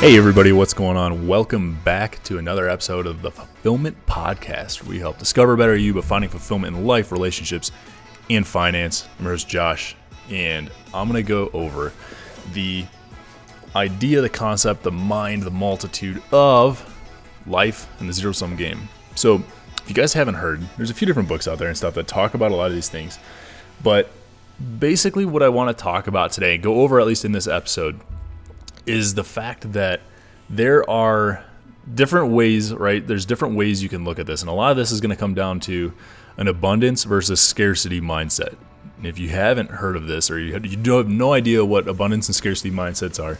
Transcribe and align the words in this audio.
Hey, 0.00 0.16
everybody, 0.16 0.50
what's 0.52 0.72
going 0.72 0.96
on? 0.96 1.28
Welcome 1.28 1.78
back 1.84 2.22
to 2.24 2.38
another 2.38 2.70
episode 2.70 3.06
of 3.06 3.20
the 3.20 3.30
Fulfillment 3.30 4.06
Podcast. 4.06 4.82
We 4.84 4.98
help 4.98 5.18
discover 5.18 5.58
better 5.58 5.76
you 5.76 5.92
by 5.92 6.00
finding 6.00 6.30
fulfillment 6.30 6.74
in 6.74 6.86
life, 6.86 7.12
relationships, 7.12 7.70
and 8.30 8.46
finance. 8.46 9.06
I'm 9.18 9.26
your 9.26 9.36
Josh, 9.36 9.94
and 10.30 10.70
I'm 10.94 11.06
going 11.06 11.22
to 11.22 11.28
go 11.28 11.50
over 11.52 11.92
the 12.54 12.86
idea, 13.76 14.22
the 14.22 14.30
concept, 14.30 14.84
the 14.84 14.90
mind, 14.90 15.42
the 15.42 15.50
multitude 15.50 16.22
of 16.32 16.82
life 17.46 17.86
and 18.00 18.08
the 18.08 18.14
zero 18.14 18.32
sum 18.32 18.56
game. 18.56 18.88
So, 19.16 19.34
if 19.82 19.84
you 19.86 19.94
guys 19.94 20.14
haven't 20.14 20.36
heard, 20.36 20.62
there's 20.78 20.88
a 20.88 20.94
few 20.94 21.06
different 21.06 21.28
books 21.28 21.46
out 21.46 21.58
there 21.58 21.68
and 21.68 21.76
stuff 21.76 21.92
that 21.92 22.08
talk 22.08 22.32
about 22.32 22.52
a 22.52 22.54
lot 22.54 22.68
of 22.68 22.74
these 22.74 22.88
things. 22.88 23.18
But 23.82 24.10
basically, 24.78 25.26
what 25.26 25.42
I 25.42 25.50
want 25.50 25.76
to 25.76 25.82
talk 25.82 26.06
about 26.06 26.32
today, 26.32 26.56
go 26.56 26.76
over 26.76 26.98
at 27.00 27.06
least 27.06 27.26
in 27.26 27.32
this 27.32 27.46
episode, 27.46 28.00
is 28.90 29.14
the 29.14 29.24
fact 29.24 29.72
that 29.72 30.00
there 30.48 30.88
are 30.88 31.44
different 31.94 32.32
ways, 32.32 32.72
right? 32.72 33.06
There's 33.06 33.26
different 33.26 33.56
ways 33.56 33.82
you 33.82 33.88
can 33.88 34.04
look 34.04 34.18
at 34.18 34.26
this. 34.26 34.42
And 34.42 34.50
a 34.50 34.52
lot 34.52 34.70
of 34.70 34.76
this 34.76 34.90
is 34.90 35.00
going 35.00 35.10
to 35.10 35.16
come 35.16 35.34
down 35.34 35.60
to 35.60 35.92
an 36.36 36.48
abundance 36.48 37.04
versus 37.04 37.40
scarcity 37.40 38.00
mindset. 38.00 38.56
And 38.96 39.06
if 39.06 39.18
you 39.18 39.28
haven't 39.30 39.70
heard 39.70 39.96
of 39.96 40.06
this 40.06 40.30
or 40.30 40.38
you 40.38 40.58
you 40.62 40.92
have 40.92 41.08
no 41.08 41.32
idea 41.32 41.64
what 41.64 41.88
abundance 41.88 42.28
and 42.28 42.34
scarcity 42.34 42.70
mindsets 42.70 43.22
are, 43.22 43.38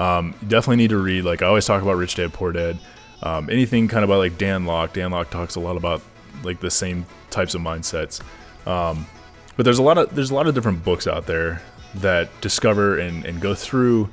um, 0.00 0.34
you 0.40 0.48
definitely 0.48 0.76
need 0.76 0.90
to 0.90 0.98
read. 0.98 1.24
Like 1.24 1.42
I 1.42 1.46
always 1.46 1.66
talk 1.66 1.82
about 1.82 1.96
Rich 1.96 2.14
Dad 2.16 2.32
Poor 2.32 2.52
Dad. 2.52 2.78
Um, 3.22 3.50
anything 3.50 3.88
kind 3.88 4.04
of 4.04 4.10
about 4.10 4.18
like 4.18 4.38
Dan 4.38 4.66
Lok. 4.66 4.92
Dan 4.92 5.10
Lok 5.10 5.30
talks 5.30 5.56
a 5.56 5.60
lot 5.60 5.76
about 5.76 6.02
like 6.42 6.60
the 6.60 6.70
same 6.70 7.06
types 7.30 7.54
of 7.54 7.60
mindsets. 7.60 8.20
Um, 8.66 9.06
but 9.56 9.64
there's 9.64 9.78
a 9.78 9.82
lot 9.82 9.98
of 9.98 10.14
there's 10.14 10.30
a 10.30 10.34
lot 10.34 10.46
of 10.46 10.54
different 10.54 10.84
books 10.84 11.06
out 11.06 11.26
there 11.26 11.60
that 11.96 12.28
discover 12.40 12.98
and, 12.98 13.24
and 13.24 13.40
go 13.40 13.54
through 13.54 14.08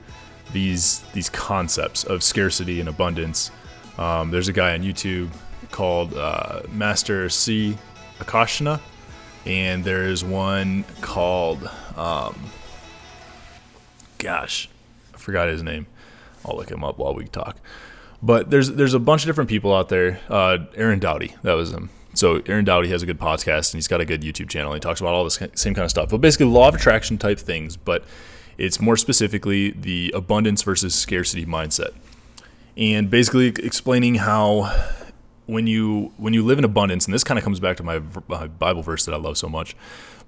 these 0.52 1.00
these 1.14 1.30
concepts 1.30 2.04
of 2.04 2.24
scarcity 2.24 2.80
and 2.80 2.90
abundance. 2.90 3.52
Um, 3.98 4.32
there's 4.32 4.48
a 4.48 4.54
guy 4.54 4.74
on 4.74 4.82
YouTube 4.82 5.30
called 5.72 6.14
uh, 6.14 6.62
Master 6.72 7.30
Sri 7.30 7.78
Akarshana, 8.20 8.80
and 9.46 9.84
there's 9.84 10.24
one 10.24 10.84
called, 11.02 11.70
um, 11.96 12.36
gosh, 14.18 14.70
I 15.14 15.18
forgot 15.18 15.48
his 15.48 15.64
name. 15.64 15.88
I'll 16.46 16.56
look 16.56 16.70
him 16.70 16.84
up 16.84 16.98
while 16.98 17.14
we 17.14 17.26
talk. 17.26 17.58
But 18.22 18.50
there's 18.50 18.72
there's 18.72 18.94
a 18.94 19.00
bunch 19.00 19.24
of 19.24 19.28
different 19.28 19.50
people 19.50 19.76
out 19.76 19.90
there. 19.90 20.20
Uh, 20.30 20.60
Aaron 20.76 21.00
Doughty, 21.00 21.36
that 21.44 21.54
was 21.54 21.72
him. 21.72 21.90
So 22.14 22.42
Aaron 22.48 22.66
Doughty 22.66 22.90
has 22.90 23.04
a 23.04 23.06
good 23.06 23.20
podcast 23.20 23.74
and 23.74 23.78
he's 23.78 23.88
got 23.88 24.02
a 24.02 24.06
good 24.06 24.22
YouTube 24.22 24.50
channel. 24.50 24.74
He 24.74 24.80
talks 24.80 25.00
about 25.00 25.14
all 25.14 25.24
this 25.24 25.40
same 25.54 25.76
kind 25.76 25.86
of 25.86 25.92
stuff, 25.92 26.10
but 26.10 26.20
basically 26.20 26.48
law 26.48 26.68
of 26.68 26.76
attraction 26.76 27.20
type 27.20 27.38
things. 27.38 27.78
But 27.78 28.04
it's 28.58 28.82
more 28.82 28.98
specifically 28.98 29.72
the 29.72 30.12
abundance 30.16 30.64
versus 30.64 30.96
scarcity 30.96 31.46
mindset. 31.46 31.94
And 32.76 33.10
basically 33.10 33.48
explaining 33.48 34.16
how 34.16 34.76
when 35.46 35.66
you 35.66 36.12
when 36.18 36.34
you 36.34 36.44
live 36.44 36.60
in 36.60 36.66
abundance, 36.66 37.06
and 37.06 37.14
this 37.14 37.24
kind 37.24 37.38
of 37.38 37.44
comes 37.44 37.60
back 37.60 37.78
to 37.78 37.84
my, 37.84 38.02
my 38.28 38.48
Bible 38.48 38.84
verse 38.84 39.06
that 39.06 39.14
I 39.14 39.18
love 39.18 39.38
so 39.38 39.48
much, 39.48 39.76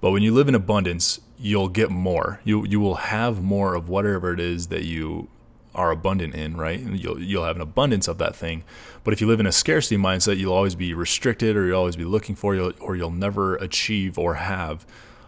but 0.02 0.12
when 0.12 0.24
you 0.24 0.34
live 0.34 0.48
in 0.48 0.56
abundance, 0.56 1.20
you'll 1.38 1.68
get 1.68 1.92
more. 1.92 2.40
You 2.44 2.66
you 2.66 2.80
will 2.80 2.96
have 2.96 3.44
more 3.44 3.76
of 3.76 3.90
whatever 3.90 4.34
it 4.34 4.40
is 4.40 4.68
that 4.68 4.84
you 4.84 5.28
are 5.76 5.92
abundant 5.92 6.34
in, 6.34 6.58
right? 6.58 6.80
And 6.80 7.00
you'll 7.00 7.22
you'll 7.22 7.46
have 7.46 7.56
an 7.56 7.62
abundance 7.62 8.08
of 8.08 8.18
that 8.18 8.36
thing. 8.36 8.64
But 9.04 9.14
if 9.14 9.22
you 9.22 9.28
live 9.28 9.40
in 9.40 9.46
a 9.46 9.52
scarcity 9.52 9.98
mindset, 9.98 10.38
you'll 10.38 10.54
always 10.54 10.76
be 10.76 10.94
restricted, 10.94 11.56
or 11.56 11.68
you'll 11.68 11.80
always 11.80 11.96
be 11.96 12.06
looking 12.06 12.36
for, 12.36 12.56
or 12.80 12.96
you'll 12.96 13.12
never 13.12 13.56
achieve 13.58 14.18
or 14.18 14.36
have 14.36 14.88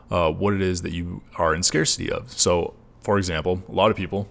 uh, 0.10 0.32
what 0.32 0.54
it 0.54 0.62
is 0.62 0.82
that 0.82 0.94
you 0.94 1.22
are 1.36 1.54
in 1.54 1.64
scarcity 1.64 2.12
of. 2.12 2.32
So 2.32 2.74
for 3.02 3.18
example, 3.18 3.64
a 3.68 3.72
lot 3.72 3.92
of 3.92 3.98
people 3.98 4.30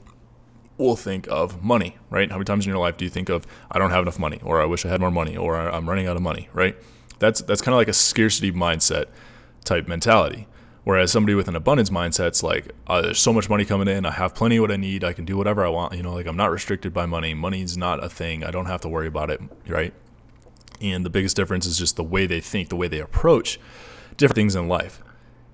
will 0.78 0.96
think 0.96 1.26
of 1.28 1.62
money, 1.62 1.96
right? 2.08 2.30
How 2.30 2.36
many 2.36 2.44
times 2.44 2.66
in 2.66 2.70
your 2.70 2.78
life 2.78 2.96
do 2.96 3.04
you 3.04 3.10
think 3.10 3.28
of 3.28 3.46
I 3.70 3.78
don't 3.78 3.90
have 3.90 4.02
enough 4.02 4.18
money 4.18 4.40
or 4.42 4.60
I 4.60 4.64
wish 4.64 4.84
I 4.86 4.88
had 4.88 5.00
more 5.00 5.10
money 5.10 5.36
or 5.36 5.56
I'm 5.56 5.88
running 5.88 6.06
out 6.06 6.16
of 6.16 6.22
money, 6.22 6.48
right? 6.52 6.76
That's 7.18 7.42
that's 7.42 7.60
kind 7.60 7.74
of 7.74 7.76
like 7.76 7.88
a 7.88 7.92
scarcity 7.92 8.50
mindset 8.50 9.06
type 9.64 9.86
mentality. 9.86 10.46
Whereas 10.82 11.12
somebody 11.12 11.34
with 11.34 11.46
an 11.46 11.54
abundance 11.54 11.90
mindset's 11.90 12.42
like, 12.42 12.72
uh, 12.86 13.02
there's 13.02 13.18
so 13.20 13.34
much 13.34 13.50
money 13.50 13.66
coming 13.66 13.86
in, 13.86 14.06
I 14.06 14.12
have 14.12 14.34
plenty 14.34 14.56
of 14.56 14.62
what 14.62 14.72
I 14.72 14.76
need, 14.76 15.04
I 15.04 15.12
can 15.12 15.26
do 15.26 15.36
whatever 15.36 15.64
I 15.64 15.68
want, 15.68 15.94
you 15.94 16.02
know, 16.02 16.14
like 16.14 16.26
I'm 16.26 16.38
not 16.38 16.50
restricted 16.50 16.94
by 16.94 17.04
money. 17.04 17.34
Money's 17.34 17.76
not 17.76 18.02
a 18.02 18.08
thing. 18.08 18.42
I 18.42 18.50
don't 18.50 18.64
have 18.64 18.80
to 18.80 18.88
worry 18.88 19.06
about 19.06 19.28
it, 19.28 19.42
right? 19.68 19.92
And 20.80 21.04
the 21.04 21.10
biggest 21.10 21.36
difference 21.36 21.66
is 21.66 21.76
just 21.76 21.96
the 21.96 22.02
way 22.02 22.26
they 22.26 22.40
think, 22.40 22.70
the 22.70 22.76
way 22.76 22.88
they 22.88 23.00
approach 23.00 23.60
different 24.16 24.36
things 24.36 24.56
in 24.56 24.68
life. 24.68 25.02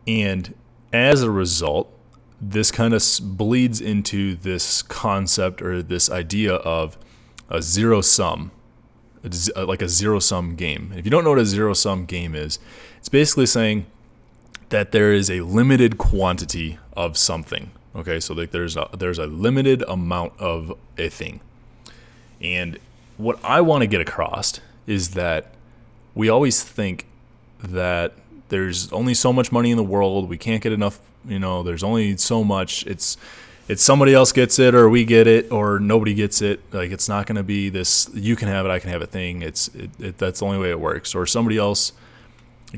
And 0.07 0.55
as 0.93 1.23
a 1.23 1.31
result, 1.31 1.93
this 2.41 2.71
kind 2.71 2.93
of 2.95 3.03
bleeds 3.23 3.81
into 3.81 4.37
this 4.37 4.83
concept 4.83 5.63
or 5.63 5.83
this 5.83 6.11
idea 6.11 6.55
of 6.55 6.99
a 7.49 7.63
zero 7.63 8.01
sum, 8.01 8.51
uh, 9.25 9.65
like 9.67 9.83
a 9.83 9.89
zero 9.89 10.19
sum 10.19 10.55
game. 10.55 10.93
If 10.97 11.05
you 11.05 11.11
don't 11.11 11.25
know 11.25 11.31
what 11.31 11.39
a 11.39 11.47
zero 11.47 11.73
sum 11.73 12.05
game 12.05 12.35
is, 12.35 12.59
it's 12.99 13.09
basically 13.09 13.47
saying 13.47 13.87
that 14.69 14.93
there 14.93 15.13
is 15.13 15.31
a 15.31 15.41
limited 15.41 15.97
quantity 15.97 16.79
of 16.95 17.17
something. 17.17 17.71
Okay, 17.95 18.21
so 18.21 18.35
like 18.35 18.51
there's 18.51 18.77
a, 18.77 18.89
there's 18.99 19.19
a 19.19 19.27
limited 19.27 19.83
amount 19.89 20.35
of 20.39 20.77
a 20.99 21.09
thing, 21.09 21.41
and 22.43 22.79
what 23.17 23.43
I 23.43 23.63
want 23.63 23.81
to 23.83 23.87
get 23.87 24.03
across 24.03 24.61
is 24.87 25.11
that 25.11 25.55
we 26.15 26.29
always 26.29 26.63
think 26.63 27.07
that 27.63 28.13
there's 28.49 28.93
only 28.93 29.15
so 29.15 29.33
much 29.33 29.51
money 29.51 29.71
in 29.71 29.79
the 29.79 29.83
world. 29.83 30.29
We 30.29 30.37
can't 30.37 30.63
get 30.63 30.73
enough 30.73 31.01
you 31.27 31.39
know, 31.39 31.63
there's 31.63 31.83
only 31.83 32.17
so 32.17 32.45
much. 32.45 32.87
It's 32.87 33.17
it's 33.69 33.83
somebody 33.83 34.15
else 34.15 34.31
gets 34.31 34.59
it 34.59 34.75
or 34.75 34.89
we 34.89 35.05
get 35.05 35.27
it 35.27 35.51
or 35.51 35.81
nobody 35.81 36.15
gets 36.15 36.41
it. 36.41 36.61
Like 36.73 36.93
it's 36.93 37.09
not 37.09 37.27
going 37.27 37.37
to 37.37 37.43
be 37.43 37.69
this 37.69 38.09
you 38.15 38.37
can 38.37 38.49
have 38.49 38.65
it, 38.65 38.71
I 38.71 38.79
can 38.79 38.91
have 38.91 39.03
it 39.03 39.11
thing. 39.11 39.43
It's 39.43 39.69
it, 39.69 39.91
it, 39.99 40.19
that's 40.19 40.41
the 40.41 40.47
only 40.47 40.59
way 40.59 40.71
it 40.71 40.81
works. 40.81 41.15
Or 41.15 41.27
somebody 41.27 41.59
else 41.59 41.93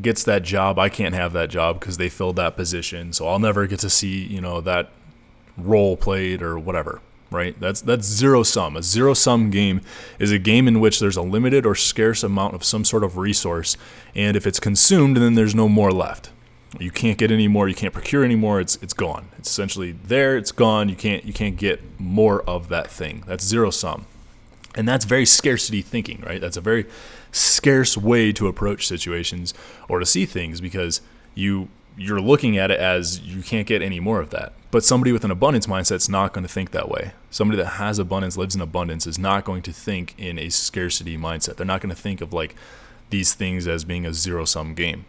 gets 0.00 0.24
that 0.24 0.42
job, 0.42 0.78
I 0.78 0.88
can't 0.88 1.14
have 1.14 1.32
that 1.34 1.50
job 1.50 1.80
because 1.80 1.98
they 1.98 2.08
filled 2.08 2.36
that 2.36 2.56
position. 2.56 3.12
So 3.12 3.28
I'll 3.28 3.38
never 3.38 3.66
get 3.66 3.80
to 3.80 3.90
see, 3.90 4.24
you 4.24 4.40
know, 4.40 4.60
that 4.62 4.90
role 5.56 5.96
played 5.96 6.40
or 6.40 6.58
whatever, 6.58 7.00
right? 7.30 7.58
That's 7.60 7.82
that's 7.82 8.06
zero 8.06 8.42
sum. 8.42 8.76
A 8.76 8.82
zero 8.82 9.12
sum 9.12 9.50
game 9.50 9.82
is 10.18 10.32
a 10.32 10.38
game 10.38 10.66
in 10.66 10.80
which 10.80 11.00
there's 11.00 11.16
a 11.16 11.22
limited 11.22 11.66
or 11.66 11.74
scarce 11.74 12.22
amount 12.22 12.54
of 12.54 12.64
some 12.64 12.84
sort 12.84 13.04
of 13.04 13.18
resource 13.18 13.76
and 14.14 14.36
if 14.36 14.46
it's 14.46 14.60
consumed 14.60 15.18
then 15.18 15.34
there's 15.34 15.54
no 15.54 15.68
more 15.68 15.92
left 15.92 16.30
you 16.78 16.90
can't 16.90 17.16
get 17.18 17.30
any 17.30 17.48
more 17.48 17.68
you 17.68 17.74
can't 17.74 17.92
procure 17.94 18.24
anymore 18.24 18.60
it's 18.60 18.76
it's 18.82 18.92
gone. 18.92 19.28
It's 19.38 19.48
essentially 19.48 19.92
there 19.92 20.36
it's 20.36 20.52
gone 20.52 20.88
you 20.88 20.96
can't 20.96 21.24
you 21.24 21.32
can't 21.32 21.56
get 21.56 21.80
more 21.98 22.42
of 22.42 22.68
that 22.68 22.90
thing. 22.90 23.24
That's 23.26 23.44
zero 23.44 23.70
sum. 23.70 24.06
And 24.74 24.86
that's 24.86 25.04
very 25.04 25.26
scarcity 25.26 25.82
thinking 25.82 26.22
right? 26.26 26.40
That's 26.40 26.56
a 26.56 26.60
very 26.60 26.86
scarce 27.32 27.96
way 27.96 28.32
to 28.32 28.48
approach 28.48 28.86
situations 28.86 29.54
or 29.88 29.98
to 29.98 30.06
see 30.06 30.26
things 30.26 30.60
because 30.60 31.00
you 31.34 31.68
you're 31.96 32.20
looking 32.20 32.56
at 32.56 32.70
it 32.70 32.78
as 32.78 33.20
you 33.20 33.42
can't 33.42 33.66
get 33.66 33.82
any 33.82 33.98
more 33.98 34.20
of 34.20 34.30
that. 34.30 34.52
But 34.70 34.84
somebody 34.84 35.10
with 35.12 35.24
an 35.24 35.30
abundance 35.30 35.66
mindset 35.66 35.96
is 35.96 36.08
not 36.08 36.32
going 36.32 36.46
to 36.46 36.52
think 36.52 36.70
that 36.70 36.88
way. 36.88 37.12
Somebody 37.30 37.56
that 37.56 37.70
has 37.70 37.98
abundance 37.98 38.36
lives 38.36 38.54
in 38.54 38.60
abundance 38.60 39.06
is 39.06 39.18
not 39.18 39.44
going 39.44 39.62
to 39.62 39.72
think 39.72 40.14
in 40.16 40.38
a 40.38 40.48
scarcity 40.50 41.18
mindset. 41.18 41.56
They're 41.56 41.66
not 41.66 41.80
going 41.80 41.94
to 41.94 42.00
think 42.00 42.20
of 42.20 42.32
like 42.32 42.54
these 43.10 43.34
things 43.34 43.66
as 43.66 43.84
being 43.84 44.06
a 44.06 44.14
zero 44.14 44.44
sum 44.44 44.74
game. 44.74 45.06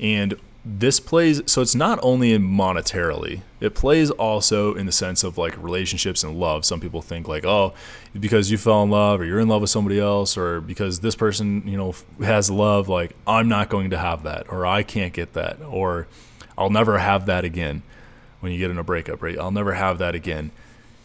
And 0.00 0.36
this 0.68 0.98
plays 0.98 1.40
so 1.46 1.62
it's 1.62 1.76
not 1.76 1.98
only 2.02 2.36
monetarily 2.38 3.42
it 3.60 3.74
plays 3.74 4.10
also 4.10 4.74
in 4.74 4.84
the 4.84 4.92
sense 4.92 5.22
of 5.22 5.38
like 5.38 5.56
relationships 5.62 6.24
and 6.24 6.38
love. 6.38 6.64
Some 6.64 6.80
people 6.80 7.00
think 7.00 7.28
like 7.28 7.44
oh 7.44 7.72
because 8.18 8.50
you 8.50 8.58
fell 8.58 8.82
in 8.82 8.90
love 8.90 9.20
or 9.20 9.24
you're 9.24 9.40
in 9.40 9.48
love 9.48 9.60
with 9.60 9.70
somebody 9.70 10.00
else 10.00 10.36
or 10.36 10.60
because 10.60 11.00
this 11.00 11.14
person 11.14 11.62
you 11.66 11.76
know 11.76 11.94
has 12.22 12.50
love 12.50 12.88
like 12.88 13.14
i'm 13.26 13.48
not 13.48 13.68
going 13.68 13.90
to 13.90 13.98
have 13.98 14.24
that 14.24 14.50
or 14.50 14.66
i 14.66 14.82
can't 14.82 15.12
get 15.12 15.34
that 15.34 15.60
or 15.62 16.06
i'll 16.58 16.70
never 16.70 16.98
have 16.98 17.26
that 17.26 17.44
again 17.44 17.82
when 18.40 18.52
you 18.52 18.58
get 18.58 18.70
in 18.70 18.78
a 18.78 18.84
breakup 18.84 19.22
right? 19.22 19.38
I'll 19.38 19.50
never 19.50 19.74
have 19.74 19.98
that 19.98 20.14
again. 20.14 20.50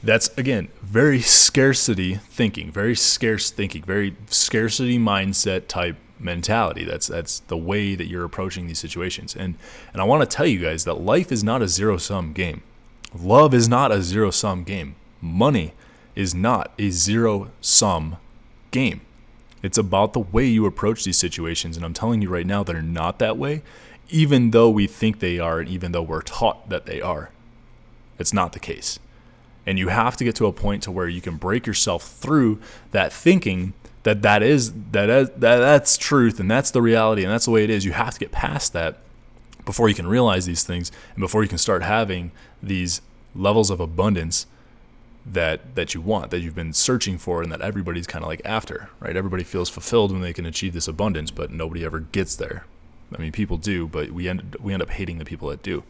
That's 0.03 0.29
again 0.37 0.69
very 0.81 1.21
scarcity 1.21 2.15
thinking 2.15 2.71
very 2.71 2.95
scarce 2.95 3.51
thinking 3.51 3.83
very 3.83 4.15
scarcity 4.27 4.97
mindset 4.97 5.67
type 5.67 5.95
mentality. 6.21 6.83
That's 6.83 7.07
that's 7.07 7.39
the 7.39 7.57
way 7.57 7.95
that 7.95 8.07
you're 8.07 8.23
approaching 8.23 8.67
these 8.67 8.79
situations. 8.79 9.35
And 9.35 9.55
and 9.93 10.01
I 10.01 10.05
want 10.05 10.21
to 10.21 10.35
tell 10.35 10.45
you 10.45 10.59
guys 10.59 10.83
that 10.85 11.01
life 11.01 11.31
is 11.31 11.43
not 11.43 11.61
a 11.61 11.67
zero 11.67 11.97
sum 11.97 12.33
game. 12.33 12.63
Love 13.13 13.53
is 13.53 13.67
not 13.67 13.91
a 13.91 14.01
zero 14.01 14.31
sum 14.31 14.63
game. 14.63 14.95
Money 15.19 15.73
is 16.15 16.33
not 16.33 16.71
a 16.79 16.89
zero 16.89 17.51
sum 17.61 18.17
game. 18.71 19.01
It's 19.63 19.77
about 19.77 20.13
the 20.13 20.19
way 20.19 20.45
you 20.45 20.65
approach 20.65 21.03
these 21.03 21.17
situations. 21.17 21.75
And 21.75 21.85
I'm 21.85 21.93
telling 21.93 22.21
you 22.21 22.29
right 22.29 22.45
now, 22.45 22.63
they're 22.63 22.81
not 22.81 23.19
that 23.19 23.37
way, 23.37 23.61
even 24.09 24.51
though 24.51 24.69
we 24.69 24.87
think 24.87 25.19
they 25.19 25.39
are, 25.39 25.59
and 25.59 25.69
even 25.69 25.91
though 25.91 26.01
we're 26.01 26.21
taught 26.21 26.69
that 26.69 26.85
they 26.85 27.01
are. 27.01 27.29
It's 28.17 28.33
not 28.33 28.53
the 28.53 28.59
case. 28.59 28.99
And 29.65 29.77
you 29.77 29.89
have 29.89 30.17
to 30.17 30.23
get 30.23 30.35
to 30.37 30.47
a 30.47 30.53
point 30.53 30.83
to 30.83 30.91
where 30.91 31.07
you 31.07 31.21
can 31.21 31.37
break 31.37 31.67
yourself 31.67 32.03
through 32.03 32.59
that 32.91 33.13
thinking 33.13 33.73
that 34.03 34.21
that 34.21 34.41
is 34.41 34.73
that 34.91 35.09
is, 35.09 35.29
that 35.29 35.57
that's 35.57 35.97
truth 35.97 36.39
and 36.39 36.49
that's 36.49 36.71
the 36.71 36.81
reality 36.81 37.23
and 37.23 37.31
that's 37.31 37.45
the 37.45 37.51
way 37.51 37.63
it 37.63 37.69
is. 37.69 37.85
You 37.85 37.91
have 37.93 38.13
to 38.13 38.19
get 38.19 38.31
past 38.31 38.73
that 38.73 38.97
before 39.65 39.89
you 39.89 39.95
can 39.95 40.07
realize 40.07 40.45
these 40.45 40.63
things 40.63 40.91
and 41.15 41.21
before 41.21 41.43
you 41.43 41.49
can 41.49 41.57
start 41.57 41.83
having 41.83 42.31
these 42.61 43.01
levels 43.35 43.69
of 43.69 43.79
abundance 43.79 44.47
that 45.25 45.75
that 45.75 45.93
you 45.93 46.01
want, 46.01 46.31
that 46.31 46.39
you've 46.39 46.55
been 46.55 46.73
searching 46.73 47.17
for, 47.17 47.43
and 47.43 47.51
that 47.51 47.61
everybody's 47.61 48.07
kind 48.07 48.23
of 48.23 48.29
like 48.29 48.41
after, 48.43 48.89
right? 48.99 49.15
Everybody 49.15 49.43
feels 49.43 49.69
fulfilled 49.69 50.11
when 50.11 50.21
they 50.21 50.33
can 50.33 50.45
achieve 50.45 50.73
this 50.73 50.87
abundance, 50.87 51.31
but 51.31 51.51
nobody 51.51 51.85
ever 51.85 51.99
gets 51.99 52.35
there. 52.35 52.65
I 53.15 53.21
mean, 53.21 53.31
people 53.31 53.57
do, 53.57 53.87
but 53.87 54.11
we 54.11 54.27
end 54.27 54.55
we 54.59 54.73
end 54.73 54.81
up 54.81 54.89
hating 54.89 55.19
the 55.19 55.25
people 55.25 55.49
that 55.49 55.61
do. 55.61 55.83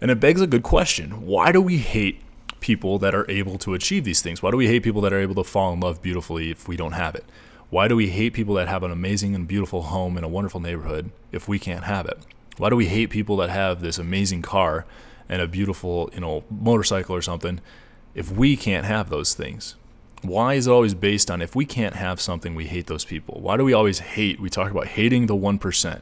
And 0.00 0.10
it 0.10 0.20
begs 0.20 0.40
a 0.40 0.46
good 0.46 0.62
question: 0.62 1.26
Why 1.26 1.52
do 1.52 1.60
we 1.60 1.78
hate 1.78 2.20
people 2.64 2.98
that 2.98 3.14
are 3.14 3.30
able 3.30 3.58
to 3.58 3.74
achieve 3.74 4.04
these 4.04 4.22
things? 4.22 4.42
Why 4.42 4.50
do 4.50 4.56
we 4.56 4.66
hate 4.66 4.82
people 4.82 5.02
that 5.02 5.12
are 5.12 5.20
able 5.20 5.34
to 5.34 5.44
fall 5.44 5.74
in 5.74 5.80
love 5.80 6.00
beautifully 6.00 6.50
if 6.50 6.66
we 6.66 6.78
don't 6.78 6.92
have 6.92 7.14
it? 7.14 7.26
Why 7.68 7.88
do 7.88 7.94
we 7.94 8.08
hate 8.08 8.32
people 8.32 8.54
that 8.54 8.68
have 8.68 8.82
an 8.82 8.90
amazing 8.90 9.34
and 9.34 9.46
beautiful 9.46 9.82
home 9.82 10.16
in 10.16 10.24
a 10.24 10.28
wonderful 10.28 10.60
neighborhood 10.60 11.10
if 11.30 11.46
we 11.46 11.58
can't 11.58 11.84
have 11.84 12.06
it? 12.06 12.18
Why 12.56 12.70
do 12.70 12.76
we 12.76 12.86
hate 12.86 13.10
people 13.10 13.36
that 13.36 13.50
have 13.50 13.82
this 13.82 13.98
amazing 13.98 14.40
car 14.40 14.86
and 15.28 15.42
a 15.42 15.46
beautiful, 15.46 16.08
you 16.14 16.20
know, 16.20 16.44
motorcycle 16.50 17.14
or 17.14 17.20
something 17.20 17.60
if 18.14 18.30
we 18.30 18.56
can't 18.56 18.86
have 18.86 19.10
those 19.10 19.34
things? 19.34 19.76
Why 20.22 20.54
is 20.54 20.66
it 20.66 20.70
always 20.70 20.94
based 20.94 21.30
on 21.30 21.42
if 21.42 21.54
we 21.54 21.66
can't 21.66 21.96
have 21.96 22.18
something, 22.18 22.54
we 22.54 22.64
hate 22.64 22.86
those 22.86 23.04
people? 23.04 23.42
Why 23.42 23.58
do 23.58 23.64
we 23.64 23.74
always 23.74 23.98
hate? 23.98 24.40
We 24.40 24.48
talk 24.48 24.70
about 24.70 24.86
hating 24.86 25.26
the 25.26 25.36
1%. 25.36 26.00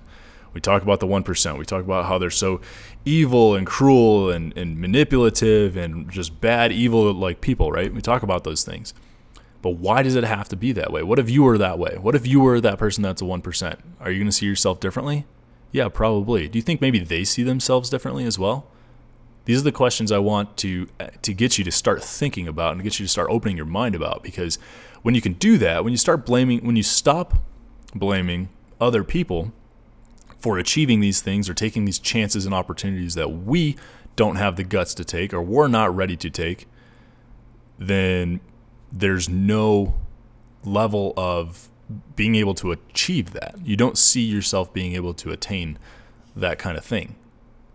We 0.53 0.61
talk 0.61 0.83
about 0.83 1.01
the 1.01 1.07
1%. 1.07 1.59
We 1.59 1.65
talk 1.65 1.85
about 1.85 2.07
how 2.07 2.19
they're 2.19 2.31
so 2.31 2.61
evil 3.05 3.55
and 3.55 3.67
cruel 3.67 4.31
and, 4.31 4.57
and 4.57 4.79
manipulative 4.79 5.77
and 5.77 6.11
just 6.11 6.41
bad, 6.41 6.73
evil 6.73 7.13
like 7.13 7.41
people, 7.41 7.71
right? 7.71 7.93
We 7.93 8.01
talk 8.01 8.23
about 8.23 8.45
those 8.45 8.63
things. 8.63 8.95
But 9.63 9.77
why 9.77 10.03
does 10.03 10.17
it 10.17 10.25
have 10.25 10.49
to 10.49 10.57
be 10.57 10.73
that 10.73 10.93
way? 10.93 11.03
What 11.03 11.19
if 11.19 11.31
you 11.31 11.45
were 11.45 11.57
that 11.57 11.79
way? 11.79 11.97
What 12.01 12.15
if 12.15 12.27
you 12.27 12.41
were 12.41 12.61
that 12.61 12.79
person 12.79 13.03
that's 13.03 13.23
a 13.23 13.25
1%? 13.25 13.79
Are 14.01 14.11
you 14.11 14.19
going 14.19 14.27
to 14.27 14.33
see 14.33 14.47
yourself 14.47 14.81
differently? 14.81 15.25
Yeah, 15.71 15.89
probably. 15.89 16.49
Do 16.49 16.59
you 16.59 16.63
think 16.63 16.81
maybe 16.81 16.99
they 16.99 17.25
see 17.25 17.43
themselves 17.43 17.89
differently 17.89 18.25
as 18.25 18.39
well? 18.39 18.67
These 19.45 19.61
are 19.61 19.65
the 19.65 19.73
questions 19.73 20.13
I 20.13 20.19
want 20.19 20.57
to 20.59 20.89
uh, 21.01 21.09
to 21.23 21.35
get 21.35 21.59
you 21.59 21.65
to 21.65 21.73
start 21.73 22.03
thinking 22.03 22.47
about 22.47 22.75
and 22.75 22.83
get 22.83 23.01
you 23.01 23.07
to 23.07 23.11
start 23.11 23.29
opening 23.29 23.57
your 23.57 23.67
mind 23.67 23.95
about 23.95 24.23
because 24.23 24.57
when 25.03 25.17
you 25.17 25.21
can 25.21 25.33
do 25.33 25.59
that, 25.59 25.83
when 25.83 25.93
you 25.93 25.97
start 25.97 26.25
blaming 26.25 26.65
when 26.65 26.77
you 26.77 26.85
stop 26.85 27.35
blaming 27.95 28.51
other 28.81 29.03
people 29.03 29.53
for 30.43 30.59
achieving 30.59 30.99
these 30.99 31.21
things 31.21 31.49
or 31.49 31.55
taking 31.55 31.85
these 31.85 32.01
chances 32.01 32.45
and 32.45 32.53
opportunities 32.53 33.15
that 33.15 33.29
we 33.29 33.77
don't 34.17 34.37
have 34.37 34.57
the 34.57 34.65
guts 34.65 34.93
to 34.95 35.05
take 35.05 35.33
or 35.33 35.41
we're 35.41 35.69
not 35.69 35.95
ready 35.95 36.17
to 36.17 36.29
take, 36.29 36.67
then 37.79 38.41
there's 38.91 39.29
no 39.29 39.95
level 40.65 41.15
of 41.17 41.69
being 42.17 42.35
able 42.35 42.55
to 42.55 42.73
achieve 42.73 43.33
that. 43.33 43.55
You 43.63 43.77
don't 43.77 43.97
see 43.97 44.23
yourself 44.23 44.73
being 44.73 44.95
able 44.95 45.15
to 45.15 45.31
attain 45.31 45.79
that 46.35 46.59
kind 46.59 46.77
of 46.77 46.85
thing. 46.85 47.15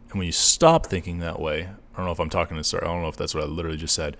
And 0.10 0.19
when 0.19 0.25
you 0.25 0.34
stop 0.34 0.86
thinking 0.86 1.19
that 1.19 1.40
way, 1.40 1.69
I 1.94 1.98
don't 1.98 2.06
know 2.06 2.12
if 2.12 2.19
I'm 2.19 2.30
talking 2.30 2.58
to 2.58 2.64
sorry, 2.66 2.86
I 2.86 2.88
don't 2.88 3.02
know 3.02 3.08
if 3.08 3.16
that's 3.16 3.34
what 3.34 3.46
I 3.46 3.48
literally 3.48 3.78
just 3.78 3.96
said. 3.96 4.18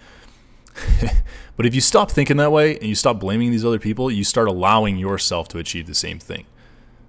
but 1.57 1.65
if 1.65 1.75
you 1.75 1.81
stop 1.81 2.11
thinking 2.11 2.38
that 2.38 2.51
way 2.51 2.75
and 2.75 2.85
you 2.85 2.95
stop 2.95 3.19
blaming 3.19 3.51
these 3.51 3.65
other 3.65 3.79
people, 3.79 4.09
you 4.09 4.23
start 4.23 4.47
allowing 4.47 4.97
yourself 4.97 5.49
to 5.49 5.57
achieve 5.57 5.85
the 5.85 5.95
same 5.95 6.17
thing. 6.17 6.45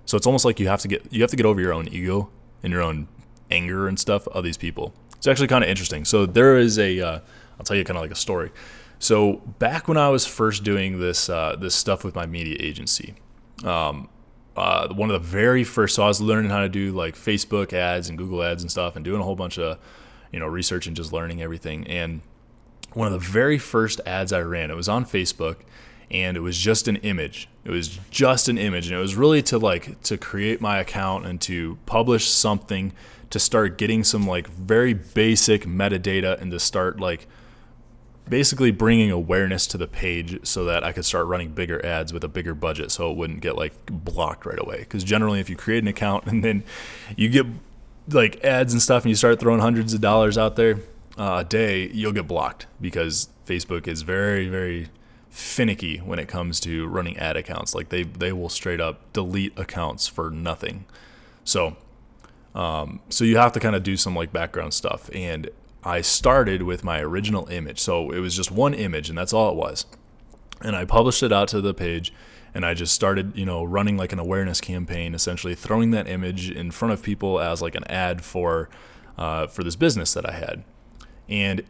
So 0.08 0.16
it's 0.16 0.26
almost 0.26 0.46
like 0.46 0.58
you 0.58 0.68
have 0.68 0.80
to 0.80 0.88
get 0.88 1.06
you 1.10 1.20
have 1.20 1.28
to 1.28 1.36
get 1.36 1.44
over 1.44 1.60
your 1.60 1.74
own 1.74 1.86
ego 1.88 2.30
and 2.62 2.72
your 2.72 2.80
own 2.80 3.08
anger 3.50 3.86
and 3.86 4.00
stuff 4.00 4.26
of 4.28 4.42
these 4.42 4.56
people. 4.56 4.94
It's 5.18 5.26
actually 5.26 5.48
kind 5.48 5.62
of 5.62 5.68
interesting. 5.68 6.06
So 6.06 6.24
there 6.24 6.56
is 6.56 6.78
a, 6.78 6.96
will 6.96 7.04
uh, 7.04 7.20
tell 7.62 7.76
you 7.76 7.84
kind 7.84 7.98
of 7.98 8.02
like 8.02 8.10
a 8.10 8.16
story. 8.16 8.50
So 8.98 9.42
back 9.58 9.86
when 9.86 9.98
I 9.98 10.08
was 10.08 10.24
first 10.24 10.64
doing 10.64 10.98
this 10.98 11.28
uh, 11.28 11.56
this 11.56 11.74
stuff 11.74 12.04
with 12.04 12.14
my 12.14 12.24
media 12.24 12.56
agency, 12.58 13.16
um, 13.64 14.08
uh, 14.56 14.88
one 14.94 15.10
of 15.10 15.22
the 15.22 15.28
very 15.28 15.62
first, 15.62 15.94
so 15.96 16.04
I 16.04 16.06
was 16.06 16.22
learning 16.22 16.52
how 16.52 16.60
to 16.60 16.70
do 16.70 16.90
like 16.92 17.14
Facebook 17.14 17.74
ads 17.74 18.08
and 18.08 18.16
Google 18.16 18.42
ads 18.42 18.62
and 18.62 18.70
stuff, 18.70 18.96
and 18.96 19.04
doing 19.04 19.20
a 19.20 19.24
whole 19.24 19.36
bunch 19.36 19.58
of 19.58 19.78
you 20.32 20.40
know 20.40 20.46
research 20.46 20.86
and 20.86 20.96
just 20.96 21.12
learning 21.12 21.42
everything. 21.42 21.86
And 21.86 22.22
one 22.94 23.08
of 23.08 23.12
the 23.12 23.18
very 23.18 23.58
first 23.58 24.00
ads 24.06 24.32
I 24.32 24.40
ran, 24.40 24.70
it 24.70 24.74
was 24.74 24.88
on 24.88 25.04
Facebook, 25.04 25.56
and 26.10 26.36
it 26.36 26.40
was 26.40 26.56
just 26.56 26.88
an 26.88 26.96
image. 26.96 27.48
It 27.64 27.70
was 27.70 27.98
just 28.10 28.48
an 28.48 28.58
image, 28.58 28.86
and 28.86 28.96
it 28.96 29.00
was 29.00 29.14
really 29.14 29.42
to 29.42 29.58
like 29.58 30.00
to 30.02 30.16
create 30.16 30.60
my 30.60 30.78
account 30.78 31.26
and 31.26 31.40
to 31.42 31.78
publish 31.86 32.28
something 32.28 32.92
to 33.30 33.38
start 33.38 33.76
getting 33.76 34.04
some 34.04 34.26
like 34.26 34.48
very 34.48 34.94
basic 34.94 35.64
metadata 35.64 36.40
and 36.40 36.50
to 36.50 36.58
start 36.58 36.98
like 36.98 37.26
basically 38.28 38.70
bringing 38.70 39.10
awareness 39.10 39.66
to 39.66 39.78
the 39.78 39.88
page 39.88 40.46
so 40.46 40.64
that 40.64 40.84
I 40.84 40.92
could 40.92 41.04
start 41.04 41.26
running 41.26 41.52
bigger 41.52 41.84
ads 41.84 42.12
with 42.12 42.24
a 42.24 42.28
bigger 42.28 42.54
budget 42.54 42.90
so 42.90 43.10
it 43.10 43.16
wouldn't 43.16 43.40
get 43.40 43.56
like 43.56 43.74
blocked 43.86 44.46
right 44.46 44.58
away. 44.58 44.80
Because 44.80 45.04
generally, 45.04 45.40
if 45.40 45.50
you 45.50 45.56
create 45.56 45.82
an 45.82 45.88
account 45.88 46.26
and 46.26 46.44
then 46.44 46.64
you 47.16 47.28
get 47.28 47.46
like 48.10 48.42
ads 48.44 48.72
and 48.72 48.80
stuff 48.80 49.04
and 49.04 49.10
you 49.10 49.16
start 49.16 49.40
throwing 49.40 49.60
hundreds 49.60 49.94
of 49.94 50.00
dollars 50.00 50.38
out 50.38 50.56
there 50.56 50.76
uh, 51.18 51.38
a 51.40 51.44
day, 51.44 51.88
you'll 51.88 52.12
get 52.12 52.26
blocked 52.26 52.66
because 52.80 53.28
Facebook 53.46 53.86
is 53.86 54.02
very, 54.02 54.48
very 54.48 54.88
finicky 55.38 55.98
when 55.98 56.18
it 56.18 56.26
comes 56.26 56.58
to 56.58 56.88
running 56.88 57.16
ad 57.16 57.36
accounts. 57.36 57.74
Like 57.74 57.90
they, 57.90 58.02
they 58.02 58.32
will 58.32 58.48
straight 58.48 58.80
up 58.80 59.12
delete 59.12 59.56
accounts 59.56 60.08
for 60.08 60.30
nothing. 60.30 60.84
So, 61.44 61.76
um, 62.54 63.00
so 63.08 63.24
you 63.24 63.36
have 63.36 63.52
to 63.52 63.60
kind 63.60 63.76
of 63.76 63.84
do 63.84 63.96
some 63.96 64.16
like 64.16 64.32
background 64.32 64.74
stuff. 64.74 65.08
And 65.14 65.48
I 65.84 66.00
started 66.00 66.64
with 66.64 66.82
my 66.82 67.00
original 67.00 67.46
image. 67.48 67.78
So 67.78 68.10
it 68.10 68.18
was 68.18 68.34
just 68.34 68.50
one 68.50 68.74
image, 68.74 69.08
and 69.08 69.16
that's 69.16 69.32
all 69.32 69.50
it 69.50 69.56
was. 69.56 69.86
And 70.60 70.74
I 70.74 70.84
published 70.84 71.22
it 71.22 71.32
out 71.32 71.46
to 71.48 71.60
the 71.60 71.72
page, 71.72 72.12
and 72.52 72.66
I 72.66 72.74
just 72.74 72.92
started, 72.92 73.36
you 73.36 73.46
know, 73.46 73.62
running 73.62 73.96
like 73.96 74.12
an 74.12 74.18
awareness 74.18 74.60
campaign, 74.60 75.14
essentially 75.14 75.54
throwing 75.54 75.92
that 75.92 76.08
image 76.08 76.50
in 76.50 76.72
front 76.72 76.92
of 76.92 77.02
people 77.02 77.38
as 77.38 77.62
like 77.62 77.76
an 77.76 77.84
ad 77.84 78.24
for 78.24 78.68
uh, 79.16 79.46
for 79.46 79.62
this 79.62 79.76
business 79.76 80.12
that 80.14 80.28
I 80.28 80.32
had. 80.32 80.64
And 81.28 81.62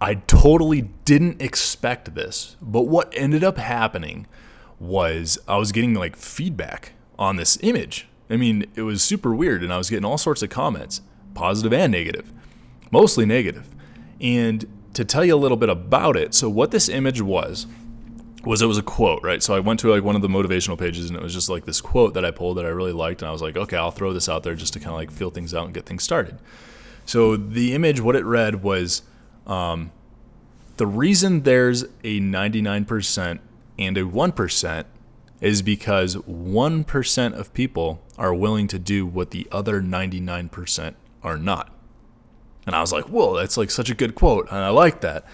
I 0.00 0.14
totally 0.14 0.82
didn't 1.04 1.40
expect 1.40 2.14
this, 2.14 2.56
but 2.60 2.82
what 2.82 3.12
ended 3.16 3.42
up 3.42 3.56
happening 3.58 4.26
was 4.78 5.38
I 5.48 5.56
was 5.56 5.72
getting 5.72 5.94
like 5.94 6.16
feedback 6.16 6.92
on 7.18 7.36
this 7.36 7.58
image. 7.62 8.08
I 8.28 8.36
mean, 8.36 8.66
it 8.74 8.82
was 8.82 9.02
super 9.02 9.34
weird, 9.34 9.62
and 9.62 9.72
I 9.72 9.78
was 9.78 9.88
getting 9.88 10.04
all 10.04 10.18
sorts 10.18 10.42
of 10.42 10.50
comments, 10.50 11.00
positive 11.34 11.72
and 11.72 11.92
negative 11.92 12.32
mostly 12.90 13.26
negative. 13.26 13.68
And 14.20 14.64
to 14.94 15.04
tell 15.04 15.24
you 15.24 15.34
a 15.34 15.36
little 15.36 15.56
bit 15.56 15.68
about 15.68 16.16
it, 16.16 16.34
so 16.34 16.48
what 16.48 16.70
this 16.70 16.88
image 16.88 17.20
was 17.20 17.66
was 18.44 18.62
it 18.62 18.66
was 18.66 18.78
a 18.78 18.82
quote, 18.82 19.22
right? 19.24 19.42
So 19.42 19.56
I 19.56 19.60
went 19.60 19.80
to 19.80 19.90
like 19.90 20.04
one 20.04 20.14
of 20.14 20.22
the 20.22 20.28
motivational 20.28 20.78
pages 20.78 21.10
and 21.10 21.18
it 21.18 21.22
was 21.22 21.34
just 21.34 21.48
like 21.48 21.64
this 21.64 21.80
quote 21.80 22.14
that 22.14 22.24
I 22.24 22.30
pulled 22.30 22.58
that 22.58 22.64
I 22.64 22.68
really 22.68 22.92
liked 22.92 23.20
and 23.20 23.28
I 23.28 23.32
was 23.32 23.42
like, 23.42 23.56
okay, 23.56 23.76
I'll 23.76 23.90
throw 23.90 24.12
this 24.12 24.28
out 24.28 24.44
there 24.44 24.54
just 24.54 24.72
to 24.74 24.78
kind 24.78 24.90
of 24.90 24.94
like 24.94 25.10
feel 25.10 25.30
things 25.30 25.52
out 25.52 25.64
and 25.64 25.74
get 25.74 25.84
things 25.84 26.04
started. 26.04 26.38
So 27.06 27.36
the 27.36 27.74
image, 27.74 28.00
what 28.00 28.14
it 28.14 28.24
read 28.24 28.62
was 28.62 29.02
um, 29.46 29.92
the 30.76 30.86
reason 30.86 31.42
there's 31.42 31.84
a 32.04 32.20
99% 32.20 33.38
and 33.78 33.98
a 33.98 34.02
1% 34.02 34.84
is 35.40 35.62
because 35.62 36.16
1% 36.16 37.32
of 37.34 37.54
people 37.54 38.02
are 38.18 38.34
willing 38.34 38.68
to 38.68 38.78
do 38.78 39.06
what 39.06 39.30
the 39.30 39.46
other 39.52 39.80
99% 39.80 40.94
are 41.22 41.36
not. 41.36 41.72
And 42.66 42.74
I 42.74 42.80
was 42.80 42.92
like, 42.92 43.04
whoa, 43.04 43.36
that's 43.36 43.56
like 43.56 43.70
such 43.70 43.90
a 43.90 43.94
good 43.94 44.14
quote. 44.14 44.48
And 44.50 44.58
I 44.58 44.70
like 44.70 45.00
that. 45.02 45.24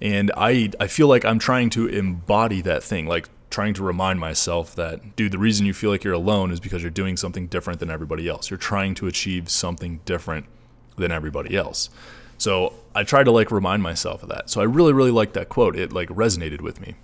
And 0.00 0.32
I, 0.36 0.70
I 0.80 0.86
feel 0.86 1.06
like 1.06 1.24
I'm 1.24 1.38
trying 1.38 1.70
to 1.70 1.86
embody 1.86 2.60
that 2.62 2.82
thing, 2.82 3.06
like 3.06 3.28
trying 3.50 3.74
to 3.74 3.84
remind 3.84 4.18
myself 4.18 4.74
that, 4.76 5.14
dude, 5.14 5.32
the 5.32 5.38
reason 5.38 5.66
you 5.66 5.74
feel 5.74 5.90
like 5.90 6.02
you're 6.02 6.14
alone 6.14 6.50
is 6.50 6.58
because 6.58 6.82
you're 6.82 6.90
doing 6.90 7.16
something 7.16 7.46
different 7.46 7.78
than 7.78 7.90
everybody 7.90 8.28
else. 8.28 8.50
You're 8.50 8.58
trying 8.58 8.94
to 8.96 9.06
achieve 9.06 9.48
something 9.48 10.00
different 10.04 10.46
than 10.96 11.12
everybody 11.12 11.56
else. 11.56 11.90
So 12.42 12.74
I 12.92 13.04
tried 13.04 13.24
to 13.24 13.30
like 13.30 13.52
remind 13.52 13.84
myself 13.84 14.24
of 14.24 14.28
that. 14.30 14.50
So 14.50 14.60
I 14.60 14.64
really, 14.64 14.92
really 14.92 15.12
liked 15.12 15.34
that 15.34 15.48
quote. 15.48 15.76
It 15.76 15.92
like 15.92 16.08
resonated 16.08 16.60
with 16.60 16.80
me. 16.80 16.96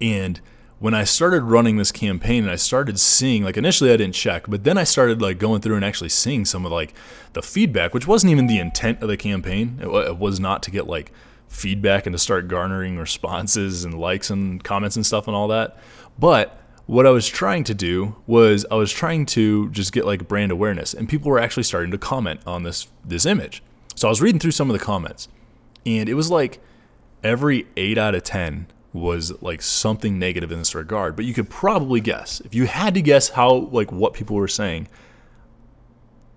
And 0.00 0.40
when 0.80 0.94
I 0.94 1.04
started 1.04 1.42
running 1.42 1.76
this 1.76 1.92
campaign 1.92 2.42
and 2.42 2.50
I 2.50 2.56
started 2.56 2.98
seeing 2.98 3.44
like 3.44 3.56
initially 3.56 3.92
I 3.92 3.96
didn't 3.96 4.16
check, 4.16 4.46
but 4.48 4.64
then 4.64 4.76
I 4.76 4.82
started 4.82 5.22
like 5.22 5.38
going 5.38 5.60
through 5.60 5.76
and 5.76 5.84
actually 5.84 6.08
seeing 6.08 6.44
some 6.44 6.66
of 6.66 6.72
like 6.72 6.92
the 7.34 7.42
feedback, 7.42 7.94
which 7.94 8.08
wasn't 8.08 8.32
even 8.32 8.48
the 8.48 8.58
intent 8.58 9.00
of 9.00 9.08
the 9.08 9.16
campaign. 9.16 9.78
It, 9.80 9.86
it 9.86 10.18
was 10.18 10.40
not 10.40 10.64
to 10.64 10.72
get 10.72 10.88
like 10.88 11.12
feedback 11.46 12.04
and 12.04 12.12
to 12.14 12.18
start 12.18 12.48
garnering 12.48 12.98
responses 12.98 13.84
and 13.84 13.94
likes 13.94 14.28
and 14.28 14.62
comments 14.64 14.96
and 14.96 15.06
stuff 15.06 15.28
and 15.28 15.36
all 15.36 15.46
that. 15.48 15.78
But 16.18 16.60
what 16.86 17.06
I 17.06 17.10
was 17.10 17.28
trying 17.28 17.62
to 17.64 17.74
do 17.74 18.16
was 18.26 18.66
I 18.72 18.74
was 18.74 18.90
trying 18.90 19.24
to 19.26 19.70
just 19.70 19.92
get 19.92 20.04
like 20.04 20.26
brand 20.26 20.50
awareness 20.50 20.94
and 20.94 21.08
people 21.08 21.30
were 21.30 21.38
actually 21.38 21.62
starting 21.62 21.92
to 21.92 21.98
comment 21.98 22.40
on 22.44 22.64
this 22.64 22.88
this 23.04 23.24
image. 23.24 23.62
So 23.98 24.06
I 24.06 24.10
was 24.10 24.22
reading 24.22 24.38
through 24.38 24.52
some 24.52 24.70
of 24.70 24.78
the 24.78 24.84
comments 24.84 25.26
and 25.84 26.08
it 26.08 26.14
was 26.14 26.30
like 26.30 26.60
every 27.24 27.66
8 27.76 27.98
out 27.98 28.14
of 28.14 28.22
10 28.22 28.68
was 28.92 29.42
like 29.42 29.60
something 29.60 30.20
negative 30.20 30.52
in 30.52 30.60
this 30.60 30.72
regard. 30.72 31.16
But 31.16 31.24
you 31.24 31.34
could 31.34 31.50
probably 31.50 32.00
guess 32.00 32.38
if 32.42 32.54
you 32.54 32.66
had 32.66 32.94
to 32.94 33.02
guess 33.02 33.30
how 33.30 33.52
like 33.52 33.90
what 33.90 34.14
people 34.14 34.36
were 34.36 34.46
saying. 34.46 34.86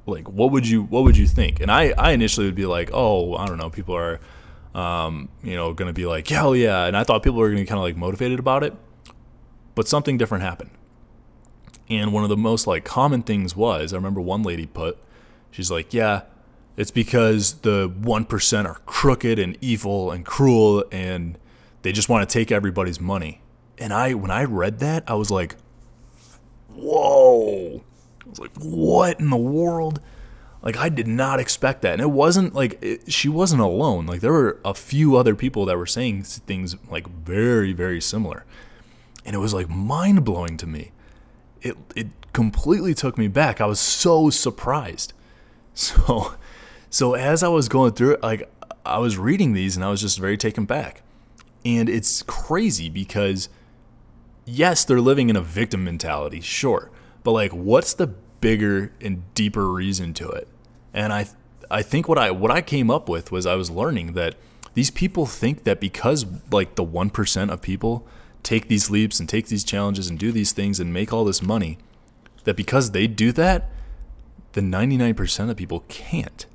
Like 0.08 0.28
what 0.28 0.52
would 0.52 0.68
you 0.68 0.82
what 0.82 1.04
would 1.04 1.16
you 1.16 1.28
think? 1.28 1.60
And 1.60 1.72
I 1.72 1.94
I 2.00 2.14
initially 2.14 2.48
would 2.48 2.56
be 2.56 2.66
like, 2.66 2.90
oh 2.94 3.36
I 3.36 3.46
don't 3.46 3.60
know, 3.60 3.70
people 3.70 3.96
are, 3.96 4.20
um, 4.74 5.30
you 5.44 5.56
know, 5.56 5.72
gonna 5.76 5.94
be 5.94 6.08
like, 6.08 6.28
hell 6.28 6.56
yeah, 6.56 6.86
and 6.86 6.98
I 6.98 7.04
thought 7.04 7.22
people 7.22 7.38
were 7.38 7.50
gonna 7.50 7.62
be 7.62 7.68
kind 7.68 7.78
of 7.78 7.84
like 7.84 7.96
motivated 7.96 8.40
about 8.40 8.64
it, 8.64 8.74
but 9.76 9.88
something 9.88 10.18
different 10.18 10.44
happened. 10.44 10.72
And 11.92 12.12
one 12.12 12.24
of 12.24 12.30
the 12.30 12.38
most 12.38 12.66
like 12.66 12.86
common 12.86 13.22
things 13.22 13.56
was 13.56 13.94
I 13.94 13.98
remember 13.98 14.20
one 14.20 14.42
lady 14.42 14.66
put, 14.66 14.98
she's 15.52 15.70
like, 15.70 15.94
yeah, 15.94 16.24
It's 16.78 16.92
because 16.92 17.54
the 17.62 17.90
1% 17.90 18.66
are 18.66 18.80
crooked 18.86 19.38
and 19.40 19.58
evil 19.62 20.12
and 20.12 20.26
cruel 20.26 20.86
and 20.92 21.38
they 21.82 21.92
just 21.92 22.10
want 22.10 22.28
to 22.28 22.32
take 22.32 22.52
everybody's 22.52 23.00
money. 23.00 23.42
And 23.78 23.94
I 23.94 24.14
when 24.14 24.32
I 24.32 24.44
read 24.44 24.80
that, 24.80 25.04
I 25.08 25.16
was 25.16 25.32
like, 25.32 25.56
"Whoa." 26.70 27.84
I 28.24 28.30
was 28.30 28.40
like, 28.40 28.52
"What 28.58 29.20
in 29.20 29.32
the 29.32 29.38
world?" 29.38 30.00
Like 30.62 30.78
I 30.78 30.90
did 30.90 31.08
not 31.08 31.40
expect 31.40 31.82
that. 31.82 31.94
And 31.94 32.02
it 32.02 32.12
wasn't 32.12 32.54
like 32.54 32.78
it, 32.82 33.12
she 33.12 33.28
wasn't 33.28 33.62
alone. 33.62 34.06
Like 34.06 34.22
there 34.22 34.32
were 34.32 34.60
a 34.64 34.76
few 34.76 35.18
other 35.18 35.36
people 35.36 35.66
that 35.66 35.78
were 35.78 35.88
saying 35.88 36.24
things 36.24 36.76
like 36.90 37.08
very 37.08 37.74
very 37.74 38.00
similar. 38.00 38.46
And 39.26 39.36
it 39.36 39.40
was 39.40 39.54
like 39.54 39.70
mind-blowing 39.70 40.58
to 40.58 40.68
me. 40.68 40.92
It 41.62 41.76
it 41.96 42.08
completely 42.34 42.94
took 42.94 43.18
me 43.18 43.28
back. 43.28 43.60
I 43.60 43.66
was 43.66 43.80
so 43.80 44.30
surprised. 44.30 45.14
So 45.74 46.34
so 46.92 47.14
as 47.14 47.42
I 47.42 47.48
was 47.48 47.70
going 47.70 47.94
through 47.94 48.16
it, 48.16 48.22
like 48.22 48.52
I 48.86 49.00
was 49.00 49.18
reading 49.18 49.54
these 49.54 49.78
and 49.78 49.84
I 49.84 49.90
was 49.90 50.02
just 50.02 50.20
very 50.20 50.38
taken 50.38 50.66
back. 50.66 51.02
And 51.64 51.88
it's 51.88 52.22
crazy 52.22 52.90
because 52.90 53.48
yes, 54.46 54.84
they're 54.84 55.00
living 55.00 55.30
in 55.30 55.38
a 55.38 55.42
victim 55.42 55.86
mentality, 55.86 56.42
sure. 56.42 56.92
But 57.24 57.32
like 57.32 57.54
what's 57.54 57.94
the 57.94 58.08
bigger 58.08 58.92
and 59.00 59.24
deeper 59.34 59.72
reason 59.72 60.14
to 60.16 60.30
it? 60.30 60.50
And 60.94 61.14
I 61.14 61.28
I 61.72 61.82
think 61.82 62.10
what 62.10 62.18
I 62.18 62.30
what 62.30 62.52
I 62.52 62.62
came 62.62 62.92
up 62.92 63.08
with 63.08 63.32
was 63.32 63.46
I 63.46 63.56
was 63.56 63.72
learning 63.72 64.12
that 64.14 64.36
these 64.74 64.92
people 64.92 65.26
think 65.26 65.64
that 65.64 65.80
because 65.80 66.26
like 66.52 66.76
the 66.76 66.86
1% 66.86 67.50
of 67.50 67.62
people 67.62 68.06
take 68.44 68.68
these 68.68 68.90
leaps 68.90 69.20
and 69.20 69.30
take 69.30 69.48
these 69.48 69.64
challenges 69.64 70.10
and 70.10 70.20
do 70.20 70.34
these 70.34 70.52
things 70.52 70.80
and 70.80 70.94
make 70.94 71.14
all 71.14 71.24
this 71.24 71.42
money 71.42 71.78
that 72.44 72.58
because 72.58 72.92
they 72.92 73.08
do 73.08 73.32
that 73.32 73.70
the 74.54 74.62
99% 74.62 75.50
of 75.50 75.56
people 75.56 75.86
can't 75.88 76.46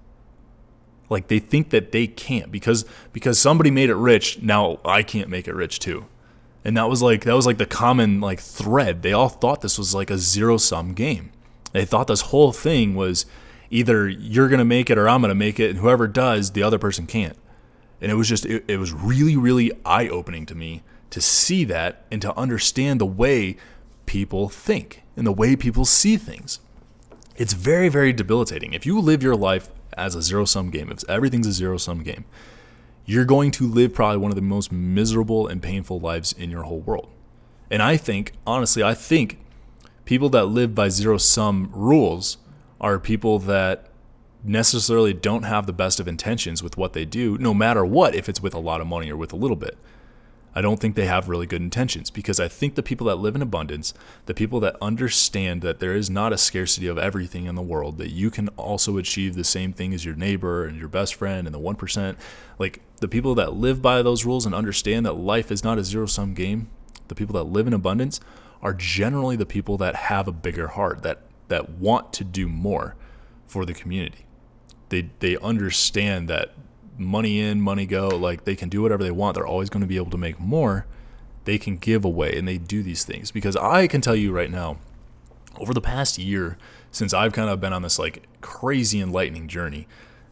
like 1.09 1.29
they 1.29 1.39
think 1.39 1.71
that 1.71 1.93
they 1.93 2.07
can't 2.07 2.51
because 2.51 2.85
because 3.13 3.39
somebody 3.39 3.71
made 3.71 3.91
it 3.91 3.95
rich 3.95 4.43
now 4.43 4.79
i 4.85 5.03
can't 5.03 5.29
make 5.29 5.47
it 5.47 5.55
rich 5.55 5.79
too. 5.79 6.07
And 6.67 6.77
that 6.77 6.89
was 6.89 7.01
like 7.01 7.23
that 7.23 7.37
was 7.37 7.47
like 7.47 7.59
the 7.59 7.65
common 7.65 8.21
like 8.21 8.41
thread. 8.41 9.03
They 9.03 9.13
all 9.13 9.29
thought 9.29 9.61
this 9.61 9.79
was 9.79 9.95
like 9.95 10.11
a 10.11 10.19
zero 10.19 10.57
sum 10.57 10.95
game. 10.95 11.31
They 11.71 11.85
thought 11.85 12.09
this 12.09 12.23
whole 12.23 12.51
thing 12.51 12.97
was 12.97 13.25
either 13.71 14.09
you're 14.09 14.49
going 14.49 14.59
to 14.59 14.65
make 14.65 14.91
it 14.91 14.99
or 14.99 15.09
i'm 15.09 15.21
going 15.21 15.29
to 15.29 15.35
make 15.37 15.61
it 15.61 15.71
and 15.71 15.79
whoever 15.79 16.09
does 16.09 16.51
the 16.51 16.65
other 16.65 16.77
person 16.77 17.07
can't. 17.07 17.39
And 18.01 18.11
it 18.11 18.17
was 18.17 18.29
just 18.29 18.45
it, 18.47 18.65
it 18.67 18.79
was 18.79 18.93
really 18.93 19.37
really 19.37 19.71
eye 19.85 20.09
opening 20.09 20.45
to 20.47 20.57
me 20.57 20.83
to 21.11 21.21
see 21.21 21.63
that 21.67 22.05
and 22.11 22.21
to 22.23 22.37
understand 22.37 23.01
the 23.01 23.07
way 23.07 23.57
people 24.07 24.49
think 24.49 25.05
and 25.15 25.25
the 25.25 25.31
way 25.31 25.55
people 25.55 25.85
see 25.85 26.17
things. 26.17 26.59
It's 27.37 27.53
very 27.53 27.89
very 27.89 28.13
debilitating. 28.13 28.73
If 28.73 28.85
you 28.85 28.99
live 28.99 29.23
your 29.23 29.37
life 29.37 29.69
as 29.97 30.15
a 30.15 30.23
zero 30.23 30.45
sum 30.45 30.71
game, 30.71 30.91
if 30.91 31.09
everything's 31.09 31.47
a 31.47 31.53
zero 31.53 31.77
sum 31.77 32.03
game, 32.03 32.25
you're 33.05 33.25
going 33.25 33.51
to 33.53 33.67
live 33.67 33.95
probably 33.95 34.19
one 34.19 34.31
of 34.31 34.37
the 34.37 34.43
most 34.43 34.73
miserable 34.73 35.47
and 35.47 35.63
painful 35.63 36.01
lives 36.01 36.33
in 36.33 36.51
your 36.51 36.65
whole 36.65 36.81
world. 36.81 37.09
And 37.71 37.83
I 37.83 37.97
think, 37.97 38.33
honestly, 38.47 38.83
I 38.83 38.95
think 38.95 39.39
people 40.05 40.29
that 40.31 40.47
live 40.47 40.75
by 40.75 40.89
zero 40.89 41.17
sum 41.17 41.71
rules 41.73 42.39
are 42.81 42.99
people 42.99 43.39
that 43.41 43.89
necessarily 44.45 45.13
don't 45.13 45.45
have 45.45 45.67
the 45.67 45.73
best 45.73 45.99
of 45.99 46.07
intentions 46.07 46.63
with 46.63 46.77
what 46.77 46.93
they 46.93 47.05
do, 47.05 47.37
no 47.39 47.53
matter 47.55 47.85
what, 47.85 48.15
if 48.15 48.29
it's 48.29 48.43
with 48.43 48.55
a 48.55 48.59
lot 48.59 48.81
of 48.81 48.87
money 48.87 49.11
or 49.11 49.17
with 49.17 49.33
a 49.33 49.37
little 49.37 49.57
bit. 49.57 49.77
I 50.57 50.63
don't 50.63 50.81
think 50.81 50.97
they 50.97 51.05
have 51.05 51.29
really 51.29 51.45
good 51.45 51.61
intentions 51.61 52.09
because 52.09 52.41
I 52.41 52.49
think 52.49 52.77
the 52.77 52.83
people 52.83 53.09
that 53.09 53.17
live 53.17 53.37
in 53.37 53.43
abundance, 53.43 53.93
the 54.25 54.33
people 54.33 54.59
that 54.61 54.75
understand 54.81 55.61
that 55.61 55.81
there 55.81 55.95
is 55.95 56.09
not 56.09 56.33
a 56.33 56.39
scarcity 56.39 56.87
of 56.87 56.97
everything 56.97 57.45
in 57.45 57.57
the 57.57 57.63
world, 57.63 57.99
that 57.99 58.09
you 58.09 58.31
can 58.31 58.49
also 58.57 58.97
achieve 58.97 59.35
the 59.35 59.45
same 59.45 59.75
thing 59.75 59.93
as 59.93 60.07
your 60.07 60.15
neighbor 60.15 60.65
and 60.65 60.79
your 60.79 60.89
best 60.89 61.15
friend 61.15 61.47
and 61.47 61.55
the 61.55 61.61
1%, 61.61 62.17
like 62.59 62.81
the 63.01 63.07
people 63.07 63.35
that 63.35 63.53
live 63.53 63.83
by 63.83 64.01
those 64.01 64.25
rules 64.25 64.47
and 64.47 64.55
understand 64.55 65.05
that 65.05 65.13
life 65.13 65.53
is 65.53 65.63
not 65.63 65.77
a 65.77 65.85
zero 65.85 66.07
sum 66.07 66.33
game, 66.33 66.69
the 67.09 67.15
people 67.15 67.35
that 67.35 67.53
live 67.53 67.67
in 67.67 67.75
abundance 67.75 68.19
are 68.63 68.73
generally 68.73 69.37
the 69.37 69.45
people 69.45 69.77
that 69.77 69.95
have 69.95 70.27
a 70.27 70.33
bigger 70.33 70.69
heart, 70.69 71.03
that 71.03 71.21
that 71.49 71.71
want 71.71 72.15
to 72.15 72.25
do 72.25 72.49
more 72.49 72.97
for 73.47 73.67
the 73.67 73.75
community. 73.75 74.25
They 74.89 75.11
they 75.21 75.37
understand 75.37 76.29
that 76.31 76.55
money 76.99 77.41
in, 77.41 77.61
money 77.61 77.87
go. 77.87 78.09
Like 78.09 78.45
they 78.45 78.57
can 78.57 78.69
do 78.69 78.83
whatever 78.83 79.03
they 79.03 79.11
want. 79.11 79.35
They're 79.35 79.47
always 79.47 79.71
going 79.71 79.83
to 79.83 79.87
be 79.87 79.97
able 79.97 80.11
to 80.11 80.19
make 80.19 80.39
more. 80.41 80.87
They 81.45 81.59
can 81.59 81.77
give 81.77 82.05
away 82.05 82.37
and 82.37 82.47
they 82.47 82.59
do 82.59 82.83
these 82.83 83.05
things. 83.05 83.31
Because 83.31 83.57
I 83.57 83.87
can 83.87 84.01
tell 84.01 84.17
you 84.17 84.33
right 84.33 84.51
now, 84.51 84.79
over 85.59 85.73
the 85.73 85.81
past 85.81 86.19
year, 86.19 86.59
since 86.91 87.15
I've 87.15 87.33
kind 87.33 87.51
of 87.51 87.61
been 87.61 87.73
on 87.73 87.83
this 87.83 87.99
like 87.99 88.27
crazy 88.41 89.01
enlightening 89.01 89.49
journey 89.49 89.87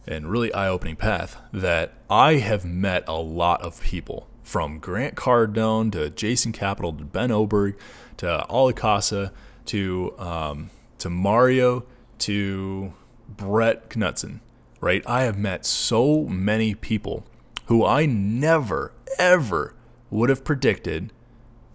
and 0.07 0.29
really 0.29 0.53
eye 0.53 0.67
opening 0.67 0.95
path, 0.95 1.37
that 1.51 1.93
I 2.09 2.35
have 2.35 2.65
met 2.65 3.03
a 3.07 3.19
lot 3.19 3.61
of 3.61 3.81
people 3.81 4.27
from 4.43 4.77
Grant 4.79 5.15
Cardone 5.15 5.91
to 5.93 6.09
Jason 6.11 6.51
Capital 6.51 6.93
to 6.93 7.03
Ben 7.03 7.31
Oberg 7.31 7.75
to 8.17 8.45
Alicasa 8.49 9.31
to 9.65 10.13
um, 10.19 10.69
to 10.99 11.09
Mario 11.09 11.83
to 12.19 12.93
Brett 13.27 13.89
Knutson 13.89 14.39
right? 14.81 15.03
I 15.07 15.23
have 15.23 15.37
met 15.37 15.65
so 15.65 16.23
many 16.25 16.75
people 16.75 17.25
who 17.65 17.85
I 17.85 18.05
never, 18.05 18.93
ever 19.17 19.75
would 20.09 20.29
have 20.29 20.43
predicted 20.43 21.11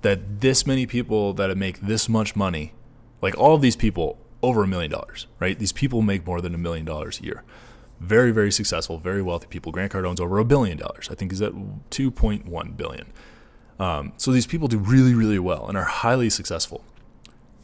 that 0.02 0.40
this 0.40 0.66
many 0.66 0.87
people 0.87 1.35
that 1.35 1.54
make 1.57 1.80
this 1.80 2.09
much 2.09 2.35
money, 2.35 2.73
like 3.21 3.37
all 3.37 3.54
of 3.54 3.61
these 3.61 3.76
people, 3.76 4.19
over 4.42 4.62
a 4.62 4.66
million 4.66 4.90
dollars, 4.90 5.26
right? 5.38 5.59
These 5.59 5.73
people 5.73 6.00
make 6.00 6.26
more 6.26 6.40
than 6.40 6.54
a 6.54 6.59
million 6.59 6.87
dollars 6.87 7.21
a 7.21 7.25
year. 7.25 7.42
Very, 7.99 8.30
very 8.30 8.50
successful, 8.50 8.99
very 8.99 9.21
wealthy 9.21 9.47
people. 9.47 9.73
Grant 9.73 9.92
Cardone's 9.92 10.21
over 10.21 10.38
a 10.38 10.45
billion 10.45 10.78
dollars. 10.78 11.09
I 11.11 11.14
think 11.14 11.30
he's 11.30 11.42
at 11.42 11.52
2.1 11.52 12.76
billion. 12.76 13.12
Um, 13.78 14.12
so 14.16 14.33
these 14.33 14.47
people 14.47 14.69
do 14.69 14.78
really, 14.78 15.14
really 15.14 15.38
well 15.38 15.66
and 15.69 15.76
are 15.76 15.85
highly 15.85 16.30
successful. 16.30 16.83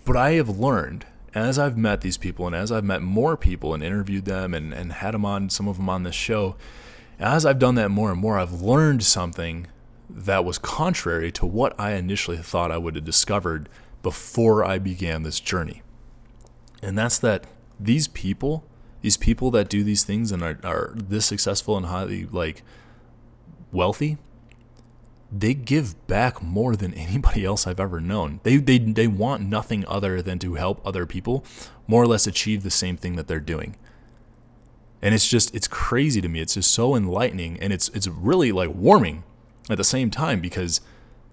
But 0.04 0.16
I 0.16 0.32
have 0.32 0.48
learned 0.48 1.06
as 1.36 1.58
I've 1.58 1.76
met 1.76 2.00
these 2.00 2.16
people 2.16 2.46
and 2.46 2.56
as 2.56 2.72
I've 2.72 2.84
met 2.84 3.02
more 3.02 3.36
people 3.36 3.74
and 3.74 3.82
interviewed 3.82 4.24
them 4.24 4.54
and, 4.54 4.72
and 4.72 4.90
had 4.90 5.12
them 5.12 5.26
on 5.26 5.50
some 5.50 5.68
of 5.68 5.76
them 5.76 5.88
on 5.90 6.02
this 6.02 6.14
show, 6.14 6.56
as 7.18 7.44
I've 7.44 7.58
done 7.58 7.74
that 7.74 7.90
more 7.90 8.10
and 8.10 8.18
more, 8.18 8.38
I've 8.38 8.62
learned 8.62 9.04
something 9.04 9.66
that 10.08 10.46
was 10.46 10.56
contrary 10.56 11.30
to 11.32 11.44
what 11.44 11.78
I 11.78 11.92
initially 11.92 12.38
thought 12.38 12.70
I 12.70 12.78
would 12.78 12.94
have 12.94 13.04
discovered 13.04 13.68
before 14.02 14.64
I 14.64 14.78
began 14.78 15.24
this 15.24 15.38
journey. 15.38 15.82
And 16.82 16.96
that's 16.96 17.18
that 17.18 17.44
these 17.78 18.08
people, 18.08 18.64
these 19.02 19.18
people 19.18 19.50
that 19.50 19.68
do 19.68 19.84
these 19.84 20.04
things 20.04 20.32
and 20.32 20.42
are, 20.42 20.58
are 20.64 20.92
this 20.96 21.26
successful 21.26 21.76
and 21.76 21.86
highly 21.86 22.24
like 22.24 22.62
wealthy, 23.72 24.16
they 25.30 25.54
give 25.54 26.06
back 26.06 26.42
more 26.42 26.76
than 26.76 26.94
anybody 26.94 27.44
else 27.44 27.66
I've 27.66 27.80
ever 27.80 28.00
known. 28.00 28.40
They, 28.42 28.56
they, 28.56 28.78
they 28.78 29.06
want 29.06 29.42
nothing 29.42 29.84
other 29.86 30.22
than 30.22 30.38
to 30.40 30.54
help 30.54 30.80
other 30.86 31.06
people 31.06 31.44
more 31.86 32.02
or 32.02 32.06
less 32.06 32.26
achieve 32.26 32.62
the 32.62 32.70
same 32.70 32.96
thing 32.96 33.16
that 33.16 33.28
they're 33.28 33.40
doing. 33.40 33.76
And 35.02 35.14
it's 35.14 35.28
just, 35.28 35.54
it's 35.54 35.68
crazy 35.68 36.20
to 36.20 36.28
me. 36.28 36.40
It's 36.40 36.54
just 36.54 36.70
so 36.70 36.96
enlightening 36.96 37.60
and 37.60 37.72
it's, 37.72 37.88
it's 37.90 38.08
really 38.08 38.52
like 38.52 38.70
warming 38.74 39.24
at 39.68 39.76
the 39.76 39.84
same 39.84 40.10
time 40.10 40.40
because 40.40 40.80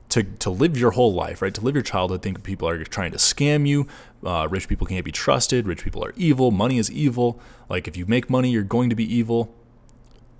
to, 0.09 0.23
to 0.23 0.49
live 0.49 0.77
your 0.77 0.91
whole 0.91 1.13
life, 1.13 1.41
right? 1.41 1.53
To 1.53 1.61
live 1.61 1.75
your 1.75 1.83
childhood, 1.83 2.21
think 2.21 2.43
people 2.43 2.67
are 2.67 2.83
trying 2.83 3.11
to 3.11 3.17
scam 3.17 3.67
you. 3.67 3.87
Uh, 4.23 4.47
rich 4.49 4.67
people 4.67 4.85
can't 4.85 5.05
be 5.05 5.11
trusted. 5.11 5.65
Rich 5.65 5.83
people 5.83 6.03
are 6.03 6.13
evil. 6.15 6.51
Money 6.51 6.77
is 6.77 6.91
evil. 6.91 7.39
Like 7.69 7.87
if 7.87 7.95
you 7.95 8.05
make 8.05 8.29
money, 8.29 8.51
you're 8.51 8.63
going 8.63 8.89
to 8.89 8.95
be 8.95 9.11
evil. 9.11 9.53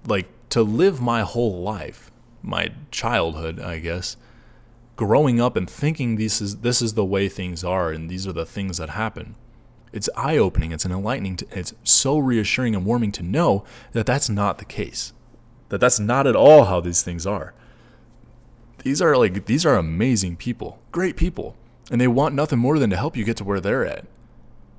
Like 0.06 0.28
to 0.50 0.62
live 0.62 1.02
my 1.02 1.22
whole 1.22 1.62
life 1.62 2.12
my 2.44 2.72
childhood, 2.92 3.60
I 3.60 3.80
guess, 3.80 4.18
growing 4.96 5.42
up 5.42 5.56
and 5.56 5.68
thinking 5.68 6.18
this 6.18 6.42
is 6.42 6.58
this 6.58 6.82
is 6.82 6.94
the 6.94 7.06
way 7.06 7.28
things 7.30 7.64
are 7.64 7.90
and 7.90 8.10
these 8.10 8.28
are 8.28 8.34
the 8.34 8.46
things 8.46 8.78
that 8.78 8.90
happen. 8.90 9.36
It's 9.92 10.10
eye-opening, 10.16 10.72
it's 10.72 10.86
an 10.86 10.92
enlightening, 10.92 11.38
to, 11.38 11.48
it's 11.52 11.74
so 11.84 12.18
reassuring 12.18 12.76
and 12.76 12.84
warming 12.84 13.12
to 13.14 13.24
know 13.24 13.64
that 13.92 14.08
that's 14.08 14.28
not 14.28 14.58
the 14.58 14.66
case. 14.66 15.14
That 15.70 15.80
that's 15.80 16.00
not 16.00 16.28
at 16.28 16.36
all 16.36 16.66
how 16.66 16.82
these 16.82 17.04
things 17.04 17.26
are. 17.26 17.54
These 18.80 19.02
are 19.02 19.16
like 19.16 19.46
these 19.46 19.66
are 19.66 19.76
amazing 19.76 20.36
people, 20.36 20.80
great 20.92 21.16
people, 21.16 21.56
and 21.90 22.02
they 22.02 22.08
want 22.08 22.36
nothing 22.36 22.60
more 22.60 22.78
than 22.78 22.90
to 22.90 22.98
help 22.98 23.16
you 23.16 23.24
get 23.24 23.38
to 23.38 23.44
where 23.44 23.62
they're 23.62 23.86
at. 23.86 24.06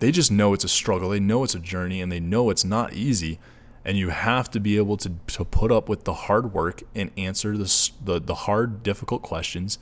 They 0.00 0.10
just 0.10 0.30
know 0.30 0.52
it's 0.52 0.64
a 0.64 0.68
struggle, 0.68 1.08
they 1.08 1.20
know 1.20 1.44
it's 1.44 1.54
a 1.54 1.60
journey 1.60 2.02
and 2.02 2.12
they 2.12 2.20
know 2.20 2.50
it's 2.50 2.64
not 2.64 2.92
easy 2.92 3.38
and 3.84 3.98
you 3.98 4.08
have 4.08 4.50
to 4.50 4.60
be 4.60 4.76
able 4.76 4.96
to, 4.96 5.12
to 5.26 5.44
put 5.44 5.70
up 5.70 5.88
with 5.88 6.04
the 6.04 6.14
hard 6.14 6.52
work 6.52 6.82
and 6.94 7.10
answer 7.16 7.56
the, 7.56 7.90
the, 8.02 8.20
the 8.20 8.34
hard, 8.34 8.82
difficult 8.82 9.22
questions 9.22 9.78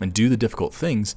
and 0.00 0.12
do 0.12 0.28
the 0.28 0.36
difficult 0.36 0.74
things 0.74 1.14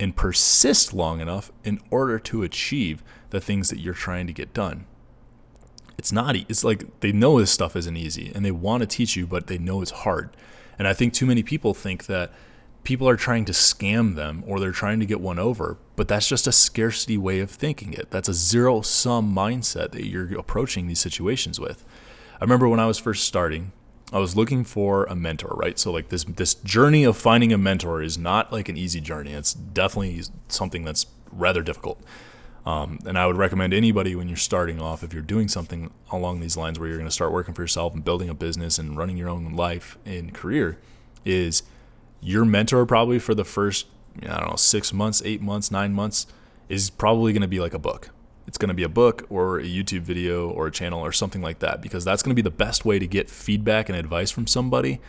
and 0.00 0.16
persist 0.16 0.92
long 0.92 1.20
enough 1.20 1.52
in 1.62 1.80
order 1.90 2.18
to 2.18 2.42
achieve 2.42 3.02
the 3.30 3.40
things 3.40 3.70
that 3.70 3.78
you're 3.78 3.94
trying 3.94 4.26
to 4.26 4.32
get 4.32 4.52
done. 4.52 4.86
It's 5.96 6.10
not, 6.10 6.34
it's 6.34 6.64
like 6.64 7.00
they 7.00 7.12
know 7.12 7.38
this 7.38 7.52
stuff 7.52 7.76
isn't 7.76 7.96
easy 7.96 8.32
and 8.34 8.44
they 8.44 8.50
want 8.50 8.80
to 8.80 8.86
teach 8.86 9.14
you, 9.14 9.26
but 9.26 9.46
they 9.46 9.58
know 9.58 9.80
it's 9.80 9.92
hard. 9.92 10.36
And 10.76 10.88
I 10.88 10.92
think 10.92 11.12
too 11.12 11.26
many 11.26 11.44
people 11.44 11.72
think 11.72 12.06
that 12.06 12.32
people 12.84 13.08
are 13.08 13.16
trying 13.16 13.44
to 13.46 13.52
scam 13.52 14.14
them 14.14 14.44
or 14.46 14.60
they're 14.60 14.70
trying 14.70 15.00
to 15.00 15.06
get 15.06 15.20
one 15.20 15.38
over, 15.38 15.78
but 15.96 16.06
that's 16.06 16.28
just 16.28 16.46
a 16.46 16.52
scarcity 16.52 17.16
way 17.16 17.40
of 17.40 17.50
thinking 17.50 17.92
it. 17.92 18.10
That's 18.10 18.28
a 18.28 18.34
zero 18.34 18.82
sum 18.82 19.34
mindset 19.34 19.90
that 19.92 20.06
you're 20.06 20.38
approaching 20.38 20.86
these 20.86 21.00
situations 21.00 21.58
with. 21.58 21.84
I 22.40 22.44
remember 22.44 22.68
when 22.68 22.80
I 22.80 22.86
was 22.86 22.98
first 22.98 23.24
starting, 23.24 23.72
I 24.12 24.18
was 24.18 24.36
looking 24.36 24.64
for 24.64 25.04
a 25.04 25.14
mentor, 25.14 25.54
right? 25.56 25.78
So 25.78 25.90
like 25.90 26.10
this 26.10 26.24
this 26.24 26.54
journey 26.54 27.04
of 27.04 27.16
finding 27.16 27.52
a 27.52 27.58
mentor 27.58 28.02
is 28.02 28.18
not 28.18 28.52
like 28.52 28.68
an 28.68 28.76
easy 28.76 29.00
journey. 29.00 29.32
It's 29.32 29.54
definitely 29.54 30.22
something 30.48 30.84
that's 30.84 31.06
rather 31.32 31.62
difficult. 31.62 32.00
Um, 32.66 32.98
and 33.04 33.18
I 33.18 33.26
would 33.26 33.36
recommend 33.36 33.74
anybody 33.74 34.14
when 34.14 34.28
you're 34.28 34.36
starting 34.36 34.80
off, 34.80 35.02
if 35.02 35.12
you're 35.12 35.22
doing 35.22 35.48
something 35.48 35.90
along 36.10 36.40
these 36.40 36.56
lines 36.56 36.78
where 36.78 36.88
you're 36.88 36.96
going 36.96 37.08
to 37.08 37.14
start 37.14 37.32
working 37.32 37.54
for 37.54 37.62
yourself 37.62 37.92
and 37.92 38.04
building 38.04 38.30
a 38.30 38.34
business 38.34 38.78
and 38.78 38.96
running 38.96 39.16
your 39.16 39.28
own 39.28 39.54
life 39.54 39.98
and 40.06 40.32
career, 40.32 40.78
is 41.24 41.62
your 42.24 42.44
mentor 42.44 42.86
probably 42.86 43.18
for 43.18 43.34
the 43.34 43.44
first, 43.44 43.86
I 44.22 44.38
don't 44.38 44.50
know, 44.50 44.56
six 44.56 44.92
months, 44.92 45.22
eight 45.24 45.42
months, 45.42 45.70
nine 45.70 45.92
months 45.92 46.26
is 46.68 46.88
probably 46.88 47.32
going 47.32 47.42
to 47.42 47.48
be 47.48 47.60
like 47.60 47.74
a 47.74 47.78
book. 47.78 48.08
It's 48.46 48.56
going 48.58 48.68
to 48.68 48.74
be 48.74 48.82
a 48.82 48.88
book 48.88 49.26
or 49.28 49.58
a 49.58 49.64
YouTube 49.64 50.00
video 50.00 50.48
or 50.48 50.66
a 50.66 50.70
channel 50.70 51.00
or 51.00 51.12
something 51.12 51.42
like 51.42 51.58
that 51.58 51.82
because 51.82 52.04
that's 52.04 52.22
going 52.22 52.30
to 52.30 52.34
be 52.34 52.42
the 52.42 52.50
best 52.50 52.84
way 52.84 52.98
to 52.98 53.06
get 53.06 53.28
feedback 53.28 53.88
and 53.88 53.96
advice 53.96 54.30
from 54.30 54.46
somebody 54.46 55.00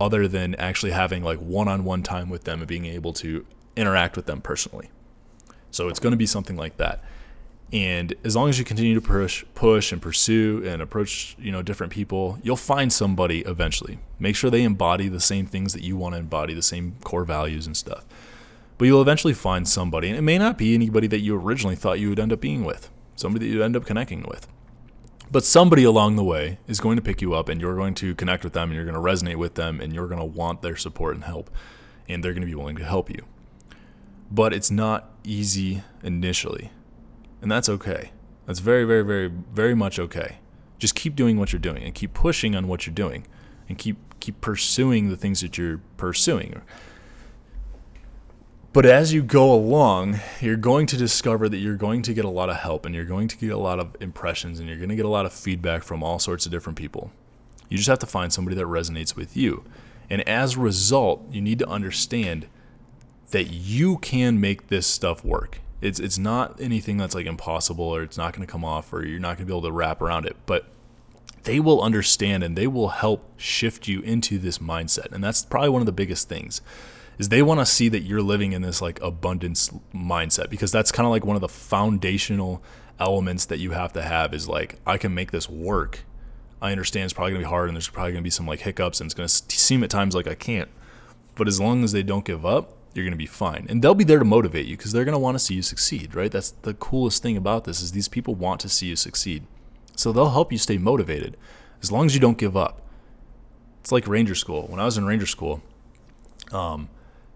other 0.00 0.28
than 0.28 0.54
actually 0.56 0.92
having 0.92 1.24
like 1.24 1.38
one 1.38 1.68
on 1.68 1.84
one 1.84 2.02
time 2.02 2.28
with 2.28 2.44
them 2.44 2.60
and 2.60 2.68
being 2.68 2.84
able 2.84 3.12
to 3.14 3.44
interact 3.74 4.14
with 4.14 4.26
them 4.26 4.40
personally. 4.40 4.90
So 5.70 5.88
it's 5.88 5.98
going 5.98 6.12
to 6.12 6.18
be 6.18 6.26
something 6.26 6.56
like 6.56 6.76
that. 6.76 7.02
And 7.72 8.14
as 8.22 8.36
long 8.36 8.48
as 8.48 8.58
you 8.58 8.64
continue 8.64 8.94
to 8.94 9.00
push, 9.00 9.44
push 9.54 9.90
and 9.92 10.00
pursue 10.00 10.62
and 10.64 10.80
approach, 10.80 11.36
you 11.38 11.50
know, 11.50 11.62
different 11.62 11.92
people, 11.92 12.38
you'll 12.42 12.56
find 12.56 12.92
somebody 12.92 13.40
eventually. 13.40 13.98
Make 14.20 14.36
sure 14.36 14.50
they 14.50 14.62
embody 14.62 15.08
the 15.08 15.20
same 15.20 15.46
things 15.46 15.72
that 15.72 15.82
you 15.82 15.96
want 15.96 16.14
to 16.14 16.20
embody, 16.20 16.54
the 16.54 16.62
same 16.62 16.96
core 17.02 17.24
values 17.24 17.66
and 17.66 17.76
stuff. 17.76 18.04
But 18.78 18.84
you'll 18.84 19.02
eventually 19.02 19.34
find 19.34 19.66
somebody, 19.66 20.08
and 20.08 20.16
it 20.16 20.22
may 20.22 20.38
not 20.38 20.58
be 20.58 20.74
anybody 20.74 21.06
that 21.08 21.20
you 21.20 21.34
originally 21.34 21.76
thought 21.76 21.98
you 21.98 22.10
would 22.10 22.20
end 22.20 22.32
up 22.32 22.40
being 22.40 22.64
with, 22.64 22.90
somebody 23.16 23.46
that 23.46 23.52
you 23.52 23.64
end 23.64 23.74
up 23.74 23.84
connecting 23.84 24.22
with. 24.22 24.46
But 25.30 25.44
somebody 25.44 25.82
along 25.82 26.14
the 26.14 26.22
way 26.22 26.58
is 26.68 26.78
going 26.78 26.96
to 26.96 27.02
pick 27.02 27.20
you 27.20 27.34
up 27.34 27.48
and 27.48 27.60
you're 27.60 27.74
going 27.74 27.94
to 27.94 28.14
connect 28.14 28.44
with 28.44 28.52
them 28.52 28.70
and 28.70 28.76
you're 28.76 28.84
going 28.84 28.94
to 28.94 29.00
resonate 29.00 29.36
with 29.36 29.54
them 29.54 29.80
and 29.80 29.92
you're 29.92 30.06
going 30.06 30.20
to 30.20 30.24
want 30.24 30.62
their 30.62 30.76
support 30.76 31.16
and 31.16 31.24
help 31.24 31.50
and 32.08 32.22
they're 32.22 32.32
going 32.32 32.42
to 32.42 32.46
be 32.46 32.54
willing 32.54 32.76
to 32.76 32.84
help 32.84 33.10
you. 33.10 33.24
But 34.30 34.52
it's 34.52 34.70
not 34.70 35.10
easy 35.24 35.82
initially 36.04 36.70
and 37.46 37.52
that's 37.52 37.68
okay. 37.68 38.10
That's 38.46 38.58
very, 38.58 38.82
very, 38.82 39.04
very, 39.04 39.28
very 39.28 39.76
much 39.76 40.00
okay. 40.00 40.38
Just 40.80 40.96
keep 40.96 41.14
doing 41.14 41.38
what 41.38 41.52
you're 41.52 41.60
doing 41.60 41.84
and 41.84 41.94
keep 41.94 42.12
pushing 42.12 42.56
on 42.56 42.66
what 42.66 42.84
you're 42.84 42.92
doing 42.92 43.24
and 43.68 43.78
keep 43.78 43.98
keep 44.18 44.40
pursuing 44.40 45.10
the 45.10 45.16
things 45.16 45.42
that 45.42 45.56
you're 45.56 45.80
pursuing. 45.96 46.60
But 48.72 48.84
as 48.84 49.12
you 49.12 49.22
go 49.22 49.52
along, 49.54 50.18
you're 50.40 50.56
going 50.56 50.88
to 50.88 50.96
discover 50.96 51.48
that 51.48 51.58
you're 51.58 51.76
going 51.76 52.02
to 52.02 52.12
get 52.12 52.24
a 52.24 52.28
lot 52.28 52.50
of 52.50 52.56
help 52.56 52.84
and 52.84 52.92
you're 52.92 53.04
going 53.04 53.28
to 53.28 53.36
get 53.36 53.52
a 53.52 53.58
lot 53.58 53.78
of 53.78 53.94
impressions 54.00 54.58
and 54.58 54.68
you're 54.68 54.78
going 54.78 54.88
to 54.88 54.96
get 54.96 55.06
a 55.06 55.08
lot 55.08 55.24
of 55.24 55.32
feedback 55.32 55.84
from 55.84 56.02
all 56.02 56.18
sorts 56.18 56.46
of 56.46 56.50
different 56.50 56.76
people. 56.76 57.12
You 57.68 57.76
just 57.76 57.88
have 57.88 58.00
to 58.00 58.06
find 58.06 58.32
somebody 58.32 58.56
that 58.56 58.66
resonates 58.66 59.14
with 59.14 59.36
you. 59.36 59.62
And 60.10 60.28
as 60.28 60.56
a 60.56 60.60
result, 60.60 61.22
you 61.30 61.40
need 61.40 61.60
to 61.60 61.68
understand 61.68 62.48
that 63.30 63.44
you 63.44 63.98
can 63.98 64.40
make 64.40 64.66
this 64.66 64.88
stuff 64.88 65.24
work. 65.24 65.60
It's 65.80 66.00
it's 66.00 66.18
not 66.18 66.60
anything 66.60 66.96
that's 66.96 67.14
like 67.14 67.26
impossible 67.26 67.84
or 67.84 68.02
it's 68.02 68.16
not 68.16 68.32
going 68.32 68.46
to 68.46 68.50
come 68.50 68.64
off 68.64 68.92
or 68.92 69.04
you're 69.04 69.20
not 69.20 69.36
going 69.36 69.46
to 69.46 69.52
be 69.52 69.52
able 69.52 69.68
to 69.68 69.72
wrap 69.72 70.00
around 70.00 70.26
it, 70.26 70.36
but 70.46 70.66
they 71.42 71.60
will 71.60 71.80
understand 71.82 72.42
and 72.42 72.56
they 72.56 72.66
will 72.66 72.88
help 72.88 73.30
shift 73.36 73.86
you 73.86 74.00
into 74.00 74.38
this 74.38 74.58
mindset. 74.58 75.12
And 75.12 75.22
that's 75.22 75.44
probably 75.44 75.68
one 75.68 75.82
of 75.82 75.86
the 75.86 75.92
biggest 75.92 76.28
things 76.28 76.60
is 77.18 77.28
they 77.28 77.42
want 77.42 77.60
to 77.60 77.66
see 77.66 77.88
that 77.88 78.00
you're 78.00 78.22
living 78.22 78.52
in 78.52 78.62
this 78.62 78.82
like 78.82 79.00
abundance 79.00 79.70
mindset 79.94 80.50
because 80.50 80.70
that's 80.70 80.92
kind 80.92 81.06
of 81.06 81.10
like 81.10 81.24
one 81.24 81.36
of 81.36 81.40
the 81.40 81.48
foundational 81.48 82.62
elements 82.98 83.46
that 83.46 83.58
you 83.58 83.72
have 83.72 83.92
to 83.92 84.02
have 84.02 84.34
is 84.34 84.48
like 84.48 84.78
I 84.86 84.98
can 84.98 85.14
make 85.14 85.30
this 85.30 85.48
work. 85.48 86.04
I 86.60 86.72
understand 86.72 87.04
it's 87.04 87.12
probably 87.12 87.32
going 87.32 87.42
to 87.42 87.46
be 87.46 87.50
hard 87.50 87.68
and 87.68 87.76
there's 87.76 87.88
probably 87.88 88.12
going 88.12 88.22
to 88.22 88.26
be 88.26 88.30
some 88.30 88.46
like 88.46 88.60
hiccups 88.60 89.00
and 89.00 89.06
it's 89.06 89.14
going 89.14 89.28
to 89.28 89.56
seem 89.56 89.84
at 89.84 89.90
times 89.90 90.14
like 90.14 90.26
I 90.26 90.34
can't. 90.34 90.70
But 91.34 91.48
as 91.48 91.60
long 91.60 91.84
as 91.84 91.92
they 91.92 92.02
don't 92.02 92.24
give 92.24 92.46
up, 92.46 92.76
you're 92.96 93.04
going 93.04 93.12
to 93.12 93.16
be 93.16 93.26
fine. 93.26 93.66
And 93.68 93.82
they'll 93.82 93.94
be 93.94 94.04
there 94.04 94.18
to 94.18 94.24
motivate 94.24 94.66
you 94.66 94.76
because 94.76 94.92
they're 94.92 95.04
going 95.04 95.12
to 95.12 95.18
want 95.18 95.36
to 95.36 95.38
see 95.38 95.54
you 95.54 95.62
succeed, 95.62 96.14
right? 96.14 96.30
That's 96.30 96.50
the 96.50 96.74
coolest 96.74 97.22
thing 97.22 97.36
about 97.36 97.64
this 97.64 97.80
is 97.80 97.92
these 97.92 98.08
people 98.08 98.34
want 98.34 98.60
to 98.62 98.68
see 98.68 98.86
you 98.86 98.96
succeed. 98.96 99.46
So 99.94 100.12
they'll 100.12 100.30
help 100.30 100.52
you 100.52 100.58
stay 100.58 100.78
motivated 100.78 101.36
as 101.82 101.92
long 101.92 102.06
as 102.06 102.14
you 102.14 102.20
don't 102.20 102.38
give 102.38 102.56
up. 102.56 102.82
It's 103.80 103.92
like 103.92 104.08
Ranger 104.08 104.34
School. 104.34 104.66
When 104.68 104.80
I 104.80 104.84
was 104.84 104.98
in 104.98 105.04
Ranger 105.04 105.26
School, 105.26 105.62
um, 106.52 106.88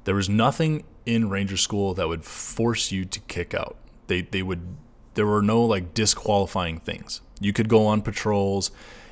there 0.04 0.14
was 0.14 0.28
nothing 0.28 0.84
in 1.06 1.30
Ranger 1.30 1.56
School 1.56 1.94
that 1.94 2.08
would 2.08 2.24
force 2.24 2.90
you 2.90 3.04
to 3.04 3.20
kick 3.20 3.54
out. 3.54 3.76
They 4.08 4.22
they 4.22 4.42
would 4.42 4.76
there 5.14 5.26
were 5.26 5.42
no 5.42 5.64
like 5.64 5.94
disqualifying 5.94 6.80
things. 6.80 7.20
You 7.40 7.52
could 7.52 7.68
go 7.68 7.86
on 7.86 8.02
patrols 8.02 8.70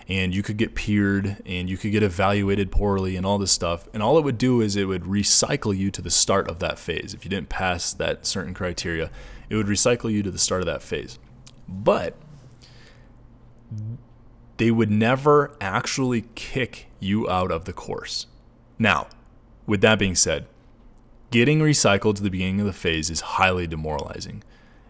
and 0.09 0.35
you 0.35 0.43
could 0.43 0.57
get 0.57 0.75
peered 0.75 1.37
and 1.45 1.69
you 1.69 1.77
could 1.77 1.93
get 1.93 2.03
evaluated 2.03 2.71
poorly 2.71 3.15
and 3.15 3.27
all 3.27 3.37
this 3.37 3.53
stuff. 3.53 3.87
And 3.93 4.03
all 4.03 4.17
it 4.17 4.25
would 4.25 4.39
do 4.39 4.63
is 4.63 4.75
it 4.75 4.87
would 4.87 5.03
recycle 5.03 5.77
you 5.77 5.91
to 5.91 6.01
the 6.01 6.11
start 6.11 6.49
of 6.49 6.61
that 6.61 6.79
phase. 6.79 7.13
If 7.13 7.25
you 7.25 7.29
didn't 7.29 7.51
pass 7.51 7.93
that 7.93 8.25
certain 8.25 8.55
criteria, 8.55 9.11
it 9.51 9.57
would 9.57 9.67
recycle 9.67 10.11
you 10.11 10.23
to 10.23 10.31
the 10.31 10.39
start 10.39 10.63
of 10.63 10.67
that 10.67 10.83
phase. 10.83 11.19
But 11.69 12.15
they 14.57 14.71
would 14.71 14.91
never 14.91 15.55
actually 15.61 16.25
kick 16.35 16.87
you 17.01 17.29
out 17.29 17.53
of 17.53 17.67
the 17.67 17.75
course. 17.75 18.27
Now, 18.79 19.09
with 19.67 19.83
that 19.83 19.99
being 19.99 20.15
said, 20.15 20.47
getting 21.31 21.59
recycled 21.59 22.17
to 22.17 22.23
the 22.23 22.31
beginning 22.31 22.61
of 22.61 22.67
the 22.67 22.73
phase 22.73 23.11
is 23.11 23.21
highly 23.21 23.67
demoralizing 23.67 24.43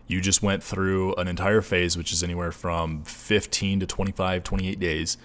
you 0.09 0.23
just 0.23 0.43
went 0.43 0.65
through 0.65 1.15
an 1.15 1.29
entire 1.29 1.61
phase, 1.61 1.97
which 1.97 2.13
is 2.13 2.25
anywhere 2.25 2.51
from 2.51 3.05
15 3.05 3.81
to 3.81 3.87
25, 3.87 4.43
28 4.43 4.81
days. 4.81 5.19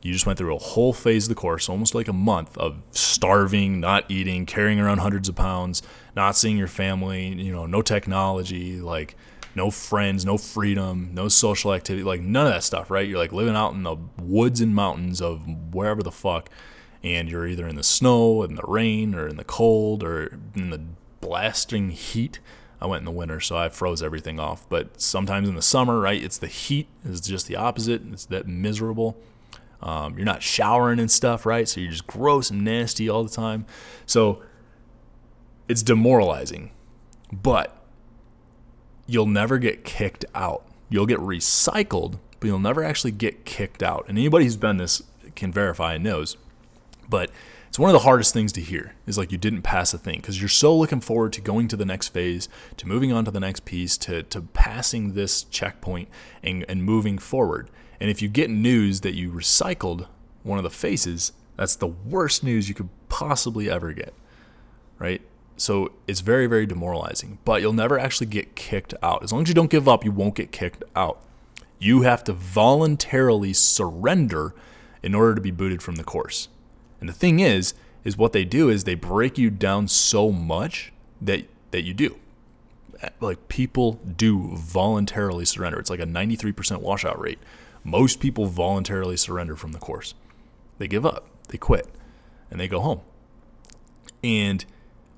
You 0.00 0.14
just 0.14 0.24
went 0.24 0.38
through 0.38 0.56
a 0.56 0.58
whole 0.58 0.94
phase 0.94 1.26
of 1.26 1.28
the 1.28 1.34
course, 1.34 1.68
almost 1.68 1.94
like 1.94 2.08
a 2.08 2.14
month 2.14 2.56
of 2.56 2.78
starving, 2.90 3.80
not 3.80 4.10
eating, 4.10 4.46
carrying 4.46 4.80
around 4.80 4.98
hundreds 4.98 5.28
of 5.28 5.36
pounds, 5.36 5.82
not 6.16 6.36
seeing 6.36 6.56
your 6.56 6.68
family, 6.68 7.28
you 7.28 7.52
know, 7.52 7.66
no 7.66 7.82
technology, 7.82 8.80
like 8.80 9.14
no 9.54 9.70
friends, 9.70 10.24
no 10.24 10.38
freedom, 10.38 11.10
no 11.12 11.28
social 11.28 11.74
activity, 11.74 12.02
like 12.02 12.22
none 12.22 12.46
of 12.46 12.52
that 12.54 12.62
stuff, 12.62 12.90
right? 12.90 13.06
You're 13.06 13.18
like 13.18 13.32
living 13.32 13.56
out 13.56 13.74
in 13.74 13.82
the 13.82 13.96
woods 14.18 14.62
and 14.62 14.74
mountains 14.74 15.20
of 15.20 15.46
wherever 15.74 16.02
the 16.02 16.10
fuck, 16.10 16.48
and 17.02 17.28
you're 17.28 17.46
either 17.46 17.68
in 17.68 17.76
the 17.76 17.82
snow, 17.82 18.42
in 18.42 18.54
the 18.54 18.64
rain, 18.66 19.14
or 19.14 19.28
in 19.28 19.36
the 19.36 19.44
cold, 19.44 20.02
or 20.02 20.38
in 20.54 20.70
the 20.70 20.80
blasting 21.20 21.90
heat 21.90 22.38
I 22.80 22.86
went 22.86 23.00
in 23.00 23.04
the 23.04 23.10
winter, 23.10 23.40
so 23.40 23.56
I 23.56 23.68
froze 23.68 24.02
everything 24.02 24.40
off. 24.40 24.66
But 24.68 25.00
sometimes 25.00 25.48
in 25.48 25.54
the 25.54 25.62
summer, 25.62 26.00
right, 26.00 26.22
it's 26.22 26.38
the 26.38 26.46
heat 26.46 26.88
is 27.04 27.20
just 27.20 27.46
the 27.46 27.56
opposite. 27.56 28.02
It's 28.10 28.24
that 28.26 28.46
miserable. 28.46 29.18
Um, 29.82 30.16
you're 30.16 30.26
not 30.26 30.42
showering 30.42 30.98
and 30.98 31.10
stuff, 31.10 31.44
right? 31.44 31.68
So 31.68 31.80
you're 31.80 31.90
just 31.90 32.06
gross 32.06 32.50
and 32.50 32.64
nasty 32.64 33.08
all 33.08 33.24
the 33.24 33.30
time. 33.30 33.66
So 34.06 34.42
it's 35.68 35.82
demoralizing, 35.82 36.70
but 37.32 37.76
you'll 39.06 39.26
never 39.26 39.58
get 39.58 39.84
kicked 39.84 40.24
out. 40.34 40.66
You'll 40.88 41.06
get 41.06 41.18
recycled, 41.18 42.18
but 42.38 42.46
you'll 42.46 42.58
never 42.58 42.82
actually 42.82 43.12
get 43.12 43.44
kicked 43.44 43.82
out. 43.82 44.06
And 44.08 44.18
anybody 44.18 44.44
who's 44.44 44.56
been 44.56 44.78
this 44.78 45.02
can 45.36 45.52
verify 45.52 45.94
and 45.94 46.04
knows. 46.04 46.36
But 47.08 47.30
it's 47.70 47.78
one 47.78 47.88
of 47.88 47.92
the 47.92 48.00
hardest 48.00 48.34
things 48.34 48.50
to 48.54 48.60
hear 48.60 48.96
is 49.06 49.16
like 49.16 49.30
you 49.30 49.38
didn't 49.38 49.62
pass 49.62 49.94
a 49.94 49.98
thing 49.98 50.16
because 50.16 50.42
you're 50.42 50.48
so 50.48 50.76
looking 50.76 51.00
forward 51.00 51.32
to 51.34 51.40
going 51.40 51.68
to 51.68 51.76
the 51.76 51.84
next 51.84 52.08
phase, 52.08 52.48
to 52.78 52.88
moving 52.88 53.12
on 53.12 53.24
to 53.26 53.30
the 53.30 53.38
next 53.38 53.64
piece, 53.64 53.96
to, 53.98 54.24
to 54.24 54.40
passing 54.40 55.14
this 55.14 55.44
checkpoint 55.44 56.08
and, 56.42 56.64
and 56.68 56.82
moving 56.82 57.16
forward. 57.16 57.70
And 58.00 58.10
if 58.10 58.20
you 58.20 58.28
get 58.28 58.50
news 58.50 59.02
that 59.02 59.14
you 59.14 59.30
recycled 59.30 60.08
one 60.42 60.58
of 60.58 60.64
the 60.64 60.70
faces, 60.70 61.30
that's 61.56 61.76
the 61.76 61.86
worst 61.86 62.42
news 62.42 62.68
you 62.68 62.74
could 62.74 62.88
possibly 63.08 63.70
ever 63.70 63.92
get, 63.92 64.14
right? 64.98 65.22
So 65.56 65.92
it's 66.08 66.22
very, 66.22 66.48
very 66.48 66.66
demoralizing, 66.66 67.38
but 67.44 67.62
you'll 67.62 67.72
never 67.72 68.00
actually 68.00 68.26
get 68.26 68.56
kicked 68.56 68.94
out. 69.00 69.22
As 69.22 69.32
long 69.32 69.42
as 69.42 69.48
you 69.48 69.54
don't 69.54 69.70
give 69.70 69.88
up, 69.88 70.04
you 70.04 70.10
won't 70.10 70.34
get 70.34 70.50
kicked 70.50 70.82
out. 70.96 71.22
You 71.78 72.02
have 72.02 72.24
to 72.24 72.32
voluntarily 72.32 73.52
surrender 73.52 74.56
in 75.04 75.14
order 75.14 75.36
to 75.36 75.40
be 75.40 75.52
booted 75.52 75.84
from 75.84 75.94
the 75.94 76.04
course. 76.04 76.48
And 77.00 77.08
the 77.08 77.14
thing 77.14 77.40
is, 77.40 77.74
is 78.04 78.16
what 78.16 78.32
they 78.32 78.44
do 78.44 78.68
is 78.68 78.84
they 78.84 78.94
break 78.94 79.38
you 79.38 79.50
down 79.50 79.88
so 79.88 80.30
much 80.30 80.92
that 81.20 81.46
that 81.70 81.82
you 81.82 81.94
do. 81.94 82.16
Like 83.20 83.48
people 83.48 84.00
do 84.16 84.56
voluntarily 84.56 85.44
surrender. 85.44 85.78
It's 85.78 85.90
like 85.90 86.00
a 86.00 86.06
93% 86.06 86.80
washout 86.82 87.18
rate. 87.18 87.38
Most 87.82 88.20
people 88.20 88.46
voluntarily 88.46 89.16
surrender 89.16 89.56
from 89.56 89.72
the 89.72 89.78
course. 89.78 90.14
They 90.78 90.86
give 90.86 91.06
up, 91.06 91.26
they 91.48 91.56
quit, 91.56 91.88
and 92.50 92.60
they 92.60 92.68
go 92.68 92.80
home. 92.80 93.00
And 94.22 94.64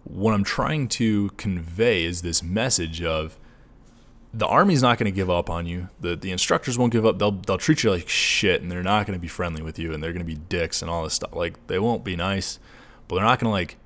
what 0.05 0.35
I'm 0.35 0.45
trying 0.45 0.89
to 0.89 1.31
convey 1.31 2.05
is 2.05 2.23
this 2.23 2.43
message 2.43 3.03
of 3.03 3.37
the 4.35 4.47
army's 4.47 4.83
not 4.83 4.99
going 4.99 5.13
to 5.13 5.15
give 5.15 5.29
up 5.29 5.51
on 5.51 5.67
you. 5.67 5.89
The 6.01 6.17
the 6.17 6.31
instructors 6.31 6.79
won't 6.79 6.93
give 6.93 7.05
up. 7.05 7.19
They'll 7.19 7.33
they'll 7.33 7.59
treat 7.59 7.83
you 7.83 7.91
like 7.91 8.09
shit, 8.09 8.63
and 8.63 8.71
they're 8.71 8.83
not 8.83 9.07
going 9.07 9.17
to 9.17 9.21
be 9.21 9.29
friendly 9.29 9.63
with 9.63 9.79
you, 9.79 9.93
and 9.93 10.03
they're 10.03 10.13
going 10.13 10.25
to 10.25 10.33
be 10.33 10.37
dicks 10.37 10.83
and 10.83 10.91
all 10.91 11.05
this 11.05 11.15
stuff. 11.15 11.35
Like 11.35 11.67
they 11.67 11.79
won't 11.79 12.05
be 12.05 12.17
nice, 12.17 12.59
but 13.09 13.17
they're 13.17 13.25
not 13.25 13.39
going 13.39 13.49
to 13.49 13.53
like 13.53 13.77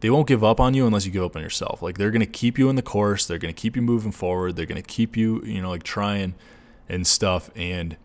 they 0.00 0.10
won't 0.10 0.26
give 0.26 0.42
up 0.42 0.60
on 0.60 0.74
you 0.74 0.84
unless 0.84 1.06
you 1.06 1.12
give 1.12 1.22
up 1.22 1.36
on 1.36 1.42
yourself. 1.42 1.80
Like 1.80 1.96
they're 1.96 2.10
going 2.10 2.20
to 2.20 2.26
keep 2.26 2.58
you 2.58 2.68
in 2.68 2.76
the 2.76 2.82
course, 2.82 3.26
they're 3.26 3.38
going 3.38 3.54
to 3.54 3.60
keep 3.60 3.76
you 3.76 3.82
moving 3.82 4.12
forward, 4.12 4.56
they're 4.56 4.66
going 4.66 4.82
to 4.82 4.86
keep 4.86 5.16
you, 5.16 5.42
you 5.44 5.62
know, 5.62 5.70
like 5.70 5.84
trying 5.84 6.34
and 6.88 7.06
stuff 7.06 7.50
and 7.54 7.96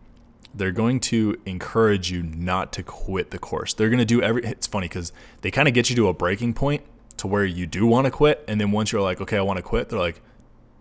they're 0.53 0.71
going 0.71 0.99
to 0.99 1.39
encourage 1.45 2.11
you 2.11 2.23
not 2.23 2.71
to 2.73 2.83
quit 2.83 3.31
the 3.31 3.39
course. 3.39 3.73
They're 3.73 3.89
going 3.89 3.99
to 3.99 4.05
do 4.05 4.21
every 4.21 4.43
it's 4.43 4.67
funny 4.67 4.87
cuz 4.87 5.11
they 5.41 5.49
kind 5.49 5.67
of 5.67 5.73
get 5.73 5.89
you 5.89 5.95
to 5.95 6.07
a 6.07 6.13
breaking 6.13 6.53
point 6.53 6.83
to 7.17 7.27
where 7.27 7.45
you 7.45 7.65
do 7.65 7.87
want 7.87 8.05
to 8.05 8.11
quit 8.11 8.43
and 8.47 8.61
then 8.61 8.71
once 8.71 8.91
you're 8.91 9.01
like, 9.01 9.19
"Okay, 9.19 9.37
I 9.37 9.41
want 9.41 9.57
to 9.57 9.63
quit." 9.63 9.89
They're 9.89 9.97
like, 9.97 10.21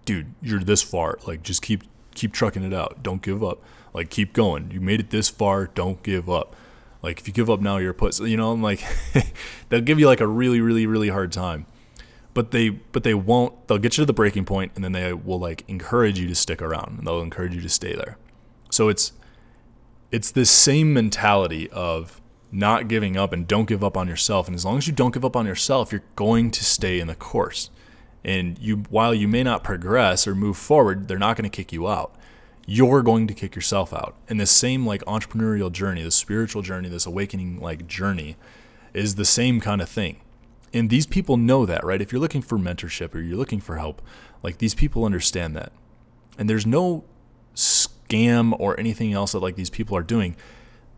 "Dude, 0.06 0.34
you're 0.40 0.60
this 0.60 0.82
far. 0.82 1.18
Like 1.26 1.42
just 1.42 1.60
keep 1.60 1.82
keep 2.14 2.32
trucking 2.32 2.62
it 2.62 2.72
out. 2.72 3.02
Don't 3.02 3.20
give 3.20 3.44
up. 3.44 3.62
Like 3.92 4.08
keep 4.08 4.32
going. 4.32 4.70
You 4.70 4.80
made 4.80 5.00
it 5.00 5.10
this 5.10 5.28
far. 5.28 5.66
Don't 5.66 6.02
give 6.02 6.30
up." 6.30 6.56
Like 7.02 7.20
if 7.20 7.28
you 7.28 7.34
give 7.34 7.50
up 7.50 7.60
now, 7.60 7.76
you're 7.76 7.92
put. 7.92 8.18
You 8.20 8.36
know, 8.36 8.50
I'm 8.50 8.62
like 8.62 8.82
they'll 9.68 9.80
give 9.82 10.00
you 10.00 10.06
like 10.06 10.20
a 10.20 10.26
really, 10.26 10.60
really, 10.60 10.86
really 10.86 11.08
hard 11.08 11.30
time. 11.30 11.66
But 12.34 12.50
they, 12.50 12.68
but 12.68 13.02
they 13.02 13.14
won't. 13.14 13.68
They'll 13.68 13.78
get 13.78 13.96
you 13.96 14.02
to 14.02 14.06
the 14.06 14.12
breaking 14.12 14.44
point, 14.44 14.72
and 14.74 14.84
then 14.84 14.92
they 14.92 15.12
will 15.12 15.38
like 15.38 15.64
encourage 15.68 16.18
you 16.18 16.26
to 16.28 16.34
stick 16.34 16.60
around, 16.60 16.98
and 16.98 17.06
they'll 17.06 17.20
encourage 17.20 17.54
you 17.54 17.60
to 17.60 17.68
stay 17.68 17.94
there. 17.94 18.18
So 18.70 18.88
it's, 18.88 19.12
it's 20.10 20.30
this 20.30 20.50
same 20.50 20.92
mentality 20.92 21.70
of 21.70 22.20
not 22.52 22.88
giving 22.88 23.16
up 23.16 23.32
and 23.32 23.46
don't 23.46 23.66
give 23.66 23.82
up 23.82 23.96
on 23.96 24.08
yourself. 24.08 24.48
And 24.48 24.54
as 24.54 24.64
long 24.64 24.78
as 24.78 24.86
you 24.86 24.92
don't 24.92 25.14
give 25.14 25.24
up 25.24 25.36
on 25.36 25.46
yourself, 25.46 25.92
you're 25.92 26.02
going 26.14 26.50
to 26.50 26.64
stay 26.64 27.00
in 27.00 27.06
the 27.06 27.14
course. 27.14 27.70
And 28.26 28.58
you, 28.58 28.84
while 28.90 29.14
you 29.14 29.26
may 29.26 29.42
not 29.42 29.64
progress 29.64 30.26
or 30.26 30.34
move 30.34 30.58
forward, 30.58 31.08
they're 31.08 31.18
not 31.18 31.38
going 31.38 31.48
to 31.48 31.56
kick 31.56 31.72
you 31.72 31.88
out 31.88 32.14
you're 32.66 33.02
going 33.02 33.28
to 33.28 33.34
kick 33.34 33.54
yourself 33.54 33.94
out. 33.94 34.16
And 34.28 34.40
the 34.40 34.46
same 34.46 34.84
like 34.84 35.02
entrepreneurial 35.04 35.70
journey, 35.70 36.02
the 36.02 36.10
spiritual 36.10 36.62
journey, 36.62 36.88
this 36.88 37.06
awakening 37.06 37.60
like 37.60 37.86
journey 37.86 38.36
is 38.92 39.14
the 39.14 39.24
same 39.24 39.60
kind 39.60 39.80
of 39.80 39.88
thing. 39.88 40.20
And 40.74 40.90
these 40.90 41.06
people 41.06 41.36
know 41.36 41.64
that, 41.64 41.84
right? 41.84 42.02
If 42.02 42.10
you're 42.10 42.20
looking 42.20 42.42
for 42.42 42.58
mentorship 42.58 43.14
or 43.14 43.20
you're 43.20 43.36
looking 43.36 43.60
for 43.60 43.76
help, 43.76 44.02
like 44.42 44.58
these 44.58 44.74
people 44.74 45.04
understand 45.04 45.54
that. 45.56 45.72
And 46.36 46.50
there's 46.50 46.66
no 46.66 47.04
scam 47.54 48.54
or 48.58 48.78
anything 48.78 49.12
else 49.12 49.32
that 49.32 49.38
like 49.38 49.54
these 49.54 49.70
people 49.70 49.96
are 49.96 50.02
doing. 50.02 50.36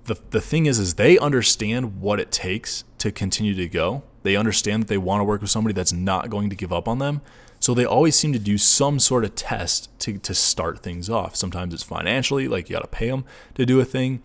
The, 0.04 0.16
the 0.30 0.40
thing 0.40 0.64
is 0.64 0.78
is 0.78 0.94
they 0.94 1.18
understand 1.18 2.00
what 2.00 2.18
it 2.18 2.32
takes 2.32 2.84
to 2.96 3.12
continue 3.12 3.54
to 3.54 3.68
go. 3.68 4.02
They 4.22 4.36
understand 4.36 4.82
that 4.82 4.88
they 4.88 4.98
want 4.98 5.20
to 5.20 5.24
work 5.24 5.40
with 5.40 5.50
somebody 5.50 5.74
that's 5.74 5.92
not 5.92 6.30
going 6.30 6.50
to 6.50 6.56
give 6.56 6.72
up 6.72 6.88
on 6.88 6.98
them. 6.98 7.20
So 7.60 7.74
they 7.74 7.84
always 7.84 8.16
seem 8.16 8.32
to 8.32 8.38
do 8.38 8.56
some 8.56 8.98
sort 8.98 9.24
of 9.24 9.34
test 9.34 9.96
to, 10.00 10.18
to 10.18 10.34
start 10.34 10.80
things 10.80 11.10
off. 11.10 11.34
Sometimes 11.34 11.74
it's 11.74 11.82
financially, 11.82 12.46
like 12.46 12.68
you 12.68 12.76
got 12.76 12.82
to 12.82 12.88
pay 12.88 13.10
them 13.10 13.24
to 13.54 13.66
do 13.66 13.80
a 13.80 13.84
thing. 13.84 14.22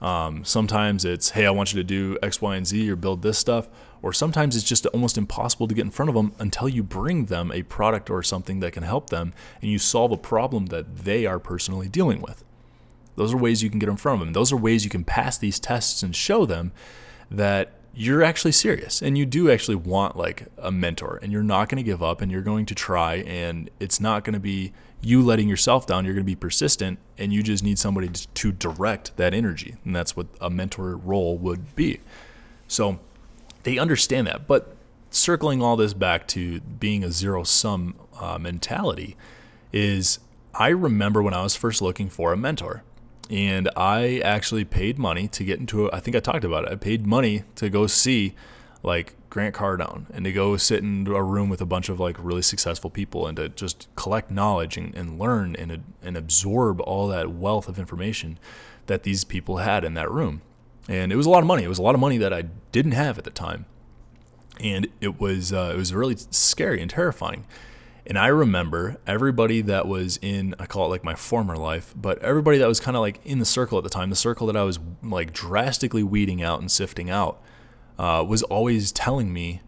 Um, 0.00 0.44
sometimes 0.44 1.04
it's, 1.04 1.30
hey, 1.30 1.46
I 1.46 1.50
want 1.50 1.72
you 1.72 1.80
to 1.80 1.84
do 1.84 2.18
X, 2.22 2.40
Y, 2.40 2.54
and 2.54 2.66
Z 2.66 2.88
or 2.90 2.96
build 2.96 3.22
this 3.22 3.38
stuff. 3.38 3.68
Or 4.02 4.12
sometimes 4.12 4.54
it's 4.54 4.64
just 4.64 4.86
almost 4.86 5.18
impossible 5.18 5.66
to 5.66 5.74
get 5.74 5.84
in 5.84 5.90
front 5.90 6.10
of 6.10 6.14
them 6.14 6.32
until 6.38 6.68
you 6.68 6.82
bring 6.82 7.26
them 7.26 7.50
a 7.50 7.62
product 7.64 8.08
or 8.10 8.22
something 8.22 8.60
that 8.60 8.72
can 8.72 8.82
help 8.82 9.10
them 9.10 9.32
and 9.60 9.70
you 9.70 9.78
solve 9.78 10.12
a 10.12 10.16
problem 10.16 10.66
that 10.66 10.98
they 10.98 11.26
are 11.26 11.40
personally 11.40 11.88
dealing 11.88 12.20
with. 12.20 12.44
Those 13.16 13.32
are 13.32 13.38
ways 13.38 13.62
you 13.62 13.70
can 13.70 13.78
get 13.78 13.88
in 13.88 13.96
front 13.96 14.20
of 14.20 14.26
them. 14.26 14.34
Those 14.34 14.52
are 14.52 14.56
ways 14.56 14.84
you 14.84 14.90
can 14.90 15.02
pass 15.02 15.38
these 15.38 15.58
tests 15.58 16.02
and 16.02 16.14
show 16.14 16.44
them 16.46 16.72
that 17.30 17.72
you're 17.98 18.22
actually 18.22 18.52
serious 18.52 19.00
and 19.00 19.16
you 19.16 19.24
do 19.24 19.50
actually 19.50 19.74
want 19.74 20.16
like 20.16 20.48
a 20.58 20.70
mentor 20.70 21.18
and 21.22 21.32
you're 21.32 21.42
not 21.42 21.70
going 21.70 21.78
to 21.78 21.82
give 21.82 22.02
up 22.02 22.20
and 22.20 22.30
you're 22.30 22.42
going 22.42 22.66
to 22.66 22.74
try 22.74 23.14
and 23.14 23.70
it's 23.80 23.98
not 23.98 24.22
going 24.22 24.34
to 24.34 24.40
be 24.40 24.70
you 25.00 25.22
letting 25.22 25.48
yourself 25.48 25.86
down 25.86 26.04
you're 26.04 26.12
going 26.12 26.22
to 26.22 26.26
be 26.26 26.36
persistent 26.36 26.98
and 27.16 27.32
you 27.32 27.42
just 27.42 27.64
need 27.64 27.78
somebody 27.78 28.06
to 28.34 28.52
direct 28.52 29.16
that 29.16 29.32
energy 29.32 29.76
and 29.82 29.96
that's 29.96 30.14
what 30.14 30.26
a 30.42 30.50
mentor 30.50 30.94
role 30.94 31.38
would 31.38 31.74
be. 31.74 31.98
So 32.68 32.98
they 33.62 33.78
understand 33.78 34.26
that 34.26 34.46
but 34.46 34.76
circling 35.10 35.62
all 35.62 35.76
this 35.76 35.94
back 35.94 36.28
to 36.28 36.60
being 36.60 37.02
a 37.02 37.10
zero 37.10 37.44
sum 37.44 37.94
uh, 38.20 38.38
mentality 38.38 39.16
is 39.72 40.18
i 40.54 40.68
remember 40.68 41.22
when 41.22 41.32
i 41.32 41.42
was 41.42 41.56
first 41.56 41.80
looking 41.80 42.10
for 42.10 42.32
a 42.32 42.36
mentor 42.36 42.82
and 43.30 43.68
I 43.76 44.20
actually 44.24 44.64
paid 44.64 44.98
money 44.98 45.28
to 45.28 45.44
get 45.44 45.58
into. 45.58 45.90
I 45.92 46.00
think 46.00 46.16
I 46.16 46.20
talked 46.20 46.44
about 46.44 46.64
it. 46.64 46.72
I 46.72 46.76
paid 46.76 47.06
money 47.06 47.44
to 47.56 47.68
go 47.68 47.86
see 47.86 48.34
like 48.82 49.14
Grant 49.30 49.54
Cardone 49.54 50.06
and 50.14 50.24
to 50.24 50.32
go 50.32 50.56
sit 50.56 50.82
in 50.82 51.06
a 51.08 51.22
room 51.22 51.48
with 51.48 51.60
a 51.60 51.66
bunch 51.66 51.88
of 51.88 51.98
like 51.98 52.16
really 52.18 52.42
successful 52.42 52.88
people 52.88 53.26
and 53.26 53.36
to 53.36 53.48
just 53.48 53.88
collect 53.96 54.30
knowledge 54.30 54.76
and, 54.76 54.94
and 54.94 55.18
learn 55.18 55.56
and 55.56 55.84
and 56.02 56.16
absorb 56.16 56.80
all 56.80 57.08
that 57.08 57.30
wealth 57.30 57.68
of 57.68 57.78
information 57.78 58.38
that 58.86 59.02
these 59.02 59.24
people 59.24 59.58
had 59.58 59.84
in 59.84 59.94
that 59.94 60.10
room. 60.10 60.42
And 60.88 61.10
it 61.10 61.16
was 61.16 61.26
a 61.26 61.30
lot 61.30 61.40
of 61.40 61.46
money. 61.46 61.64
It 61.64 61.68
was 61.68 61.78
a 61.78 61.82
lot 61.82 61.96
of 61.96 62.00
money 62.00 62.16
that 62.18 62.32
I 62.32 62.42
didn't 62.70 62.92
have 62.92 63.18
at 63.18 63.24
the 63.24 63.30
time, 63.30 63.66
and 64.60 64.86
it 65.00 65.20
was 65.20 65.52
uh, 65.52 65.72
it 65.74 65.76
was 65.76 65.92
really 65.92 66.16
scary 66.30 66.80
and 66.80 66.88
terrifying. 66.88 67.44
And 68.08 68.16
I 68.16 68.28
remember 68.28 68.98
everybody 69.06 69.62
that 69.62 69.88
was 69.88 70.18
in, 70.22 70.54
I 70.60 70.66
call 70.66 70.86
it 70.86 70.88
like 70.90 71.02
my 71.02 71.16
former 71.16 71.56
life, 71.56 71.92
but 71.96 72.20
everybody 72.22 72.58
that 72.58 72.68
was 72.68 72.78
kind 72.78 72.96
of 72.96 73.00
like 73.00 73.18
in 73.24 73.40
the 73.40 73.44
circle 73.44 73.78
at 73.78 73.84
the 73.84 73.90
time, 73.90 74.10
the 74.10 74.16
circle 74.16 74.46
that 74.46 74.56
I 74.56 74.62
was 74.62 74.78
like 75.02 75.32
drastically 75.32 76.04
weeding 76.04 76.40
out 76.40 76.60
and 76.60 76.70
sifting 76.70 77.10
out, 77.10 77.42
uh, 77.98 78.24
was 78.26 78.44
always 78.44 78.92
telling 78.92 79.32
me, 79.32 79.62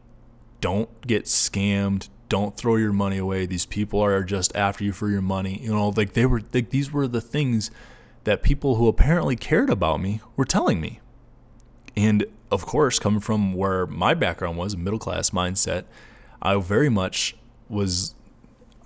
don't 0.61 1.07
get 1.07 1.25
scammed. 1.25 2.09
Don't 2.29 2.57
throw 2.57 2.77
your 2.77 2.93
money 2.93 3.19
away. 3.19 3.47
These 3.47 3.67
people 3.67 4.01
are 4.01 4.23
just 4.23 4.55
after 4.55 4.85
you 4.85 4.93
for 4.93 5.09
your 5.09 5.23
money. 5.23 5.59
You 5.61 5.71
know, 5.71 5.89
like 5.89 6.13
they 6.13 6.27
were, 6.27 6.43
like 6.53 6.71
these 6.71 6.93
were 6.93 7.09
the 7.09 7.21
things 7.21 7.71
that 8.25 8.43
people 8.43 8.77
who 8.77 8.87
apparently 8.87 9.35
cared 9.35 9.71
about 9.71 10.01
me 10.01 10.21
were 10.37 10.45
telling 10.45 10.81
me. 10.81 11.01
And 11.97 12.25
of 12.53 12.67
course, 12.67 12.99
coming 12.99 13.21
from 13.21 13.55
where 13.55 13.87
my 13.87 14.15
background 14.15 14.59
was, 14.59 14.77
middle 14.77 14.99
class 14.99 15.31
mindset, 15.31 15.85
I 16.41 16.57
very 16.57 16.89
much 16.89 17.35
was 17.69 18.15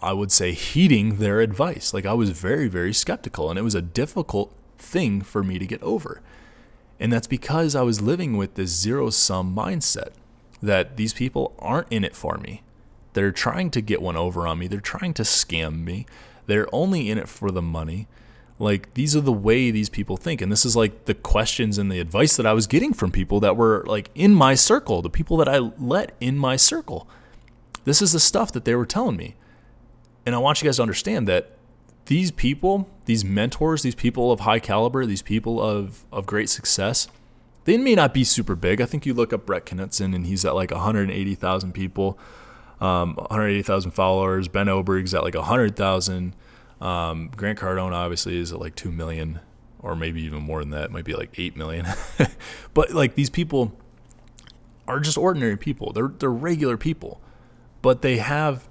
I 0.03 0.13
would 0.13 0.33
say, 0.33 0.53
heeding 0.53 1.17
their 1.17 1.41
advice. 1.41 1.95
Like 1.95 2.07
I 2.07 2.13
was 2.13 2.31
very, 2.31 2.69
very 2.69 2.93
skeptical, 2.93 3.49
and 3.49 3.59
it 3.59 3.63
was 3.63 3.75
a 3.75 3.83
difficult 3.83 4.55
thing 4.77 5.23
for 5.23 5.43
me 5.43 5.59
to 5.59 5.67
get 5.67 5.83
over. 5.83 6.21
And 6.99 7.13
that's 7.13 7.27
because 7.27 7.75
I 7.75 7.83
was 7.83 8.01
living 8.01 8.37
with 8.37 8.55
this 8.55 8.71
zero 8.71 9.11
sum 9.11 9.55
mindset 9.55 10.11
that 10.63 10.97
these 10.97 11.13
people 11.13 11.55
aren't 11.59 11.91
in 11.91 12.05
it 12.05 12.15
for 12.15 12.39
me. 12.39 12.63
They're 13.15 13.33
trying 13.33 13.71
to 13.73 13.81
get 13.81 14.01
one 14.01 14.17
over 14.17 14.47
on 14.47 14.59
me, 14.59 14.67
they're 14.69 14.81
trying 14.81 15.15
to 15.15 15.23
scam 15.23 15.85
me, 15.85 16.07
they're 16.47 16.73
only 16.73 17.11
in 17.11 17.19
it 17.19 17.29
for 17.29 17.51
the 17.51 17.63
money. 17.63 18.09
Like 18.59 18.95
these 18.95 19.17
are 19.17 19.21
the 19.21 19.33
way 19.33 19.71
these 19.71 19.89
people 19.89 20.17
think. 20.17 20.41
And 20.41 20.53
this 20.53 20.65
is 20.65 20.77
like 20.77 21.07
the 21.07 21.15
questions 21.15 21.79
and 21.79 21.91
the 21.91 21.99
advice 21.99 22.37
that 22.37 22.47
I 22.47 22.53
was 22.53 22.69
getting 22.69 22.93
from 22.93 23.11
people 23.11 23.41
that 23.41 23.57
were 23.57 23.83
like 23.87 24.11
in 24.15 24.35
my 24.35 24.55
circle, 24.55 25.03
the 25.03 25.11
people 25.11 25.37
that 25.39 25.49
I 25.49 25.59
let 25.59 26.15
in 26.21 26.39
my 26.39 26.57
circle. 26.57 27.09
This 27.85 28.01
is 28.01 28.13
the 28.13 28.21
stuff 28.21 28.53
that 28.53 28.65
they 28.65 28.77
were 28.77 28.87
telling 28.87 29.17
me. 29.17 29.35
And 30.25 30.35
I 30.35 30.39
want 30.39 30.63
you 30.63 30.69
guys 30.69 30.77
to 30.77 30.83
understand 30.83 31.27
that 31.29 31.57
these 32.07 32.31
people, 32.31 32.89
these 33.05 33.25
mentors, 33.25 33.83
these 33.83 33.95
people 33.95 34.33
of 34.33 34.41
high 34.41 34.59
caliber, 34.59 35.07
these 35.07 35.23
people 35.23 35.61
of, 35.61 36.05
of 36.13 36.27
great 36.27 36.49
success, 36.49 37.09
they 37.65 37.77
may 37.77 37.95
not 37.95 38.13
be 38.13 38.25
super 38.25 38.55
big. 38.55 38.81
I 38.81 38.87
think 38.87 39.07
you 39.07 39.15
look 39.15 39.33
up 39.33 39.47
Brett 39.47 39.67
Knutson 39.67 40.15
and 40.15 40.27
he's 40.27 40.45
at 40.45 40.55
like 40.55 40.71
180,000 40.71 41.73
people, 41.73 42.19
um, 42.81 43.15
180,000 43.15 43.93
followers. 43.93 44.49
Ben 44.49 44.69
Oberg's 44.69 45.15
at 45.15 45.23
like 45.23 45.35
100,000. 45.35 46.35
Um, 46.81 47.31
Grant 47.37 47.59
Cardone 47.59 47.93
obviously 47.93 48.39
is 48.39 48.53
at 48.53 48.59
like 48.59 48.75
2 48.75 48.91
million 48.91 49.41
or 49.79 49.95
maybe 49.95 50.23
even 50.23 50.43
more 50.43 50.61
than 50.61 50.71
that. 50.71 50.87
It 50.87 50.91
might 50.91 51.05
be 51.05 51.15
like 51.15 51.39
8 51.39 51.57
million. 51.57 51.87
but 52.75 52.93
like 52.93 53.15
these 53.15 53.31
people 53.31 53.73
are 54.89 54.99
just 54.99 55.17
ordinary 55.17 55.57
people. 55.57 55.93
They're, 55.93 56.09
they're 56.09 56.31
regular 56.31 56.77
people, 56.77 57.21
but 57.81 58.03
they 58.03 58.17
have 58.19 58.69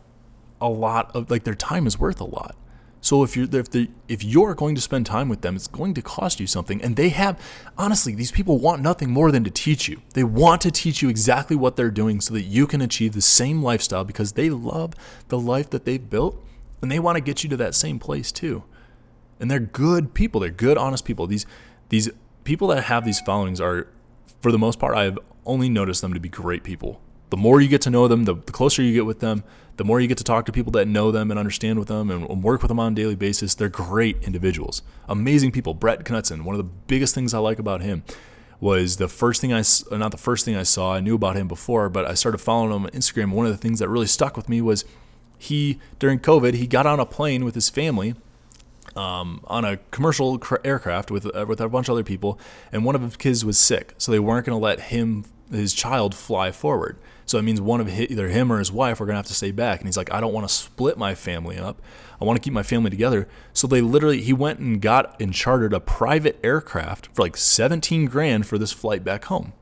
a 0.62 0.69
lot 0.69 1.13
of 1.15 1.30
like 1.30 1.43
their 1.43 1.56
time 1.56 1.88
is 1.88 2.00
worth 2.00 2.21
a 2.21 2.26
lot. 2.26 2.56
So 3.04 3.24
if 3.24 3.36
you're 3.36 3.47
if 3.52 3.71
the 3.71 3.89
if 4.08 4.24
you're 4.24 4.54
going 4.54 4.76
to 4.76 4.82
spend 4.82 5.08
time 5.08 5.28
with 5.28 5.41
them, 5.41 5.56
it's 5.56 5.67
going 5.67 5.95
to 5.95 6.02
cost 6.04 6.39
you 6.39 6.45
something. 6.45 6.82
And 6.82 6.95
they 6.95 7.10
have 7.10 7.41
honestly, 7.78 8.13
these 8.13 8.32
people 8.32 8.60
want 8.60 8.82
nothing 8.82 9.10
more 9.10 9.32
than 9.32 9.43
to 9.43 9.50
teach 9.50 9.89
you. 9.89 10.02
They 10.13 10.24
want 10.24 10.62
to 10.62 10.71
teach 10.71 11.02
you 11.02 11.10
exactly 11.10 11.56
what 11.56 11.76
they're 11.76 11.89
doing 11.89 12.21
so 12.21 12.36
that 12.36 12.43
you 12.43 12.67
can 12.67 12.80
achieve 12.80 13.13
the 13.13 13.21
same 13.21 13.63
lifestyle 13.63 14.04
because 14.04 14.34
they 14.34 14.52
love 14.52 14.93
the 15.30 15.39
life 15.39 15.71
that 15.71 15.86
they've 15.86 16.10
built 16.10 16.41
and 16.82 16.91
they 16.91 17.00
want 17.00 17.15
to 17.15 17.21
get 17.21 17.43
you 17.43 17.50
to 17.50 17.58
that 17.58 17.74
same 17.74 17.97
place 17.97 18.32
too. 18.32 18.63
And 19.39 19.50
they're 19.50 19.60
good 19.60 20.13
people. 20.13 20.39
They're 20.39 20.52
good, 20.52 20.78
honest 20.78 21.04
people. 21.04 21.26
These 21.26 21.47
these 21.89 22.08
people 22.43 22.67
that 22.67 22.84
have 22.84 23.04
these 23.04 23.19
followings 23.21 23.60
are 23.60 23.88
for 24.41 24.52
the 24.52 24.60
most 24.60 24.80
part 24.80 24.95
I've 24.95 25.17
only 25.45 25.69
noticed 25.69 26.02
them 26.02 26.13
to 26.13 26.19
be 26.19 26.30
great 26.30 26.63
people. 26.63 27.02
The 27.32 27.38
more 27.38 27.62
you 27.62 27.67
get 27.67 27.82
to 27.84 27.89
know 27.89 28.08
them, 28.08 28.26
the, 28.26 28.36
the 28.36 28.52
closer 28.52 28.84
you 28.84 28.93
get 28.93 29.06
with 29.06 29.21
them, 29.21 29.43
the 29.77 29.84
more 29.84 29.99
you 29.99 30.07
get 30.07 30.17
to 30.17 30.23
talk 30.23 30.45
to 30.45 30.51
people 30.51 30.71
that 30.73 30.88
know 30.88 31.12
them 31.12 31.31
and 31.31 31.39
understand 31.39 31.79
with 31.79 31.88
them 31.88 32.10
and, 32.10 32.43
work 32.43 32.62
with 32.62 32.69
them 32.69 32.79
on 32.79 32.93
a 32.93 32.95
daily 32.95 33.15
basis, 33.15 33.55
they're 33.55 33.69
great 33.69 34.17
individuals, 34.23 34.81
amazing 35.07 35.51
people. 35.51 35.73
Brett 35.73 36.03
Knutson, 36.03 36.43
one 36.43 36.55
of 36.55 36.57
the 36.57 36.71
biggest 36.88 37.15
things 37.15 37.34
I 37.34 37.39
like 37.39 37.60
about 37.60 37.81
him 37.81 38.03
was 38.60 38.97
the 38.97 39.07
first 39.07 39.41
thing 39.41 39.53
I, 39.53 39.63
not 39.91 40.12
the 40.12 40.17
first 40.17 40.45
thing 40.45 40.55
I 40.55 40.63
saw, 40.63 40.93
I 40.93 40.99
knew 40.99 41.15
about 41.15 41.36
him 41.36 41.47
before, 41.47 41.89
but 41.89 42.05
I 42.05 42.13
started 42.13 42.38
following 42.38 42.71
him 42.71 42.86
on 42.86 42.91
Instagram. 42.91 43.31
One 43.31 43.45
of 43.45 43.51
the 43.51 43.57
things 43.57 43.79
that 43.79 43.89
really 43.89 44.07
stuck 44.07 44.38
with 44.38 44.47
me 44.49 44.62
was 44.62 44.86
he, 45.38 45.79
during 45.97 46.19
COVID, 46.19 46.53
he 46.53 46.67
got 46.67 46.86
on 46.86 46.99
a 46.99 47.05
plane 47.05 47.43
with 47.43 47.55
his 47.55 47.69
family 47.69 48.13
um, 48.95 49.41
on 49.45 49.65
a 49.65 49.77
commercial 49.89 50.41
aircraft 50.63 51.12
with 51.12 51.25
uh, 51.36 51.45
with 51.47 51.62
a 51.62 51.69
bunch 51.69 51.88
of 51.88 51.93
other 51.93 52.03
people, 52.03 52.39
and 52.71 52.86
one 52.86 52.95
of 52.95 53.01
his 53.01 53.15
kids 53.15 53.45
was 53.45 53.60
sick, 53.60 53.93
so 53.97 54.12
they 54.12 54.19
weren't 54.19 54.45
going 54.45 54.57
to 54.57 54.63
let 54.63 54.79
him 54.79 55.25
his 55.49 55.73
child 55.73 56.15
fly 56.15 56.51
forward. 56.51 56.97
So 57.32 57.38
it 57.38 57.44
means 57.44 57.62
one 57.62 57.80
of 57.80 57.88
his, 57.88 58.12
either 58.12 58.28
him 58.28 58.52
or 58.52 58.60
his 58.60 58.74
wife 58.74 59.00
are 59.00 59.06
going 59.06 59.13
to 59.13 59.20
have 59.20 59.28
to 59.28 59.34
stay 59.34 59.52
back. 59.52 59.80
And 59.80 59.88
he's 59.88 59.96
like, 59.96 60.12
I 60.12 60.20
don't 60.20 60.34
want 60.34 60.50
to 60.50 60.54
split 60.54 60.98
my 60.98 61.15
family 61.15 61.58
up. 61.58 61.82
I 62.20 62.26
want 62.26 62.36
to 62.36 62.44
keep 62.44 62.52
my 62.52 62.62
family 62.62 62.89
together. 62.89 63.26
So 63.54 63.67
they 63.67 63.80
literally, 63.80 64.22
he 64.22 64.34
went 64.34 64.60
and 64.60 64.82
got 64.82 65.15
and 65.22 65.34
chartered 65.34 65.72
a 65.72 65.80
private 65.80 66.38
aircraft 66.44 67.08
for 67.13 67.22
like 67.22 67.38
17 67.38 68.08
grand 68.08 68.48
for 68.48 68.58
this 68.58 68.74
flight 68.74 69.06
back 69.06 69.24
home. 69.24 69.54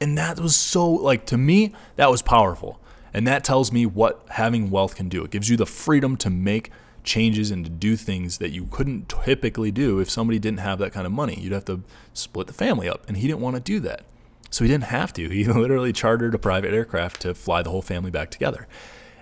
And 0.00 0.18
that 0.18 0.40
was 0.40 0.56
so, 0.56 0.90
like, 0.90 1.24
to 1.26 1.38
me, 1.38 1.72
that 1.94 2.10
was 2.10 2.20
powerful. 2.20 2.80
And 3.14 3.28
that 3.28 3.44
tells 3.44 3.70
me 3.70 3.86
what 3.86 4.26
having 4.30 4.68
wealth 4.68 4.96
can 4.96 5.08
do. 5.08 5.22
It 5.22 5.30
gives 5.30 5.48
you 5.48 5.56
the 5.56 5.66
freedom 5.66 6.16
to 6.16 6.30
make 6.30 6.72
changes 7.04 7.52
and 7.52 7.64
to 7.64 7.70
do 7.70 7.94
things 7.94 8.38
that 8.38 8.50
you 8.50 8.66
couldn't 8.72 9.08
typically 9.08 9.70
do 9.70 10.00
if 10.00 10.10
somebody 10.10 10.40
didn't 10.40 10.58
have 10.58 10.80
that 10.80 10.92
kind 10.92 11.06
of 11.06 11.12
money. 11.12 11.38
You'd 11.38 11.52
have 11.52 11.66
to 11.66 11.84
split 12.12 12.48
the 12.48 12.52
family 12.52 12.88
up. 12.88 13.06
And 13.06 13.18
he 13.18 13.28
didn't 13.28 13.40
want 13.40 13.54
to 13.54 13.62
do 13.62 13.78
that. 13.78 14.02
So 14.50 14.64
he 14.64 14.70
didn't 14.70 14.84
have 14.84 15.12
to. 15.14 15.28
He 15.28 15.44
literally 15.44 15.92
chartered 15.92 16.34
a 16.34 16.38
private 16.38 16.72
aircraft 16.72 17.22
to 17.22 17.34
fly 17.34 17.62
the 17.62 17.70
whole 17.70 17.82
family 17.82 18.10
back 18.10 18.30
together. 18.30 18.66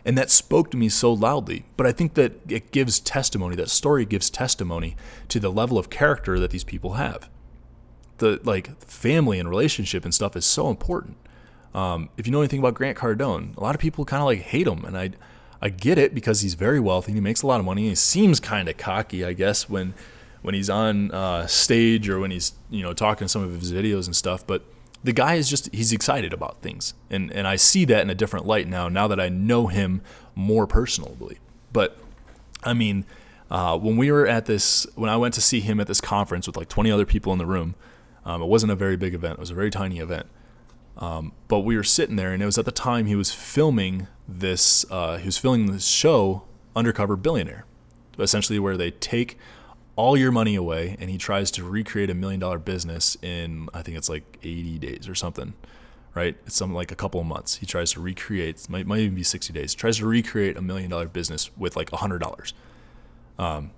And 0.04 0.16
that 0.16 0.30
spoke 0.30 0.70
to 0.70 0.76
me 0.76 0.88
so 0.88 1.12
loudly. 1.12 1.64
But 1.76 1.86
I 1.86 1.92
think 1.92 2.14
that 2.14 2.34
it 2.48 2.70
gives 2.70 3.00
testimony, 3.00 3.56
that 3.56 3.70
story 3.70 4.04
gives 4.04 4.30
testimony 4.30 4.96
to 5.28 5.40
the 5.40 5.50
level 5.50 5.78
of 5.78 5.90
character 5.90 6.38
that 6.38 6.50
these 6.50 6.64
people 6.64 6.94
have 6.94 7.28
the 8.18 8.40
like 8.44 8.80
family 8.82 9.38
and 9.38 9.48
relationship 9.48 10.04
and 10.04 10.14
stuff 10.14 10.36
is 10.36 10.44
so 10.44 10.68
important. 10.68 11.16
Um, 11.74 12.08
if 12.16 12.26
you 12.26 12.32
know 12.32 12.40
anything 12.40 12.60
about 12.60 12.74
Grant 12.74 12.96
Cardone, 12.96 13.56
a 13.56 13.60
lot 13.60 13.74
of 13.74 13.80
people 13.80 14.04
kind 14.04 14.20
of 14.20 14.26
like 14.26 14.40
hate 14.40 14.66
him, 14.66 14.84
and 14.84 14.96
I 14.96 15.10
I 15.60 15.68
get 15.68 15.98
it 15.98 16.14
because 16.14 16.40
he's 16.40 16.54
very 16.54 16.80
wealthy 16.80 17.12
and 17.12 17.16
he 17.16 17.20
makes 17.20 17.42
a 17.42 17.46
lot 17.46 17.60
of 17.60 17.66
money. 17.66 17.82
And 17.82 17.90
he 17.90 17.94
seems 17.94 18.40
kind 18.40 18.68
of 18.68 18.76
cocky, 18.76 19.24
I 19.24 19.32
guess, 19.32 19.68
when 19.68 19.94
when 20.42 20.54
he's 20.54 20.70
on 20.70 21.10
uh, 21.12 21.46
stage 21.46 22.08
or 22.08 22.18
when 22.18 22.30
he's 22.30 22.52
you 22.70 22.82
know 22.82 22.92
talking 22.92 23.28
some 23.28 23.42
of 23.42 23.58
his 23.58 23.72
videos 23.72 24.06
and 24.06 24.16
stuff. 24.16 24.46
But 24.46 24.64
the 25.04 25.12
guy 25.12 25.34
is 25.34 25.48
just 25.48 25.72
he's 25.74 25.92
excited 25.92 26.32
about 26.32 26.62
things, 26.62 26.94
and 27.10 27.30
and 27.32 27.46
I 27.46 27.56
see 27.56 27.84
that 27.86 28.02
in 28.02 28.10
a 28.10 28.14
different 28.14 28.46
light 28.46 28.68
now. 28.68 28.88
Now 28.88 29.08
that 29.08 29.20
I 29.20 29.28
know 29.28 29.66
him 29.68 30.02
more 30.34 30.66
personally, 30.66 31.38
but 31.72 31.98
I 32.64 32.74
mean. 32.74 33.04
Uh, 33.48 33.78
when 33.78 33.96
we 33.96 34.10
were 34.10 34.26
at 34.26 34.46
this, 34.46 34.88
when 34.96 35.08
I 35.08 35.16
went 35.16 35.32
to 35.34 35.40
see 35.40 35.60
him 35.60 35.78
at 35.78 35.86
this 35.86 36.00
conference 36.00 36.48
with 36.48 36.56
like 36.56 36.68
20 36.68 36.90
other 36.90 37.06
people 37.06 37.32
in 37.32 37.38
the 37.38 37.46
room, 37.46 37.76
um, 38.24 38.42
it 38.42 38.46
wasn't 38.46 38.72
a 38.72 38.74
very 38.74 38.96
big 38.96 39.14
event. 39.14 39.34
It 39.34 39.38
was 39.38 39.52
a 39.52 39.54
very 39.54 39.70
tiny 39.70 40.00
event. 40.00 40.26
Um, 40.98 41.32
but 41.48 41.60
we 41.60 41.76
were 41.76 41.84
sitting 41.84 42.16
there, 42.16 42.32
and 42.32 42.42
it 42.42 42.46
was 42.46 42.58
at 42.58 42.64
the 42.64 42.72
time 42.72 43.06
he 43.06 43.14
was 43.14 43.32
filming 43.32 44.08
this. 44.26 44.84
Uh, 44.90 45.18
he 45.18 45.26
was 45.26 45.38
filming 45.38 45.70
this 45.70 45.86
show, 45.86 46.42
Undercover 46.74 47.16
Billionaire, 47.16 47.66
essentially 48.18 48.58
where 48.58 48.76
they 48.76 48.90
take 48.90 49.38
all 49.96 50.16
your 50.16 50.30
money 50.30 50.54
away, 50.54 50.96
and 51.00 51.10
he 51.10 51.18
tries 51.18 51.50
to 51.52 51.64
recreate 51.64 52.10
a 52.10 52.14
million 52.14 52.38
dollar 52.38 52.58
business 52.58 53.16
in 53.22 53.68
I 53.74 53.82
think 53.82 53.96
it's 53.96 54.08
like 54.08 54.38
80 54.42 54.78
days 54.78 55.08
or 55.08 55.14
something, 55.14 55.54
right? 56.14 56.36
It's 56.46 56.54
something 56.54 56.74
like 56.74 56.92
a 56.92 56.94
couple 56.94 57.18
of 57.20 57.26
months. 57.26 57.56
He 57.56 57.66
tries 57.66 57.92
to 57.92 58.00
recreate, 58.00 58.68
might, 58.68 58.86
might 58.86 59.00
even 59.00 59.14
be 59.14 59.22
60 59.22 59.52
days. 59.52 59.74
Tries 59.74 59.96
to 59.98 60.06
recreate 60.06 60.56
a 60.56 60.62
million 60.62 60.90
dollar 60.90 61.08
business 61.08 61.50
with 61.56 61.76
like 61.76 61.90
a 61.92 61.96
hundred 61.96 62.20
dollars. 62.20 62.52
Um, 63.38 63.70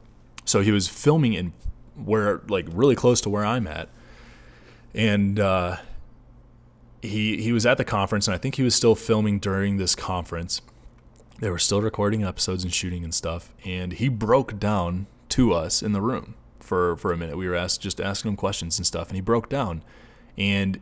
so 0.45 0.61
he 0.61 0.73
was 0.73 0.89
filming 0.89 1.35
in 1.35 1.53
where 1.95 2.43
like 2.49 2.67
really 2.73 2.97
close 2.97 3.21
to 3.23 3.31
where 3.31 3.45
I'm 3.45 3.67
at, 3.67 3.89
and 4.95 5.39
uh, 5.39 5.77
he 7.01 7.41
he 7.43 7.53
was 7.53 7.65
at 7.65 7.79
the 7.79 7.85
conference, 7.85 8.27
and 8.27 8.35
I 8.35 8.39
think 8.39 8.57
he 8.57 8.63
was 8.63 8.75
still 8.75 8.95
filming 8.95 9.39
during 9.39 9.77
this 9.77 9.95
conference. 9.95 10.63
They 11.41 11.51
were 11.51 11.59
still 11.59 11.81
recording 11.81 12.25
episodes 12.25 12.65
and 12.65 12.73
shooting 12.73 13.05
and 13.05 13.15
stuff, 13.15 13.53
and 13.65 13.93
he 13.93 14.09
broke 14.09 14.59
down 14.59 15.07
to 15.31 15.53
us 15.53 15.83
in 15.83 15.93
the 15.93 16.01
room 16.01 16.35
for 16.61 16.97
for 16.97 17.13
a 17.13 17.17
minute. 17.17 17.37
We 17.37 17.49
were 17.49 17.55
asked 17.55 17.81
just 17.81 18.01
asking 18.01 18.31
him 18.31 18.37
questions 18.37 18.79
and 18.79 18.87
stuff, 18.87 19.09
and 19.09 19.17
he 19.17 19.21
broke 19.21 19.49
down, 19.49 19.83
and 20.37 20.81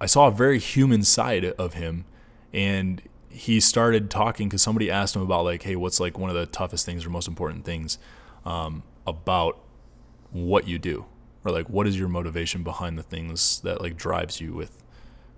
I 0.00 0.06
saw 0.06 0.28
a 0.28 0.30
very 0.30 0.58
human 0.58 1.02
side 1.02 1.44
of 1.44 1.74
him, 1.74 2.04
and 2.52 3.02
he 3.28 3.60
started 3.60 4.10
talking 4.10 4.48
because 4.48 4.62
somebody 4.62 4.90
asked 4.90 5.14
him 5.14 5.22
about 5.22 5.44
like, 5.44 5.62
hey, 5.62 5.76
what's 5.76 6.00
like 6.00 6.18
one 6.18 6.30
of 6.30 6.36
the 6.36 6.46
toughest 6.46 6.86
things 6.86 7.04
or 7.04 7.10
most 7.10 7.28
important 7.28 7.64
things 7.64 7.98
um, 8.44 8.82
about 9.06 9.60
what 10.30 10.66
you 10.66 10.78
do? 10.78 11.04
Or 11.44 11.52
like 11.52 11.68
what 11.68 11.86
is 11.86 11.98
your 11.98 12.08
motivation 12.08 12.62
behind 12.62 12.98
the 12.98 13.02
things 13.02 13.60
that 13.60 13.80
like 13.80 13.96
drives 13.96 14.40
you 14.40 14.52
with 14.54 14.82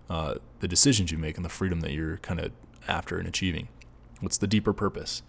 uh, 0.08 0.36
the 0.60 0.68
decisions 0.68 1.10
you 1.10 1.18
make 1.18 1.36
and 1.36 1.44
the 1.44 1.50
freedom 1.50 1.80
that 1.80 1.92
you're 1.92 2.18
kind 2.18 2.40
of 2.40 2.52
after 2.86 3.18
and 3.18 3.26
achieving? 3.26 3.68
What's 4.20 4.38
the 4.38 4.46
deeper 4.46 4.72
purpose 4.72 5.22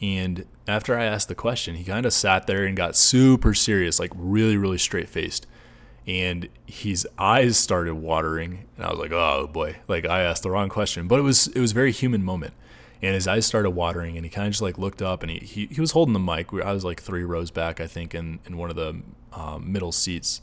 and 0.00 0.46
after 0.66 0.96
i 0.96 1.04
asked 1.04 1.28
the 1.28 1.34
question 1.34 1.74
he 1.74 1.84
kind 1.84 2.06
of 2.06 2.12
sat 2.12 2.46
there 2.46 2.64
and 2.64 2.76
got 2.76 2.94
super 2.94 3.54
serious 3.54 3.98
like 3.98 4.12
really 4.14 4.56
really 4.56 4.78
straight 4.78 5.08
faced 5.08 5.46
and 6.08 6.48
his 6.66 7.06
eyes 7.18 7.58
started 7.58 7.94
watering 7.94 8.64
and 8.76 8.86
i 8.86 8.90
was 8.90 8.98
like 8.98 9.12
oh 9.12 9.48
boy. 9.52 9.76
Like 9.86 10.06
i 10.06 10.22
asked 10.22 10.42
the 10.42 10.50
wrong 10.50 10.70
question 10.70 11.06
but 11.06 11.18
it 11.18 11.22
was 11.22 11.48
it 11.48 11.60
was 11.60 11.72
a 11.72 11.74
very 11.74 11.92
human 11.92 12.24
moment. 12.24 12.54
And 13.00 13.14
his 13.14 13.28
eyes 13.28 13.46
started 13.46 13.70
watering 13.70 14.16
and 14.16 14.26
he 14.26 14.30
kind 14.30 14.48
of 14.48 14.54
just 14.54 14.62
like 14.62 14.76
looked 14.76 15.00
up 15.00 15.22
and 15.22 15.30
he, 15.30 15.38
he, 15.38 15.66
he 15.66 15.80
was 15.80 15.92
holding 15.92 16.14
the 16.14 16.18
mic. 16.18 16.52
I 16.52 16.72
was 16.72 16.84
like 16.84 17.00
three 17.00 17.22
rows 17.22 17.52
back 17.52 17.80
i 17.80 17.86
think 17.86 18.14
in, 18.14 18.40
in 18.46 18.56
one 18.56 18.70
of 18.70 18.76
the 18.76 19.02
um, 19.32 19.70
middle 19.70 19.92
seats. 19.92 20.40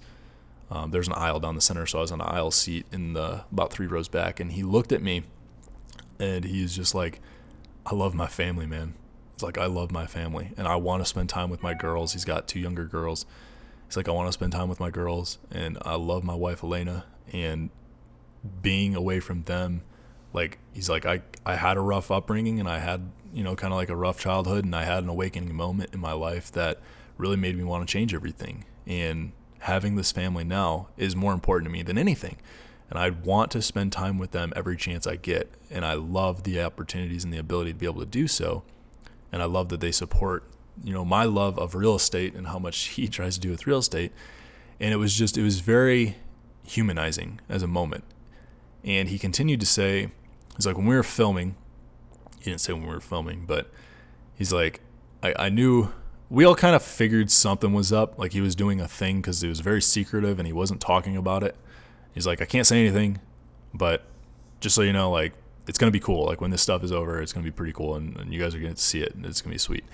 Um, 0.72 0.92
there's 0.92 1.08
an 1.08 1.14
aisle 1.14 1.40
down 1.40 1.56
the 1.56 1.62
center 1.62 1.86
so 1.86 2.00
i 2.00 2.02
was 2.02 2.12
on 2.12 2.22
an 2.22 2.28
aisle 2.28 2.50
seat 2.50 2.86
in 2.92 3.14
the 3.14 3.44
about 3.52 3.72
three 3.72 3.88
rows 3.88 4.08
back 4.08 4.40
and 4.40 4.54
he 4.54 4.64
looked 4.64 4.92
at 4.92 5.02
me 5.02 5.24
and 6.20 6.44
he's 6.44 6.76
just 6.76 6.96
like 6.96 7.22
i 7.86 7.94
love 7.94 8.16
my 8.16 8.26
family 8.26 8.66
man 8.66 8.96
it's 9.36 9.44
like 9.44 9.58
i 9.58 9.66
love 9.66 9.92
my 9.92 10.08
family 10.08 10.52
and 10.56 10.66
i 10.66 10.76
want 10.76 11.02
to 11.02 11.06
spend 11.06 11.30
time 11.30 11.50
with 11.50 11.62
my 11.62 11.74
girls. 11.74 12.14
He's 12.14 12.26
got 12.26 12.48
two 12.48 12.60
younger 12.60 12.86
girls. 12.86 13.26
He's 13.86 13.98
like 13.98 14.08
i 14.08 14.12
want 14.12 14.30
to 14.30 14.32
spend 14.32 14.54
time 14.54 14.70
with 14.70 14.80
my 14.80 14.90
girls 14.90 15.38
and 15.52 15.78
i 15.84 15.96
love 15.96 16.24
my 16.24 16.34
wife 16.34 16.64
elena 16.64 17.06
and 17.34 17.70
being 18.62 18.96
away 18.96 19.20
from 19.20 19.44
them 19.44 19.82
like 20.34 20.60
he's 20.74 20.90
like 20.90 21.06
I 21.06 21.22
I 21.46 21.56
had 21.56 21.78
a 21.78 21.82
rough 21.82 22.12
upbringing 22.12 22.60
and 22.60 22.70
I 22.70 22.80
had 22.80 23.10
you 23.34 23.44
know 23.44 23.56
kind 23.56 23.74
of 23.74 23.78
like 23.78 23.90
a 23.90 23.96
rough 23.96 24.20
childhood 24.20 24.66
and 24.66 24.76
I 24.76 24.84
had 24.84 25.04
an 25.04 25.10
awakening 25.10 25.56
moment 25.56 25.94
in 25.94 26.00
my 26.00 26.14
life 26.14 26.52
that 26.52 26.80
really 27.18 27.38
made 27.38 27.58
me 27.58 27.64
want 27.64 27.88
to 27.88 27.92
change 27.92 28.14
everything. 28.14 28.66
And 28.86 29.32
having 29.60 29.96
this 29.96 30.12
family 30.12 30.44
now 30.44 30.90
is 30.98 31.16
more 31.16 31.34
important 31.34 31.66
to 31.68 31.72
me 31.72 31.82
than 31.82 31.98
anything 31.98 32.38
and 32.90 33.00
I 33.00 33.10
want 33.10 33.50
to 33.52 33.62
spend 33.62 33.92
time 33.92 34.20
with 34.20 34.32
them 34.32 34.54
every 34.56 34.78
chance 34.78 35.08
I 35.08 35.16
get 35.16 35.52
and 35.72 35.84
I 35.84 35.94
love 35.94 36.44
the 36.44 36.62
opportunities 36.62 37.24
and 37.24 37.34
the 37.34 37.40
ability 37.40 37.72
to 37.74 37.80
be 37.80 37.88
able 37.88 38.02
to 38.02 38.06
do 38.06 38.28
so 38.28 38.64
and 39.36 39.44
I 39.44 39.46
love 39.46 39.70
that 39.70 39.82
they 39.82 39.92
support 39.92 40.44
you 40.84 40.94
know 40.94 41.06
my 41.06 41.26
love 41.26 41.60
of 41.60 41.76
real 41.76 41.94
estate 41.96 42.34
and 42.34 42.48
how 42.48 42.58
much 42.58 42.78
he 42.96 43.08
tries 43.08 43.36
to 43.36 43.40
do 43.40 43.52
with 43.52 43.68
real 43.68 43.80
estate 43.80 44.12
and 44.80 44.92
it 44.92 44.98
was 44.98 45.14
just 45.14 45.38
it 45.38 45.44
was 45.44 45.60
very 45.60 46.16
humanizing 46.64 47.40
as 47.48 47.62
a 47.62 47.68
moment 47.68 48.04
and 48.84 49.10
he 49.10 49.20
continued 49.20 49.60
to 49.60 49.66
say 49.68 50.10
He's 50.56 50.66
like, 50.66 50.78
when 50.78 50.86
we 50.86 50.96
were 50.96 51.04
filming, 51.04 51.56
he 52.40 52.46
didn't 52.46 52.62
say 52.62 52.74
when 52.74 52.84
we 52.84 52.94
were 52.94 53.02
filming, 53.02 53.46
but 53.46 53.70
he's 54.34 54.54
like, 54.54 54.82
I, 55.22 55.34
I 55.38 55.50
knew 55.50 55.90
we 56.30 56.46
all 56.46 56.56
kind 56.56 56.76
of 56.76 56.82
figured 56.82 57.30
something 57.30 57.74
was 57.74 57.92
up. 57.92 58.18
Like 58.18 58.32
he 58.32 58.42
was 58.42 58.56
doing 58.56 58.80
a 58.80 58.88
thing 58.88 59.18
because 59.18 59.44
it 59.44 59.50
was 59.50 59.60
very 59.60 59.82
secretive 59.82 60.40
and 60.40 60.48
he 60.48 60.54
wasn't 60.54 60.82
talking 60.82 61.18
about 61.18 61.44
it. 61.44 61.56
He's 62.14 62.26
like, 62.26 62.42
I 62.42 62.46
can't 62.46 62.66
say 62.66 62.80
anything, 62.80 63.20
but 63.74 64.06
just 64.62 64.76
so 64.76 64.82
you 64.82 64.94
know, 64.94 65.12
like 65.12 65.34
it's 65.68 65.78
gonna 65.78 65.92
be 65.92 66.00
cool. 66.00 66.26
Like 66.26 66.42
when 66.42 66.52
this 66.52 66.62
stuff 66.62 66.84
is 66.84 66.92
over, 66.92 67.22
it's 67.22 67.34
gonna 67.34 67.44
be 67.44 67.52
pretty 67.52 67.74
cool, 67.74 67.96
and, 67.96 68.18
and 68.18 68.34
you 68.34 68.40
guys 68.40 68.56
are 68.56 68.60
gonna 68.60 68.76
see 68.76 69.02
it, 69.02 69.16
and 69.16 69.26
it's 69.26 69.42
gonna 69.42 69.54
be 69.54 69.60
sweet. 69.60 69.86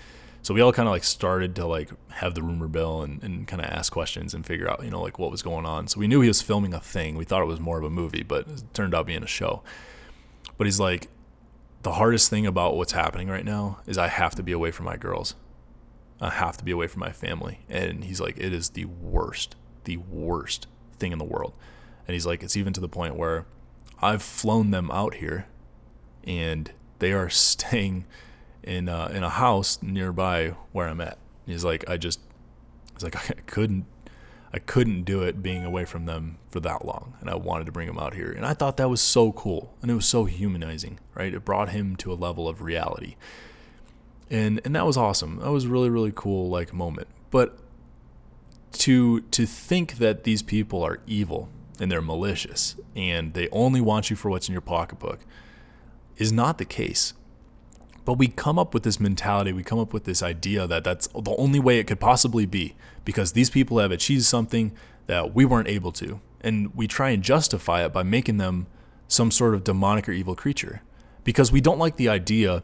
So 0.43 0.53
we 0.53 0.61
all 0.61 0.73
kind 0.73 0.87
of 0.87 0.91
like 0.91 1.03
started 1.03 1.55
to 1.57 1.67
like 1.67 1.89
have 2.09 2.33
the 2.33 2.41
rumor 2.41 2.67
bill 2.67 3.03
and, 3.03 3.23
and 3.23 3.47
kind 3.47 3.61
of 3.61 3.69
ask 3.69 3.93
questions 3.93 4.33
and 4.33 4.45
figure 4.45 4.67
out, 4.67 4.83
you 4.83 4.89
know, 4.89 5.01
like 5.01 5.19
what 5.19 5.29
was 5.29 5.43
going 5.43 5.65
on. 5.65 5.87
So 5.87 5.99
we 5.99 6.07
knew 6.07 6.21
he 6.21 6.27
was 6.27 6.41
filming 6.41 6.73
a 6.73 6.79
thing. 6.79 7.15
We 7.15 7.25
thought 7.25 7.43
it 7.43 7.47
was 7.47 7.59
more 7.59 7.77
of 7.77 7.83
a 7.83 7.91
movie, 7.91 8.23
but 8.23 8.47
it 8.47 8.63
turned 8.73 8.95
out 8.95 9.05
being 9.05 9.23
a 9.23 9.27
show. 9.27 9.61
But 10.57 10.65
he's 10.65 10.79
like, 10.79 11.09
the 11.83 11.93
hardest 11.93 12.29
thing 12.29 12.47
about 12.47 12.75
what's 12.75 12.91
happening 12.91 13.27
right 13.27 13.45
now 13.45 13.79
is 13.85 13.97
I 13.97 14.07
have 14.07 14.33
to 14.35 14.43
be 14.43 14.51
away 14.51 14.71
from 14.71 14.85
my 14.85 14.97
girls. 14.97 15.35
I 16.19 16.29
have 16.29 16.57
to 16.57 16.63
be 16.63 16.71
away 16.71 16.87
from 16.87 17.01
my 17.01 17.11
family. 17.11 17.59
And 17.69 18.03
he's 18.03 18.21
like, 18.21 18.37
it 18.37 18.53
is 18.53 18.69
the 18.69 18.85
worst, 18.85 19.55
the 19.83 19.97
worst 19.97 20.67
thing 20.97 21.11
in 21.11 21.19
the 21.19 21.25
world. 21.25 21.53
And 22.07 22.13
he's 22.13 22.25
like, 22.25 22.41
it's 22.41 22.57
even 22.57 22.73
to 22.73 22.81
the 22.81 22.89
point 22.89 23.15
where 23.15 23.45
I've 24.01 24.23
flown 24.23 24.71
them 24.71 24.89
out 24.91 25.15
here 25.15 25.47
and 26.25 26.71
they 26.99 27.13
are 27.13 27.29
staying 27.49 28.05
in 28.63 28.89
uh, 28.89 29.11
in 29.13 29.23
a 29.23 29.29
house 29.29 29.81
nearby 29.81 30.55
where 30.71 30.87
I'm 30.87 31.01
at. 31.01 31.17
He's 31.45 31.65
like, 31.65 31.89
I 31.89 31.97
just, 31.97 32.19
he's 32.93 33.03
like, 33.03 33.15
I 33.29 33.33
couldn't 33.45 33.85
I 34.53 34.59
couldn't 34.59 35.03
do 35.03 35.21
it 35.21 35.41
being 35.41 35.63
away 35.63 35.85
from 35.85 36.05
them 36.05 36.37
for 36.49 36.59
that 36.59 36.85
long, 36.85 37.13
and 37.21 37.29
I 37.29 37.35
wanted 37.35 37.65
to 37.65 37.71
bring 37.71 37.87
him 37.87 37.97
out 37.97 38.13
here. 38.13 38.31
And 38.31 38.45
I 38.45 38.53
thought 38.53 38.77
that 38.77 38.89
was 38.89 39.01
so 39.01 39.31
cool, 39.31 39.73
and 39.81 39.89
it 39.89 39.93
was 39.93 40.05
so 40.05 40.25
humanizing, 40.25 40.99
right? 41.15 41.33
It 41.33 41.45
brought 41.45 41.69
him 41.69 41.95
to 41.97 42.11
a 42.11 42.15
level 42.15 42.49
of 42.49 42.61
reality, 42.61 43.15
and 44.29 44.59
and 44.65 44.75
that 44.75 44.85
was 44.85 44.97
awesome. 44.97 45.39
That 45.39 45.51
was 45.51 45.67
really 45.67 45.89
really 45.89 46.11
cool, 46.13 46.49
like 46.49 46.73
moment. 46.73 47.07
But 47.29 47.57
to 48.73 49.21
to 49.21 49.45
think 49.45 49.97
that 49.97 50.23
these 50.23 50.41
people 50.41 50.83
are 50.83 50.99
evil 51.05 51.49
and 51.79 51.91
they're 51.91 52.01
malicious 52.01 52.75
and 52.95 53.33
they 53.33 53.49
only 53.49 53.81
want 53.81 54.09
you 54.09 54.15
for 54.15 54.29
what's 54.29 54.47
in 54.47 54.53
your 54.53 54.61
pocketbook 54.61 55.19
is 56.17 56.31
not 56.31 56.57
the 56.57 56.65
case. 56.65 57.13
But 58.03 58.13
we 58.13 58.27
come 58.27 58.57
up 58.57 58.73
with 58.73 58.83
this 58.83 58.99
mentality, 58.99 59.53
we 59.53 59.63
come 59.63 59.79
up 59.79 59.93
with 59.93 60.05
this 60.05 60.23
idea 60.23 60.65
that 60.67 60.83
that's 60.83 61.07
the 61.07 61.35
only 61.37 61.59
way 61.59 61.79
it 61.79 61.85
could 61.87 61.99
possibly 61.99 62.45
be 62.45 62.75
because 63.05 63.33
these 63.33 63.49
people 63.49 63.77
have 63.79 63.91
achieved 63.91 64.23
something 64.23 64.71
that 65.07 65.33
we 65.35 65.45
weren't 65.45 65.67
able 65.67 65.91
to. 65.93 66.19
And 66.41 66.75
we 66.75 66.87
try 66.87 67.11
and 67.11 67.21
justify 67.23 67.85
it 67.85 67.93
by 67.93 68.03
making 68.03 68.37
them 68.37 68.65
some 69.07 69.29
sort 69.29 69.53
of 69.53 69.63
demonic 69.63 70.09
or 70.09 70.13
evil 70.13 70.35
creature. 70.35 70.81
because 71.23 71.51
we 71.51 71.61
don't 71.61 71.79
like 71.79 71.97
the 71.97 72.09
idea 72.09 72.63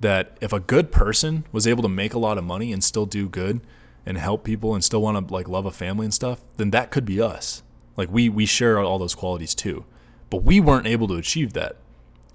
that 0.00 0.36
if 0.40 0.52
a 0.52 0.60
good 0.60 0.92
person 0.92 1.44
was 1.52 1.66
able 1.66 1.82
to 1.82 1.88
make 1.88 2.14
a 2.14 2.18
lot 2.18 2.38
of 2.38 2.44
money 2.44 2.72
and 2.72 2.82
still 2.82 3.06
do 3.06 3.28
good 3.28 3.60
and 4.06 4.16
help 4.16 4.44
people 4.44 4.74
and 4.74 4.84
still 4.84 5.02
want 5.02 5.28
to 5.28 5.34
like 5.34 5.48
love 5.48 5.66
a 5.66 5.70
family 5.70 6.06
and 6.06 6.14
stuff, 6.14 6.40
then 6.56 6.70
that 6.70 6.90
could 6.90 7.04
be 7.04 7.20
us. 7.20 7.62
Like 7.96 8.10
we 8.10 8.28
we 8.28 8.46
share 8.46 8.78
all 8.78 8.98
those 8.98 9.14
qualities 9.14 9.54
too. 9.54 9.84
But 10.30 10.44
we 10.44 10.60
weren't 10.60 10.86
able 10.86 11.08
to 11.08 11.14
achieve 11.14 11.52
that. 11.54 11.76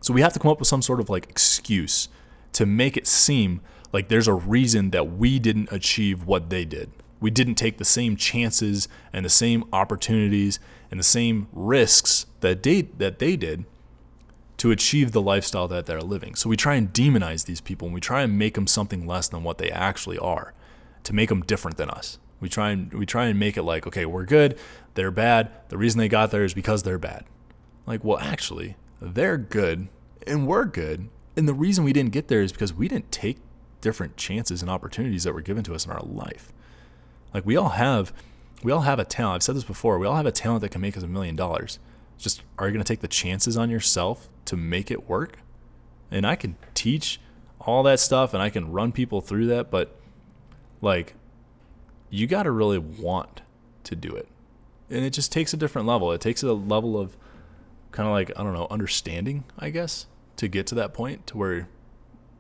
So 0.03 0.13
we 0.13 0.19
have 0.19 0.33
to 0.33 0.39
come 0.39 0.51
up 0.51 0.59
with 0.59 0.67
some 0.67 0.81
sort 0.81 0.99
of 0.99 1.09
like 1.09 1.29
excuse 1.29 2.09
to 2.51 2.65
make 2.65 2.97
it 2.97 3.07
seem 3.07 3.61
like 3.93 4.09
there's 4.09 4.27
a 4.27 4.33
reason 4.33 4.89
that 4.89 5.13
we 5.13 5.39
didn't 5.39 5.71
achieve 5.71 6.25
what 6.25 6.49
they 6.49 6.65
did. 6.65 6.91
We 7.21 7.31
didn't 7.31 7.55
take 7.55 7.77
the 7.77 7.85
same 7.85 8.17
chances 8.17 8.89
and 9.13 9.23
the 9.23 9.29
same 9.29 9.63
opportunities 9.71 10.59
and 10.91 10.99
the 10.99 11.05
same 11.05 11.47
risks 11.53 12.25
that 12.41 12.63
they 12.63 12.81
that 12.81 13.19
they 13.19 13.37
did 13.37 13.63
to 14.57 14.71
achieve 14.71 15.13
the 15.13 15.21
lifestyle 15.21 15.69
that 15.69 15.85
they're 15.85 16.01
living. 16.01 16.35
So 16.35 16.49
we 16.49 16.57
try 16.57 16.75
and 16.75 16.91
demonize 16.91 17.45
these 17.45 17.61
people 17.61 17.87
and 17.87 17.95
we 17.95 18.01
try 18.01 18.23
and 18.23 18.37
make 18.37 18.55
them 18.55 18.67
something 18.67 19.07
less 19.07 19.29
than 19.29 19.45
what 19.45 19.57
they 19.57 19.71
actually 19.71 20.17
are 20.17 20.53
to 21.03 21.13
make 21.13 21.29
them 21.29 21.43
different 21.43 21.77
than 21.77 21.89
us. 21.89 22.19
We 22.41 22.49
try 22.49 22.71
and 22.71 22.93
we 22.93 23.05
try 23.05 23.27
and 23.27 23.39
make 23.39 23.55
it 23.55 23.63
like, 23.63 23.87
okay, 23.87 24.05
we're 24.05 24.25
good, 24.25 24.59
they're 24.95 25.11
bad. 25.11 25.49
The 25.69 25.77
reason 25.77 25.99
they 25.99 26.09
got 26.09 26.31
there 26.31 26.43
is 26.43 26.53
because 26.53 26.83
they're 26.83 26.97
bad. 26.97 27.23
Like, 27.85 28.03
well, 28.03 28.19
actually, 28.19 28.75
they're 29.03 29.37
good 29.37 29.89
and 30.25 30.47
we're 30.47 30.65
good. 30.65 31.09
And 31.35 31.47
the 31.47 31.53
reason 31.53 31.83
we 31.83 31.93
didn't 31.93 32.11
get 32.11 32.27
there 32.27 32.41
is 32.41 32.51
because 32.51 32.73
we 32.73 32.87
didn't 32.87 33.11
take 33.11 33.37
different 33.81 34.15
chances 34.15 34.61
and 34.61 34.71
opportunities 34.71 35.25
that 35.25 35.33
were 35.33 35.41
given 35.41 35.63
to 35.65 35.75
us 35.75 35.85
in 35.85 35.91
our 35.91 36.01
life. 36.01 36.53
Like 37.33 37.45
we 37.45 37.57
all 37.57 37.69
have 37.69 38.13
we 38.63 38.71
all 38.71 38.81
have 38.81 38.99
a 38.99 39.03
talent. 39.03 39.35
I've 39.35 39.43
said 39.43 39.55
this 39.55 39.65
before. 39.65 39.99
We 39.99 40.07
all 40.07 40.15
have 40.15 40.25
a 40.25 40.31
talent 40.31 40.61
that 40.61 40.69
can 40.69 40.79
make 40.79 40.95
us 40.95 41.03
a 41.03 41.07
million 41.07 41.35
dollars. 41.35 41.79
Just 42.17 42.43
are 42.57 42.67
you 42.67 42.73
going 42.73 42.83
to 42.83 42.87
take 42.87 43.01
the 43.01 43.07
chances 43.09 43.57
on 43.57 43.69
yourself 43.69 44.29
to 44.45 44.55
make 44.55 44.89
it 44.89 45.09
work. 45.09 45.39
And 46.09 46.25
I 46.25 46.35
can 46.35 46.55
teach 46.73 47.19
all 47.59 47.83
that 47.83 47.99
stuff 47.99 48.33
and 48.33 48.41
I 48.41 48.49
can 48.49 48.71
run 48.71 48.91
people 48.91 49.19
through 49.19 49.47
that, 49.47 49.69
but 49.69 49.95
like 50.81 51.15
you 52.09 52.27
got 52.27 52.43
to 52.43 52.51
really 52.51 52.77
want 52.77 53.41
to 53.83 53.95
do 53.95 54.15
it. 54.15 54.27
And 54.89 55.03
it 55.03 55.09
just 55.09 55.31
takes 55.31 55.53
a 55.53 55.57
different 55.57 55.87
level. 55.87 56.11
It 56.11 56.21
takes 56.21 56.43
a 56.43 56.53
level 56.53 56.97
of 56.97 57.17
kind 57.93 58.07
of 58.07 58.11
like, 58.11 58.31
I 58.35 58.43
don't 58.43 58.53
know, 58.53 58.67
understanding, 58.69 59.45
I 59.57 59.69
guess, 59.69 60.07
to 60.35 60.49
get 60.49 60.67
to 60.67 60.75
that 60.75 60.93
point 60.93 61.25
to 61.27 61.37
where 61.37 61.69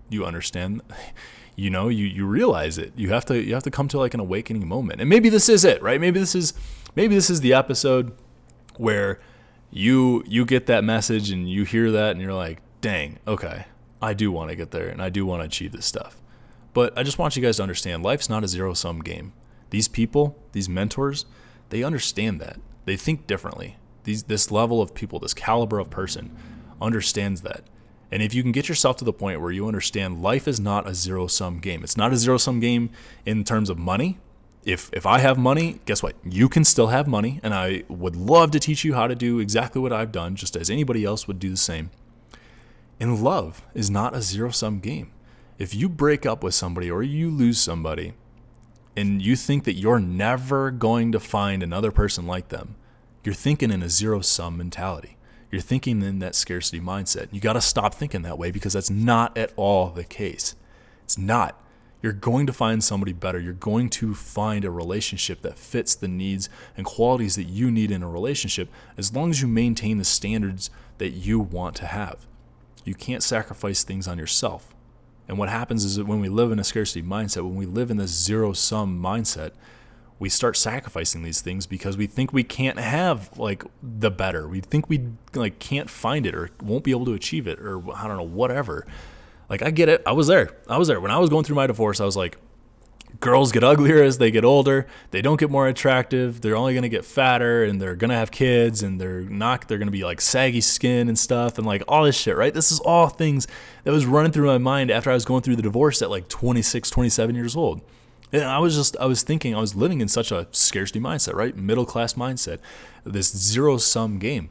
you 0.09 0.25
understand 0.25 0.81
you 1.55 1.69
know 1.69 1.87
you 1.87 2.05
you 2.05 2.25
realize 2.25 2.79
it 2.79 2.91
you 2.95 3.09
have 3.09 3.23
to 3.25 3.39
you 3.41 3.53
have 3.53 3.63
to 3.63 3.69
come 3.71 3.87
to 3.87 3.97
like 3.97 4.15
an 4.15 4.19
awakening 4.19 4.67
moment 4.67 4.99
and 4.99 5.07
maybe 5.07 5.29
this 5.29 5.47
is 5.47 5.63
it 5.63 5.79
right 5.83 6.01
maybe 6.01 6.19
this 6.19 6.33
is 6.33 6.53
maybe 6.95 7.13
this 7.13 7.29
is 7.29 7.41
the 7.41 7.53
episode 7.53 8.11
where 8.77 9.19
you 9.73 10.23
you 10.27 10.45
get 10.45 10.67
that 10.67 10.83
message 10.83 11.31
and 11.31 11.49
you 11.49 11.63
hear 11.63 11.91
that 11.91 12.11
and 12.11 12.21
you're 12.21 12.33
like, 12.33 12.59
dang, 12.81 13.19
okay, 13.27 13.65
I 14.01 14.13
do 14.13 14.31
want 14.31 14.51
to 14.51 14.55
get 14.55 14.71
there 14.71 14.87
and 14.87 15.01
I 15.01 15.09
do 15.09 15.25
want 15.25 15.41
to 15.41 15.45
achieve 15.45 15.71
this 15.71 15.85
stuff. 15.85 16.21
But 16.73 16.97
I 16.97 17.03
just 17.03 17.17
want 17.17 17.35
you 17.35 17.41
guys 17.41 17.57
to 17.57 17.63
understand 17.63 18.03
life's 18.03 18.29
not 18.29 18.43
a 18.43 18.47
zero 18.47 18.73
sum 18.73 18.99
game. 18.99 19.33
These 19.71 19.87
people, 19.87 20.37
these 20.51 20.69
mentors, 20.69 21.25
they 21.69 21.83
understand 21.83 22.39
that. 22.41 22.59
They 22.85 22.95
think 22.95 23.25
differently. 23.25 23.77
These 24.03 24.23
this 24.23 24.51
level 24.51 24.81
of 24.81 24.93
people, 24.93 25.19
this 25.19 25.33
caliber 25.33 25.79
of 25.79 25.89
person 25.89 26.35
understands 26.81 27.41
that. 27.41 27.63
And 28.11 28.21
if 28.21 28.33
you 28.33 28.43
can 28.43 28.51
get 28.51 28.69
yourself 28.69 28.97
to 28.97 29.05
the 29.05 29.13
point 29.13 29.41
where 29.41 29.51
you 29.51 29.67
understand 29.67 30.21
life 30.21 30.47
is 30.47 30.59
not 30.59 30.87
a 30.87 30.93
zero 30.93 31.27
sum 31.27 31.59
game. 31.59 31.83
It's 31.83 31.97
not 31.97 32.13
a 32.13 32.17
zero 32.17 32.37
sum 32.37 32.59
game 32.59 32.91
in 33.25 33.43
terms 33.43 33.69
of 33.69 33.77
money 33.77 34.19
if 34.65 34.89
if 34.93 35.05
I 35.05 35.19
have 35.19 35.37
money, 35.37 35.79
guess 35.85 36.01
what? 36.01 36.15
You 36.23 36.49
can 36.49 36.63
still 36.63 36.87
have 36.87 37.07
money, 37.07 37.39
and 37.43 37.53
I 37.53 37.83
would 37.87 38.15
love 38.15 38.51
to 38.51 38.59
teach 38.59 38.83
you 38.83 38.93
how 38.93 39.07
to 39.07 39.15
do 39.15 39.39
exactly 39.39 39.81
what 39.81 39.93
I've 39.93 40.11
done, 40.11 40.35
just 40.35 40.55
as 40.55 40.69
anybody 40.69 41.03
else 41.03 41.27
would 41.27 41.39
do 41.39 41.49
the 41.49 41.57
same. 41.57 41.91
And 42.99 43.21
love 43.21 43.63
is 43.73 43.89
not 43.89 44.15
a 44.15 44.21
zero 44.21 44.51
sum 44.51 44.79
game. 44.79 45.11
If 45.57 45.75
you 45.75 45.89
break 45.89 46.25
up 46.25 46.43
with 46.43 46.53
somebody 46.53 46.89
or 46.89 47.03
you 47.03 47.29
lose 47.29 47.59
somebody, 47.59 48.13
and 48.95 49.21
you 49.21 49.35
think 49.35 49.63
that 49.65 49.73
you're 49.73 49.99
never 49.99 50.71
going 50.71 51.11
to 51.11 51.19
find 51.19 51.61
another 51.61 51.91
person 51.91 52.25
like 52.25 52.49
them, 52.49 52.75
you're 53.23 53.35
thinking 53.35 53.71
in 53.71 53.83
a 53.83 53.89
zero 53.89 54.21
sum 54.21 54.57
mentality. 54.57 55.17
You're 55.51 55.61
thinking 55.61 56.01
in 56.01 56.19
that 56.19 56.35
scarcity 56.35 56.79
mindset. 56.79 57.27
You 57.31 57.39
got 57.39 57.53
to 57.53 57.61
stop 57.61 57.93
thinking 57.93 58.23
that 58.23 58.37
way 58.37 58.49
because 58.51 58.73
that's 58.73 58.89
not 58.89 59.37
at 59.37 59.53
all 59.55 59.89
the 59.89 60.03
case. 60.03 60.55
It's 61.03 61.17
not 61.17 61.63
you're 62.03 62.11
going 62.11 62.45
to 62.47 62.53
find 62.53 62.83
somebody 62.83 63.13
better. 63.13 63.39
You're 63.39 63.53
going 63.53 63.89
to 63.91 64.13
find 64.13 64.65
a 64.65 64.69
relationship 64.69 65.41
that 65.41 65.57
fits 65.57 65.95
the 65.95 66.09
needs 66.09 66.49
and 66.75 66.85
qualities 66.85 67.37
that 67.37 67.45
you 67.45 67.71
need 67.71 67.91
in 67.91 68.03
a 68.03 68.09
relationship 68.09 68.69
as 68.97 69.15
long 69.15 69.29
as 69.29 69.41
you 69.41 69.47
maintain 69.47 69.97
the 69.97 70.03
standards 70.03 70.69
that 70.97 71.11
you 71.11 71.39
want 71.39 71.77
to 71.77 71.85
have. 71.85 72.27
You 72.83 72.93
can't 72.93 73.23
sacrifice 73.23 73.85
things 73.85 74.05
on 74.05 74.17
yourself. 74.17 74.75
And 75.29 75.37
what 75.37 75.47
happens 75.47 75.85
is 75.85 75.95
that 75.95 76.05
when 76.05 76.19
we 76.19 76.27
live 76.27 76.51
in 76.51 76.59
a 76.59 76.65
scarcity 76.65 77.01
mindset, 77.01 77.43
when 77.43 77.55
we 77.55 77.65
live 77.65 77.89
in 77.89 77.95
this 77.95 78.11
zero 78.11 78.51
sum 78.51 79.01
mindset, 79.01 79.51
we 80.23 80.29
start 80.29 80.55
sacrificing 80.55 81.21
these 81.21 81.41
things 81.41 81.65
because 81.65 81.97
we 81.97 82.07
think 82.07 82.31
we 82.31 82.45
can't 82.45 82.79
have 82.79 83.37
like 83.37 83.65
the 83.81 84.09
better. 84.09 84.47
We 84.47 84.61
think 84.61 84.87
we 84.87 85.09
like 85.33 85.59
can't 85.59 85.89
find 85.89 86.25
it 86.25 86.33
or 86.33 86.49
won't 86.61 86.85
be 86.85 86.91
able 86.91 87.03
to 87.07 87.13
achieve 87.13 87.45
it 87.45 87.59
or 87.59 87.93
I 87.93 88.07
don't 88.07 88.15
know 88.15 88.23
whatever. 88.23 88.87
Like 89.49 89.61
I 89.61 89.69
get 89.69 89.89
it. 89.89 90.01
I 90.07 90.13
was 90.13 90.27
there. 90.27 90.55
I 90.69 90.77
was 90.77 90.87
there 90.87 91.01
when 91.01 91.11
I 91.11 91.17
was 91.17 91.29
going 91.29 91.43
through 91.43 91.57
my 91.57 91.67
divorce. 91.67 91.99
I 91.99 92.05
was 92.05 92.15
like, 92.15 92.37
girls 93.19 93.51
get 93.51 93.65
uglier 93.65 94.01
as 94.01 94.17
they 94.17 94.31
get 94.31 94.45
older. 94.45 94.87
They 95.11 95.21
don't 95.21 95.37
get 95.37 95.51
more 95.51 95.67
attractive. 95.67 96.39
They're 96.39 96.55
only 96.55 96.73
gonna 96.73 96.87
get 96.87 97.03
fatter, 97.03 97.65
and 97.65 97.81
they're 97.81 97.97
gonna 97.97 98.15
have 98.15 98.31
kids, 98.31 98.81
and 98.81 99.01
they're 99.01 99.23
not. 99.23 99.67
They're 99.67 99.77
gonna 99.77 99.91
be 99.91 100.05
like 100.05 100.21
saggy 100.21 100.61
skin 100.61 101.09
and 101.09 101.19
stuff, 101.19 101.57
and 101.57 101.67
like 101.67 101.83
all 101.85 102.05
this 102.05 102.15
shit. 102.15 102.37
Right? 102.37 102.53
This 102.53 102.71
is 102.71 102.79
all 102.79 103.09
things 103.09 103.45
that 103.83 103.91
was 103.91 104.05
running 104.05 104.31
through 104.31 104.47
my 104.47 104.57
mind 104.57 104.89
after 104.89 105.11
I 105.11 105.15
was 105.15 105.25
going 105.25 105.41
through 105.41 105.57
the 105.57 105.63
divorce 105.63 106.01
at 106.01 106.09
like 106.09 106.29
26, 106.29 106.89
27 106.89 107.35
years 107.35 107.57
old. 107.57 107.81
And 108.33 108.43
I 108.43 108.57
was 108.57 108.75
just, 108.75 108.97
I 108.97 109.05
was 109.05 109.21
thinking, 109.21 109.55
I 109.55 109.59
was 109.59 109.75
living 109.75 110.01
in 110.01 110.07
such 110.07 110.31
a 110.31 110.47
scarcity 110.51 110.99
mindset, 110.99 111.35
right? 111.35 111.55
Middle 111.55 111.85
class 111.85 112.15
mindset, 112.15 112.57
this 113.03 113.35
zero 113.35 113.77
sum 113.77 114.17
game 114.17 114.49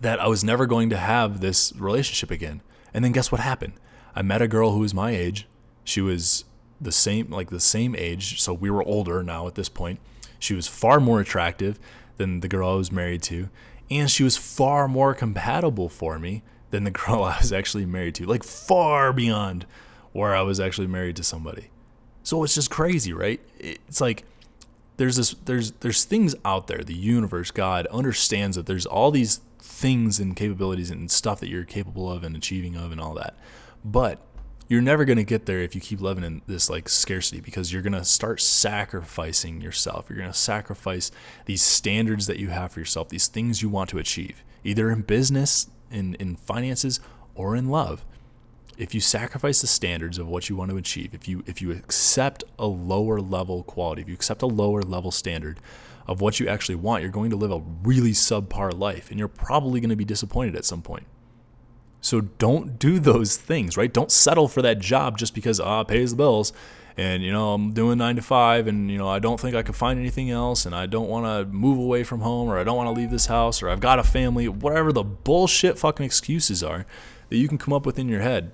that 0.00 0.20
I 0.20 0.28
was 0.28 0.44
never 0.44 0.66
going 0.66 0.90
to 0.90 0.98
have 0.98 1.40
this 1.40 1.72
relationship 1.76 2.30
again. 2.30 2.60
And 2.92 3.02
then 3.02 3.12
guess 3.12 3.32
what 3.32 3.40
happened? 3.40 3.72
I 4.14 4.20
met 4.20 4.42
a 4.42 4.48
girl 4.48 4.72
who 4.72 4.80
was 4.80 4.92
my 4.92 5.12
age. 5.12 5.48
She 5.82 6.02
was 6.02 6.44
the 6.78 6.92
same, 6.92 7.30
like 7.30 7.48
the 7.48 7.60
same 7.60 7.96
age. 7.96 8.40
So 8.40 8.52
we 8.52 8.70
were 8.70 8.82
older 8.82 9.22
now 9.22 9.46
at 9.46 9.54
this 9.54 9.70
point. 9.70 9.98
She 10.38 10.54
was 10.54 10.68
far 10.68 11.00
more 11.00 11.20
attractive 11.20 11.78
than 12.18 12.40
the 12.40 12.48
girl 12.48 12.70
I 12.70 12.74
was 12.74 12.92
married 12.92 13.22
to. 13.24 13.48
And 13.90 14.10
she 14.10 14.24
was 14.24 14.36
far 14.36 14.88
more 14.88 15.14
compatible 15.14 15.88
for 15.88 16.18
me 16.18 16.42
than 16.70 16.84
the 16.84 16.90
girl 16.90 17.24
I 17.24 17.38
was 17.38 17.50
actually 17.50 17.86
married 17.86 18.14
to. 18.16 18.26
Like 18.26 18.44
far 18.44 19.12
beyond 19.14 19.64
where 20.12 20.34
I 20.34 20.42
was 20.42 20.60
actually 20.60 20.86
married 20.86 21.16
to 21.16 21.22
somebody. 21.22 21.70
So 22.22 22.44
it's 22.44 22.54
just 22.54 22.70
crazy, 22.70 23.12
right? 23.12 23.40
It's 23.58 24.00
like 24.00 24.24
there's 24.96 25.16
this 25.16 25.34
there's 25.44 25.72
there's 25.72 26.04
things 26.04 26.34
out 26.44 26.66
there. 26.66 26.82
The 26.84 26.94
universe, 26.94 27.50
God 27.50 27.86
understands 27.86 28.56
that 28.56 28.66
there's 28.66 28.86
all 28.86 29.10
these 29.10 29.40
things 29.58 30.20
and 30.20 30.36
capabilities 30.36 30.90
and 30.90 31.10
stuff 31.10 31.40
that 31.40 31.48
you're 31.48 31.64
capable 31.64 32.10
of 32.10 32.22
and 32.22 32.36
achieving 32.36 32.76
of 32.76 32.92
and 32.92 33.00
all 33.00 33.14
that. 33.14 33.36
But 33.84 34.20
you're 34.68 34.80
never 34.80 35.04
going 35.04 35.16
to 35.16 35.24
get 35.24 35.46
there 35.46 35.58
if 35.60 35.74
you 35.74 35.80
keep 35.80 36.00
living 36.00 36.22
in 36.22 36.42
this 36.46 36.70
like 36.70 36.88
scarcity 36.88 37.40
because 37.40 37.72
you're 37.72 37.82
going 37.82 37.92
to 37.92 38.04
start 38.04 38.40
sacrificing 38.40 39.60
yourself. 39.60 40.06
You're 40.08 40.18
going 40.18 40.30
to 40.30 40.38
sacrifice 40.38 41.10
these 41.46 41.60
standards 41.60 42.28
that 42.28 42.38
you 42.38 42.50
have 42.50 42.72
for 42.72 42.78
yourself, 42.78 43.08
these 43.08 43.26
things 43.26 43.62
you 43.62 43.68
want 43.68 43.90
to 43.90 43.98
achieve, 43.98 44.44
either 44.62 44.90
in 44.92 45.02
business, 45.02 45.68
in, 45.90 46.14
in 46.14 46.36
finances, 46.36 47.00
or 47.34 47.56
in 47.56 47.68
love. 47.68 48.04
If 48.80 48.94
you 48.94 49.00
sacrifice 49.00 49.60
the 49.60 49.66
standards 49.66 50.16
of 50.16 50.26
what 50.26 50.48
you 50.48 50.56
want 50.56 50.70
to 50.70 50.78
achieve, 50.78 51.12
if 51.12 51.28
you 51.28 51.44
if 51.46 51.60
you 51.60 51.70
accept 51.70 52.44
a 52.58 52.66
lower 52.66 53.20
level 53.20 53.62
quality, 53.62 54.00
if 54.00 54.08
you 54.08 54.14
accept 54.14 54.40
a 54.40 54.46
lower 54.46 54.80
level 54.80 55.10
standard 55.10 55.60
of 56.06 56.22
what 56.22 56.40
you 56.40 56.48
actually 56.48 56.76
want, 56.76 57.02
you're 57.02 57.12
going 57.12 57.28
to 57.28 57.36
live 57.36 57.50
a 57.50 57.62
really 57.82 58.12
subpar 58.12 58.76
life 58.76 59.10
and 59.10 59.18
you're 59.18 59.28
probably 59.28 59.80
going 59.80 59.90
to 59.90 59.96
be 59.96 60.04
disappointed 60.06 60.56
at 60.56 60.64
some 60.64 60.80
point. 60.80 61.04
So 62.00 62.22
don't 62.22 62.78
do 62.78 62.98
those 62.98 63.36
things, 63.36 63.76
right? 63.76 63.92
Don't 63.92 64.10
settle 64.10 64.48
for 64.48 64.62
that 64.62 64.78
job 64.78 65.18
just 65.18 65.34
because 65.34 65.60
ah, 65.60 65.84
pays 65.84 66.12
the 66.12 66.16
bills 66.16 66.54
and 66.96 67.22
you 67.22 67.32
know 67.32 67.52
I'm 67.52 67.72
doing 67.72 67.98
9 67.98 68.16
to 68.16 68.22
5 68.22 68.66
and 68.66 68.90
you 68.90 68.96
know 68.96 69.08
I 69.08 69.18
don't 69.18 69.38
think 69.38 69.54
I 69.54 69.62
can 69.62 69.74
find 69.74 70.00
anything 70.00 70.30
else 70.30 70.64
and 70.64 70.74
I 70.74 70.86
don't 70.86 71.08
want 71.08 71.26
to 71.26 71.52
move 71.52 71.78
away 71.78 72.02
from 72.02 72.20
home 72.20 72.48
or 72.48 72.58
I 72.58 72.64
don't 72.64 72.78
want 72.78 72.86
to 72.86 72.98
leave 72.98 73.10
this 73.10 73.26
house 73.26 73.62
or 73.62 73.68
I've 73.68 73.80
got 73.80 73.98
a 73.98 74.04
family, 74.04 74.48
whatever 74.48 74.90
the 74.90 75.04
bullshit 75.04 75.78
fucking 75.78 76.06
excuses 76.06 76.64
are 76.64 76.86
that 77.28 77.36
you 77.36 77.46
can 77.46 77.58
come 77.58 77.74
up 77.74 77.84
with 77.84 77.98
in 77.98 78.08
your 78.08 78.22
head. 78.22 78.52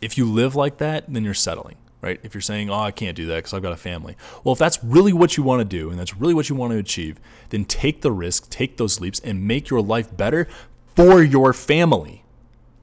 If 0.00 0.16
you 0.16 0.24
live 0.30 0.54
like 0.54 0.78
that, 0.78 1.12
then 1.12 1.24
you're 1.24 1.34
settling, 1.34 1.76
right? 2.00 2.20
If 2.22 2.34
you're 2.34 2.40
saying, 2.40 2.70
"Oh, 2.70 2.80
I 2.80 2.90
can't 2.90 3.16
do 3.16 3.26
that 3.26 3.36
because 3.36 3.54
I've 3.54 3.62
got 3.62 3.72
a 3.72 3.76
family." 3.76 4.16
Well, 4.44 4.52
if 4.52 4.58
that's 4.58 4.82
really 4.82 5.12
what 5.12 5.36
you 5.36 5.42
want 5.42 5.60
to 5.60 5.64
do 5.64 5.90
and 5.90 5.98
that's 5.98 6.16
really 6.16 6.34
what 6.34 6.48
you 6.48 6.54
want 6.56 6.72
to 6.72 6.78
achieve, 6.78 7.18
then 7.50 7.64
take 7.64 8.02
the 8.02 8.12
risk, 8.12 8.50
take 8.50 8.76
those 8.76 9.00
leaps 9.00 9.20
and 9.20 9.46
make 9.46 9.70
your 9.70 9.82
life 9.82 10.16
better 10.16 10.48
for 10.94 11.22
your 11.22 11.52
family 11.52 12.24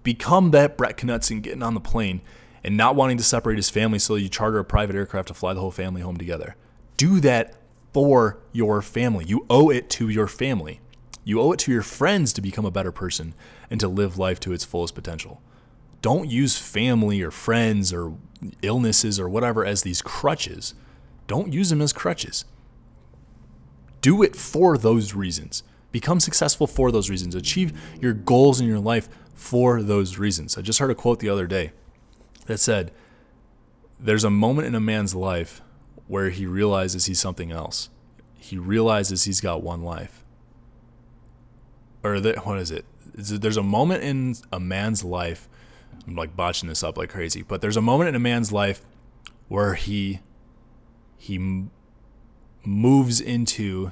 become 0.06 0.52
that 0.52 0.78
Brett 0.78 0.96
Knutson 0.96 1.42
getting 1.42 1.64
on 1.64 1.74
the 1.74 1.82
plane 1.82 2.22
and 2.64 2.78
not 2.78 2.96
wanting 2.96 3.18
to 3.18 3.24
separate 3.24 3.58
his 3.58 3.70
family 3.70 4.00
so 4.00 4.16
you 4.16 4.30
charter 4.30 4.60
a 4.60 4.64
private 4.64 4.96
aircraft 4.96 5.28
to 5.28 5.34
fly 5.34 5.54
the 5.54 5.60
whole 5.60 5.72
family 5.72 6.02
home 6.02 6.16
together. 6.16 6.56
Do 6.96 7.20
that 7.20 7.56
for 7.92 8.38
your 8.54 8.82
family. 8.82 9.26
You 9.26 9.46
owe 9.50 9.70
it 9.70 9.90
to 9.92 10.08
your 10.08 10.28
family. 10.28 10.80
You 11.26 11.42
owe 11.42 11.52
it 11.52 11.60
to 11.60 11.72
your 11.72 11.82
friends 11.82 12.32
to 12.34 12.42
become 12.42 12.66
a 12.66 12.72
better 12.72 12.92
person 12.92 13.34
and 13.70 13.80
to 13.80 13.88
live 13.88 14.18
life 14.18 14.40
to 14.42 14.54
its 14.54 14.64
fullest 14.64 14.96
potential. 14.96 15.42
Don't 16.06 16.30
use 16.30 16.56
family 16.56 17.24
or 17.24 17.32
friends 17.32 17.92
or 17.92 18.14
illnesses 18.62 19.20
or 19.20 19.28
whatever 19.28 19.66
as 19.66 19.82
these 19.82 20.04
crutches. 20.04 20.76
Don't 21.26 21.52
use 21.52 21.72
them 21.72 21.82
as 21.82 21.92
crutches. 21.94 22.46
Do 24.02 24.22
it 24.22 24.36
for 24.36 24.78
those 24.78 25.16
reasons. 25.16 25.64
Become 25.92 26.20
successful 26.20 26.68
for 26.68 26.92
those 26.92 27.10
reasons. 27.10 27.34
Achieve 27.34 27.74
your 28.00 28.14
goals 28.14 28.62
in 28.62 28.68
your 28.68 28.78
life 28.78 29.10
for 29.34 29.82
those 29.82 30.20
reasons. 30.20 30.60
I 30.60 30.62
just 30.62 30.78
heard 30.78 30.92
a 30.92 30.94
quote 30.94 31.22
the 31.22 31.30
other 31.30 31.48
day 31.48 31.72
that 32.46 32.60
said, 32.60 32.92
There's 34.00 34.24
a 34.24 34.30
moment 34.30 34.68
in 34.68 34.76
a 34.76 34.80
man's 34.80 35.16
life 35.16 35.64
where 36.06 36.30
he 36.30 36.46
realizes 36.46 37.08
he's 37.08 37.20
something 37.20 37.52
else. 37.52 37.90
He 38.38 38.60
realizes 38.60 39.24
he's 39.24 39.42
got 39.42 39.64
one 39.64 39.82
life. 39.82 40.24
Or 42.04 42.20
that, 42.20 42.46
what 42.46 42.60
is 42.60 42.70
it? 42.70 42.86
There's 43.16 43.58
a 43.58 43.64
moment 43.64 44.04
in 44.04 44.36
a 44.54 44.60
man's 44.60 45.04
life. 45.04 45.50
I'm 46.08 46.16
like 46.16 46.36
botching 46.36 46.70
this 46.70 46.84
up 46.84 46.98
like 46.98 47.10
crazy, 47.10 47.42
but 47.42 47.62
there's 47.62 47.78
a 47.78 47.82
moment 47.82 48.10
in 48.10 48.16
a 48.16 48.20
man's 48.20 48.52
life 48.52 48.82
where 49.48 49.74
he 49.76 50.20
he 51.18 51.66
moves 52.64 53.20
into 53.20 53.92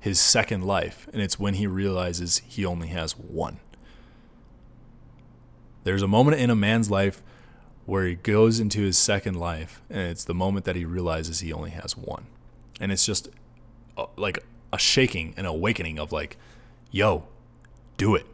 his 0.00 0.20
second 0.20 0.64
life, 0.64 1.08
and 1.12 1.22
it's 1.22 1.38
when 1.38 1.54
he 1.54 1.66
realizes 1.66 2.38
he 2.46 2.64
only 2.64 2.88
has 2.88 3.12
one. 3.12 3.60
There's 5.84 6.02
a 6.02 6.08
moment 6.08 6.40
in 6.40 6.50
a 6.50 6.56
man's 6.56 6.90
life 6.90 7.22
where 7.86 8.06
he 8.06 8.14
goes 8.14 8.58
into 8.58 8.80
his 8.80 8.98
second 8.98 9.34
life, 9.34 9.82
and 9.90 10.10
it's 10.10 10.24
the 10.24 10.34
moment 10.34 10.64
that 10.64 10.76
he 10.76 10.84
realizes 10.84 11.40
he 11.40 11.52
only 11.52 11.70
has 11.70 11.96
one. 11.96 12.26
And 12.80 12.90
it's 12.90 13.06
just 13.06 13.28
a, 13.96 14.06
like 14.16 14.38
a 14.72 14.78
shaking 14.78 15.34
and 15.36 15.46
awakening 15.46 15.98
of 15.98 16.10
like, 16.10 16.36
yo, 16.90 17.24
do 17.96 18.14
it. 18.14 18.26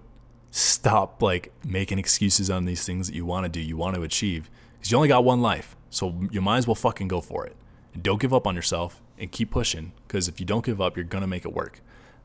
Stop 0.50 1.22
like 1.22 1.52
making 1.64 1.98
excuses 1.98 2.50
on 2.50 2.64
these 2.64 2.84
things 2.84 3.06
that 3.06 3.14
you 3.14 3.24
want 3.24 3.44
to 3.44 3.48
do, 3.48 3.60
you 3.60 3.76
want 3.76 3.96
to 3.96 4.02
achieve, 4.02 4.50
because 4.74 4.90
you 4.90 4.96
only 4.96 5.08
got 5.08 5.24
one 5.24 5.40
life. 5.40 5.76
So 5.90 6.14
you 6.30 6.40
might 6.40 6.58
as 6.58 6.66
well 6.66 6.74
fucking 6.74 7.08
go 7.08 7.20
for 7.20 7.46
it. 7.46 7.56
And 7.94 8.02
don't 8.02 8.20
give 8.20 8.34
up 8.34 8.46
on 8.46 8.54
yourself 8.54 9.00
and 9.18 9.30
keep 9.30 9.50
pushing, 9.50 9.92
because 10.06 10.28
if 10.28 10.40
you 10.40 10.46
don't 10.46 10.64
give 10.64 10.80
up, 10.80 10.96
you're 10.96 11.04
gonna 11.04 11.26
make 11.26 11.44
it 11.44 11.52
work. 11.52 11.80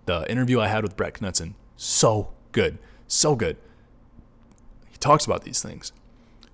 The 0.06 0.30
interview 0.30 0.60
I 0.60 0.68
had 0.68 0.84
with 0.84 0.96
Brett 0.96 1.16
Knutson, 1.16 1.54
so 1.76 2.34
good, 2.52 2.78
so 3.08 3.36
good. 3.36 3.58
He 4.90 4.98
talks 4.98 5.26
about 5.26 5.44
these 5.44 5.62
things. 5.62 5.92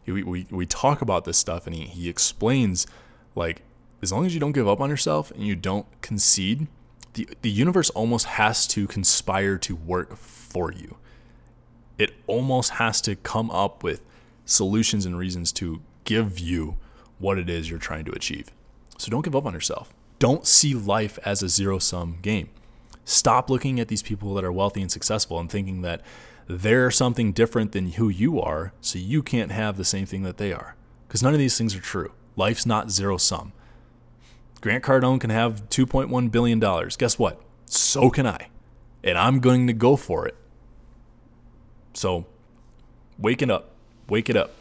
We, 0.05 0.24
we, 0.24 0.47
we 0.49 0.65
talk 0.65 1.01
about 1.01 1.26
this 1.26 1.38
stuff, 1.38 1.67
and 1.67 1.76
he, 1.76 1.84
he 1.84 2.09
explains 2.09 2.88
like 3.36 3.61
as 4.01 4.11
long 4.11 4.26
as 4.26 4.34
you 4.34 4.39
don't 4.39 4.51
give 4.51 4.67
up 4.67 4.82
on 4.82 4.89
yourself 4.89 5.32
and 5.32 5.45
you 5.45 5.55
don't 5.55 5.86
concede, 6.01 6.67
the, 7.13 7.30
the 7.41 7.49
universe 7.49 7.89
almost 7.91 8.26
has 8.26 8.65
to 8.67 8.88
conspire 8.88 9.57
to 9.59 9.76
work 9.76 10.17
for 10.17 10.72
you. 10.72 10.97
It 12.02 12.16
almost 12.26 12.72
has 12.72 12.99
to 13.02 13.16
come 13.16 13.52
up 13.52 13.84
with 13.84 14.02
solutions 14.43 15.06
and 15.06 15.16
reasons 15.16 15.52
to 15.52 15.84
give 16.04 16.39
you 16.39 16.78
what 17.20 17.38
it 17.38 17.47
is 17.47 17.70
you're 17.70 17.78
trying 17.78 18.06
to 18.06 18.12
achieve. 18.12 18.49
So 18.97 19.12
don't 19.12 19.24
give 19.24 19.36
up 19.36 19.45
on 19.45 19.54
yourself. 19.54 19.93
Don't 20.18 20.47
see 20.47 20.74
life 20.74 21.20
as 21.24 21.43
a 21.43 21.47
zero 21.47 21.78
sum 21.78 22.18
game. 22.24 22.49
Stop 23.06 23.52
looking 23.52 23.80
at 23.80 23.88
these 23.88 24.02
people 24.02 24.34
that 24.34 24.43
are 24.43 24.52
wealthy 24.52 24.82
and 24.82 24.91
successful 24.91 25.39
and 25.39 25.47
thinking 25.47 25.84
that 25.84 26.02
they're 26.47 26.89
something 26.89 27.34
different 27.34 27.72
than 27.72 27.91
who 27.91 28.10
you 28.10 28.41
are, 28.41 28.74
so 28.82 28.97
you 28.97 29.22
can't 29.22 29.52
have 29.52 29.78
the 29.78 29.86
same 29.86 30.08
thing 30.08 30.24
that 30.24 30.38
they 30.38 30.52
are. 30.52 30.76
Because 31.08 31.22
none 31.22 31.34
of 31.34 31.39
these 31.39 31.56
things 31.56 31.76
are 31.76 31.82
true. 31.82 32.14
Life's 32.36 32.66
not 32.66 32.89
zero 32.89 33.18
sum. 33.18 33.54
Grant 34.60 34.84
Cardone 34.84 35.22
can 35.22 35.30
have 35.30 35.70
$2.1 35.70 36.32
billion. 36.32 36.60
Guess 36.97 37.20
what? 37.20 37.39
So 37.68 38.10
can 38.10 38.26
I. 38.26 38.49
And 39.04 39.20
I'm 39.20 39.39
going 39.39 39.68
to 39.68 39.74
go 39.74 39.95
for 39.95 40.28
it. 40.28 40.36
So, 41.94 42.26
wake 43.18 43.42
it 43.42 43.50
up. 43.50 43.72
Wake 44.10 44.30
it 44.30 44.36
up. 44.36 44.52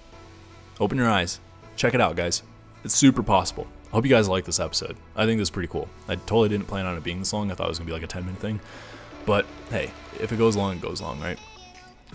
Open 0.78 0.98
your 0.98 1.10
eyes. 1.10 1.40
Check 1.76 1.94
it 1.94 2.00
out, 2.00 2.16
guys. 2.16 2.42
It's 2.84 2.94
super 2.94 3.22
possible. 3.22 3.66
I 3.88 3.90
hope 3.90 4.04
you 4.04 4.10
guys 4.10 4.28
like 4.28 4.44
this 4.44 4.60
episode. 4.60 4.96
I 5.16 5.26
think 5.26 5.38
this 5.38 5.46
is 5.46 5.50
pretty 5.50 5.68
cool. 5.68 5.88
I 6.08 6.16
totally 6.16 6.48
didn't 6.48 6.66
plan 6.66 6.86
on 6.86 6.96
it 6.96 7.02
being 7.02 7.18
this 7.18 7.32
long. 7.32 7.50
I 7.50 7.54
thought 7.54 7.66
it 7.66 7.70
was 7.70 7.78
going 7.78 7.86
to 7.86 7.90
be 7.90 7.94
like 7.94 8.04
a 8.04 8.06
10 8.06 8.24
minute 8.24 8.40
thing. 8.40 8.60
But 9.26 9.46
hey, 9.70 9.90
if 10.20 10.32
it 10.32 10.38
goes 10.38 10.56
long, 10.56 10.76
it 10.76 10.80
goes 10.80 11.00
long, 11.00 11.20
right? 11.20 11.38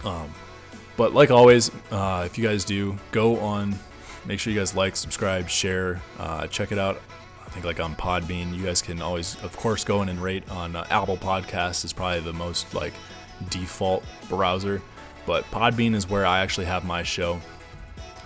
Um, 0.04 0.34
but 0.98 1.14
like 1.14 1.32
always, 1.32 1.70
uh, 1.92 2.24
if 2.26 2.38
you 2.38 2.46
guys 2.46 2.64
do, 2.64 2.98
go 3.12 3.40
on, 3.40 3.76
make 4.26 4.40
sure 4.40 4.52
you 4.54 4.60
guys 4.60 4.76
like, 4.76 4.96
subscribe, 4.96 5.50
share, 5.50 6.02
uh, 6.18 6.48
check 6.48 6.72
it 6.72 6.80
out 6.80 7.02
I 7.46 7.50
think 7.50 7.66
like 7.66 7.80
on 7.80 7.96
Podbean, 7.96 8.56
you 8.56 8.66
guys 8.66 8.82
can 8.82 9.02
always, 9.02 9.42
of 9.44 9.56
course, 9.56 9.84
go 9.84 10.02
in 10.02 10.10
and 10.10 10.22
rate 10.22 10.50
on 10.50 10.76
uh, 10.76 10.86
Apple 10.90 11.18
Podcasts 11.18 11.86
is 11.86 11.94
probably 11.94 12.20
the 12.22 12.34
most 12.34 12.74
like 12.74 12.94
default 13.50 14.04
browser, 14.30 14.82
but 15.26 15.44
Podbean 15.52 15.96
is 15.96 16.10
where 16.10 16.26
I 16.26 16.40
actually 16.40 16.66
have 16.66 16.86
my 16.86 17.04
show. 17.04 17.40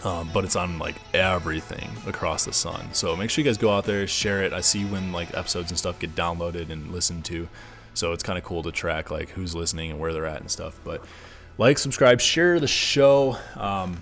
Um, 0.04 0.30
but 0.34 0.46
it's 0.46 0.56
on 0.56 0.80
like 0.80 0.96
everything 1.14 1.90
across 2.08 2.46
the 2.46 2.54
sun. 2.54 2.94
So 2.94 3.18
make 3.18 3.30
sure 3.30 3.44
you 3.44 3.50
guys 3.50 3.58
go 3.58 3.70
out 3.70 3.84
there, 3.84 4.08
share 4.08 4.44
it. 4.44 4.54
I 4.54 4.62
see 4.62 4.86
when 4.86 5.12
like 5.12 5.36
episodes 5.36 5.72
and 5.72 5.78
stuff 5.78 6.00
get 6.00 6.16
downloaded 6.16 6.70
and 6.70 6.92
listened 6.94 7.26
to. 7.26 7.50
So 7.94 8.14
it's 8.14 8.24
kind 8.24 8.38
of 8.38 8.46
cool 8.46 8.64
to 8.64 8.72
track 8.72 9.12
like 9.12 9.30
who's 9.32 9.54
listening 9.54 9.92
and 9.92 10.00
where 10.00 10.14
they're 10.14 10.26
at 10.26 10.40
and 10.40 10.50
stuff. 10.50 10.80
But 10.86 11.04
like, 11.58 11.78
subscribe, 11.78 12.22
share 12.22 12.62
the 12.62 12.68
show. 12.68 13.36
Um, 13.58 14.00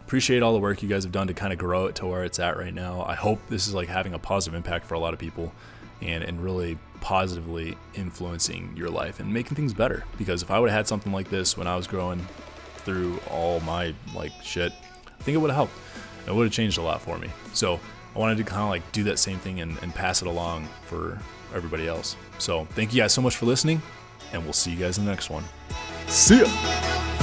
appreciate 0.00 0.42
all 0.42 0.52
the 0.52 0.58
work 0.58 0.82
you 0.82 0.88
guys 0.88 1.04
have 1.04 1.12
done 1.12 1.28
to 1.28 1.34
kind 1.34 1.52
of 1.52 1.58
grow 1.58 1.86
it 1.86 1.94
to 1.96 2.06
where 2.06 2.24
it's 2.24 2.38
at 2.38 2.58
right 2.58 2.74
now. 2.74 3.02
I 3.06 3.14
hope 3.14 3.40
this 3.48 3.66
is 3.66 3.74
like 3.74 3.88
having 3.88 4.12
a 4.12 4.18
positive 4.18 4.54
impact 4.54 4.84
for 4.84 4.94
a 4.94 4.98
lot 4.98 5.14
of 5.14 5.18
people 5.18 5.52
and, 6.02 6.22
and 6.24 6.42
really 6.42 6.78
positively 7.00 7.76
influencing 7.94 8.72
your 8.76 8.90
life 8.90 9.20
and 9.20 9.32
making 9.32 9.56
things 9.56 9.72
better. 9.72 10.04
Because 10.16 10.42
if 10.42 10.50
I 10.50 10.58
would 10.58 10.70
have 10.70 10.76
had 10.76 10.88
something 10.88 11.12
like 11.12 11.30
this 11.30 11.56
when 11.56 11.66
I 11.66 11.76
was 11.76 11.86
growing 11.86 12.26
through 12.78 13.20
all 13.30 13.60
my 13.60 13.94
like 14.14 14.32
shit, 14.42 14.72
I 15.06 15.22
think 15.22 15.34
it 15.34 15.38
would 15.38 15.50
have 15.50 15.56
helped. 15.56 15.72
It 16.26 16.34
would 16.34 16.44
have 16.44 16.52
changed 16.52 16.78
a 16.78 16.82
lot 16.82 17.00
for 17.00 17.18
me. 17.18 17.28
So 17.52 17.80
I 18.14 18.18
wanted 18.18 18.38
to 18.38 18.44
kind 18.44 18.62
of 18.62 18.68
like 18.68 18.90
do 18.92 19.04
that 19.04 19.18
same 19.18 19.38
thing 19.38 19.60
and, 19.60 19.78
and 19.82 19.94
pass 19.94 20.22
it 20.22 20.28
along 20.28 20.68
for 20.86 21.18
everybody 21.54 21.86
else. 21.86 22.16
So 22.38 22.66
thank 22.70 22.92
you 22.92 23.00
guys 23.00 23.12
so 23.12 23.22
much 23.22 23.36
for 23.36 23.46
listening, 23.46 23.80
and 24.32 24.42
we'll 24.44 24.52
see 24.52 24.70
you 24.72 24.76
guys 24.76 24.98
in 24.98 25.04
the 25.04 25.10
next 25.10 25.30
one. 25.30 25.44
See 26.06 26.40
ya! 26.40 27.17